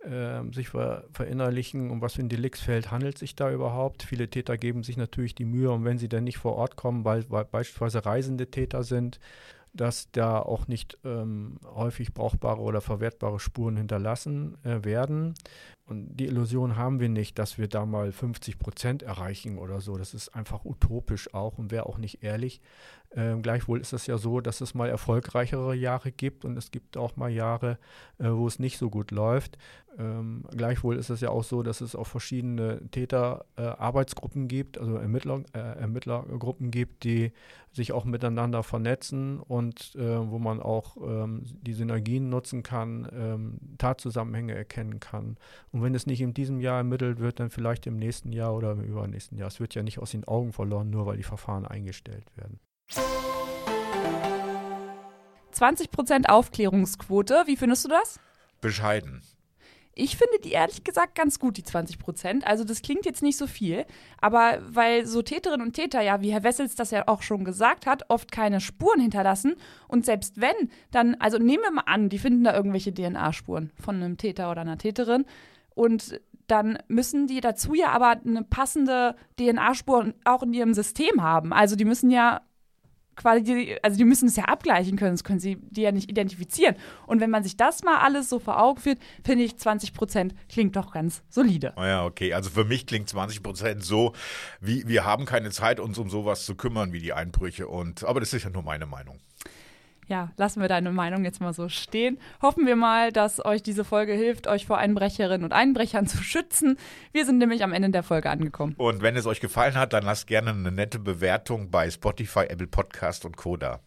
äh, 0.04 0.42
sich 0.54 0.70
ver 0.70 1.06
verinnerlichen, 1.14 1.92
um 1.92 2.02
was 2.02 2.14
für 2.16 2.22
ein 2.22 2.30
Deliktsfeld 2.30 2.92
handelt 2.92 3.18
sich 3.18 3.36
da 3.36 3.52
überhaupt. 3.52 4.04
Viele 4.04 4.30
Täter 4.30 4.58
geben 4.58 4.84
sich 4.84 4.98
natürlich 4.98 5.36
die 5.36 5.46
Mühe, 5.46 5.72
und 5.72 5.86
wenn 5.86 5.98
sie 5.98 6.10
dann 6.10 6.24
nicht 6.24 6.38
vor 6.38 6.56
Ort 6.56 6.76
kommen, 6.76 7.06
weil, 7.06 7.26
weil 7.30 7.46
beispielsweise 7.46 8.06
reisende 8.06 8.50
Täter 8.50 8.84
sind, 8.84 9.20
dass 9.74 10.12
da 10.12 10.40
auch 10.40 10.68
nicht 10.68 10.98
ähm, 11.06 11.58
häufig 11.66 12.14
brauchbare 12.14 12.60
oder 12.60 12.82
verwertbare 12.82 13.40
Spuren 13.40 13.78
hinterlassen 13.78 14.58
äh, 14.64 14.84
werden. 14.84 15.34
Und 15.92 16.16
die 16.16 16.26
Illusion 16.26 16.78
haben 16.78 17.02
wir 17.02 17.10
nicht, 17.10 17.38
dass 17.38 17.58
wir 17.58 17.68
da 17.68 17.86
mal 17.86 18.14
50 18.14 18.58
Prozent 18.58 19.04
erreichen 19.04 19.58
oder 19.58 19.82
so. 19.82 19.98
Das 19.98 20.14
ist 20.14 20.30
einfach 20.30 20.64
utopisch 20.64 21.34
auch 21.34 21.58
und 21.58 21.70
wäre 21.70 21.86
auch 21.86 21.98
nicht 21.98 22.24
ehrlich. 22.24 22.62
Ähm, 23.14 23.42
gleichwohl 23.42 23.82
ist 23.82 23.92
es 23.92 24.08
ja 24.08 24.18
so, 24.18 24.40
dass 24.40 24.62
es 24.62 24.74
mal 24.74 24.88
erfolgreichere 24.88 25.76
Jahre 25.76 26.14
gibt 26.14 26.46
und 26.46 26.56
es 26.58 26.72
gibt 26.72 26.96
auch 26.96 27.18
mal 27.18 27.30
Jahre, 27.30 27.78
äh, 28.20 28.30
wo 28.30 28.48
es 28.48 28.58
nicht 28.58 28.78
so 28.78 28.90
gut 28.90 29.12
läuft. 29.12 29.58
Ähm, 29.98 30.46
gleichwohl 30.56 30.96
ist 30.96 31.10
es 31.10 31.20
ja 31.20 31.30
auch 31.30 31.44
so, 31.44 31.62
dass 31.62 31.82
es 31.82 31.94
auch 31.94 32.08
verschiedene 32.08 32.80
Täterarbeitsgruppen 32.92 34.46
äh, 34.46 34.48
gibt, 34.48 34.78
also 34.78 34.96
Ermittler, 34.96 35.44
äh, 35.54 35.60
Ermittlergruppen 35.60 36.72
gibt, 36.72 37.04
die 37.04 37.34
sich 37.74 37.92
auch 37.92 38.06
miteinander 38.06 38.64
vernetzen 38.64 39.40
und 39.40 39.94
äh, 39.96 40.30
wo 40.32 40.40
man 40.40 40.62
auch 40.62 40.96
ähm, 40.98 41.44
die 41.62 41.74
Synergien 41.74 42.30
nutzen 42.30 42.64
kann, 42.64 43.10
ähm, 43.14 43.58
Tatzusammenhänge 43.78 44.56
erkennen 44.56 45.02
kann 45.02 45.36
und 45.74 45.81
Und 45.82 45.86
wenn 45.86 45.96
es 45.96 46.06
nicht 46.06 46.22
in 46.22 46.36
diesem 46.36 46.60
Jahr 46.60 46.78
ermittelt 46.78 47.18
wird, 47.18 47.40
dann 47.40 47.50
vielleicht 47.50 47.88
im 47.88 47.96
nächsten 47.98 48.32
Jahr 48.32 48.54
oder 48.54 48.74
im 48.74 48.84
übernächsten 48.84 49.36
Jahr. 49.40 49.48
Es 49.48 49.60
wird 49.60 49.74
ja 49.74 49.82
nicht 49.82 49.98
aus 49.98 50.12
den 50.12 50.24
Augen 50.26 50.54
verloren, 50.54 50.92
nur 50.92 51.08
weil 51.08 51.18
die 51.18 51.24
Verfahren 51.24 51.66
eingestellt 51.66 52.26
werden. 52.36 52.60
20% 55.52 56.28
Aufklärungsquote, 56.30 57.46
wie 57.48 57.58
findest 57.58 57.86
du 57.86 57.90
das? 57.90 58.20
Bescheiden. 58.62 59.24
Ich 59.96 60.18
finde 60.18 60.38
die 60.44 60.52
ehrlich 60.52 60.84
gesagt 60.84 61.16
ganz 61.16 61.40
gut, 61.40 61.58
die 61.58 61.64
20 61.64 61.98
Prozent. 61.98 62.46
Also 62.46 62.64
das 62.64 62.84
klingt 62.84 63.06
jetzt 63.06 63.24
nicht 63.24 63.38
so 63.38 63.48
viel, 63.48 63.88
aber 64.20 64.60
weil 64.70 65.08
so 65.08 65.24
Täterinnen 65.24 65.66
und 65.66 65.74
Täter 65.74 66.02
ja, 66.02 66.22
wie 66.22 66.32
Herr 66.32 66.44
Wessels 66.44 66.76
das 66.76 66.92
ja 66.92 67.08
auch 67.08 67.24
schon 67.24 67.44
gesagt 67.44 67.88
hat, 67.88 68.04
oft 68.08 68.32
keine 68.32 68.62
Spuren 68.62 69.02
hinterlassen 69.02 69.56
und 69.88 70.06
selbst 70.06 70.40
wenn, 70.40 70.70
dann, 70.92 71.16
also 71.16 71.40
nehmen 71.40 71.64
wir 71.64 71.72
mal 71.72 71.84
an, 71.88 72.10
die 72.10 72.20
finden 72.20 72.44
da 72.44 72.54
irgendwelche 72.56 72.94
DNA-Spuren 72.94 73.72
von 73.80 73.96
einem 73.96 74.18
Täter 74.18 74.52
oder 74.52 74.62
einer 74.62 74.78
Täterin 74.78 75.26
und 75.76 76.20
dann 76.48 76.78
müssen 76.88 77.28
die 77.28 77.40
dazu 77.40 77.74
ja 77.74 77.92
aber 77.92 78.20
eine 78.26 78.44
passende 78.44 79.16
DNA-Spur 79.40 80.14
auch 80.26 80.44
in 80.44 80.54
ihrem 80.54 80.74
System 80.74 81.22
haben. 81.22 81.54
Also 81.54 81.78
die 81.78 81.86
müssen 81.86 82.12
ja 82.12 82.42
quasi, 83.16 83.78
also 83.82 83.98
die 83.98 84.04
müssen 84.04 84.28
es 84.28 84.36
ja 84.36 84.46
abgleichen 84.46 84.98
können, 84.98 85.14
das 85.14 85.24
können 85.24 85.40
sie 85.40 85.58
die 85.62 85.82
ja 85.82 85.92
nicht 85.92 86.10
identifizieren. 86.10 86.76
Und 87.08 87.22
wenn 87.22 87.30
man 87.30 87.44
sich 87.44 87.56
das 87.56 87.84
mal 87.84 88.00
alles 88.00 88.30
so 88.30 88.40
vor 88.40 88.62
Augen 88.62 88.80
führt, 88.80 89.00
finde 89.24 89.44
ich 89.46 89.58
20 89.58 89.94
Prozent 89.94 90.36
klingt 90.50 90.76
doch 90.76 90.92
ganz 90.92 91.24
solide. 91.30 91.74
Oh 91.78 91.84
ja, 91.84 92.06
okay. 92.06 92.34
Also 92.34 92.50
für 92.50 92.66
mich 92.66 92.86
klingt 92.86 93.10
20 93.10 93.44
Prozent 93.44 93.84
so, 93.84 94.14
wie 94.60 94.88
wir 94.88 95.06
haben 95.06 95.26
keine 95.26 95.52
Zeit, 95.52 95.80
uns 95.80 95.98
um 95.98 96.10
sowas 96.10 96.46
zu 96.46 96.56
kümmern 96.56 96.94
wie 96.94 97.00
die 97.00 97.14
Einbrüche. 97.14 97.68
Und 97.68 98.04
aber 98.04 98.20
das 98.20 98.34
ist 98.34 98.44
ja 98.44 98.50
nur 98.50 98.64
meine 98.64 98.86
Meinung 98.86 99.20
ja, 100.12 100.30
lassen 100.38 100.62
wir 100.62 100.68
deine 100.68 100.92
Meinung 100.92 101.24
jetzt 101.26 101.42
mal 101.42 101.54
so 101.54 101.70
stehen. 101.70 102.20
Hoffen 102.42 102.68
wir 102.68 102.76
mal, 102.76 103.12
dass 103.12 103.44
euch 103.44 103.64
diese 103.64 103.84
Folge 103.84 104.14
hilft, 104.14 104.46
euch 104.46 104.68
vor 104.68 104.78
Einbrecherinnen 104.78 105.46
und 105.46 105.54
Einbrechern 105.54 106.06
zu 106.06 106.18
schützen. 106.18 106.78
Wir 107.14 107.26
sind 107.26 107.40
nämlich 107.40 107.64
am 107.64 107.74
Ende 107.74 107.90
der 107.90 108.04
Folge 108.04 108.30
angekommen. 108.30 108.76
Und 108.78 109.02
wenn 109.02 109.16
es 109.16 109.26
euch 109.26 109.40
gefallen 109.40 109.76
hat, 109.76 109.94
dann 109.94 110.04
lasst 110.04 110.28
gerne 110.28 110.52
eine 110.52 110.72
nette 110.72 111.00
Bewertung 111.00 111.72
bei 111.72 111.90
Spotify, 111.90 112.42
Apple 112.42 112.68
Podcast 112.68 113.26
und 113.26 113.38
Co. 113.38 113.58
da. 113.58 113.80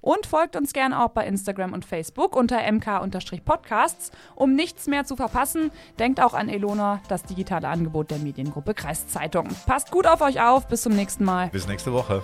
Und 0.00 0.24
folgt 0.24 0.56
uns 0.56 0.72
gerne 0.72 1.04
auch 1.04 1.08
bei 1.08 1.26
Instagram 1.26 1.72
und 1.72 1.84
Facebook 1.84 2.36
unter 2.36 2.60
mk-podcasts. 2.60 4.12
Um 4.34 4.54
nichts 4.54 4.86
mehr 4.86 5.04
zu 5.04 5.16
verpassen, 5.16 5.72
denkt 5.98 6.20
auch 6.20 6.32
an 6.32 6.48
Elona, 6.48 7.02
das 7.08 7.24
digitale 7.24 7.68
Angebot 7.68 8.10
der 8.10 8.18
Mediengruppe 8.18 8.72
Kreiszeitung. 8.72 9.48
Passt 9.66 9.90
gut 9.90 10.06
auf 10.06 10.20
euch 10.20 10.40
auf, 10.40 10.68
bis 10.68 10.82
zum 10.82 10.94
nächsten 10.94 11.24
Mal. 11.24 11.48
Bis 11.48 11.66
nächste 11.66 11.92
Woche. 11.92 12.22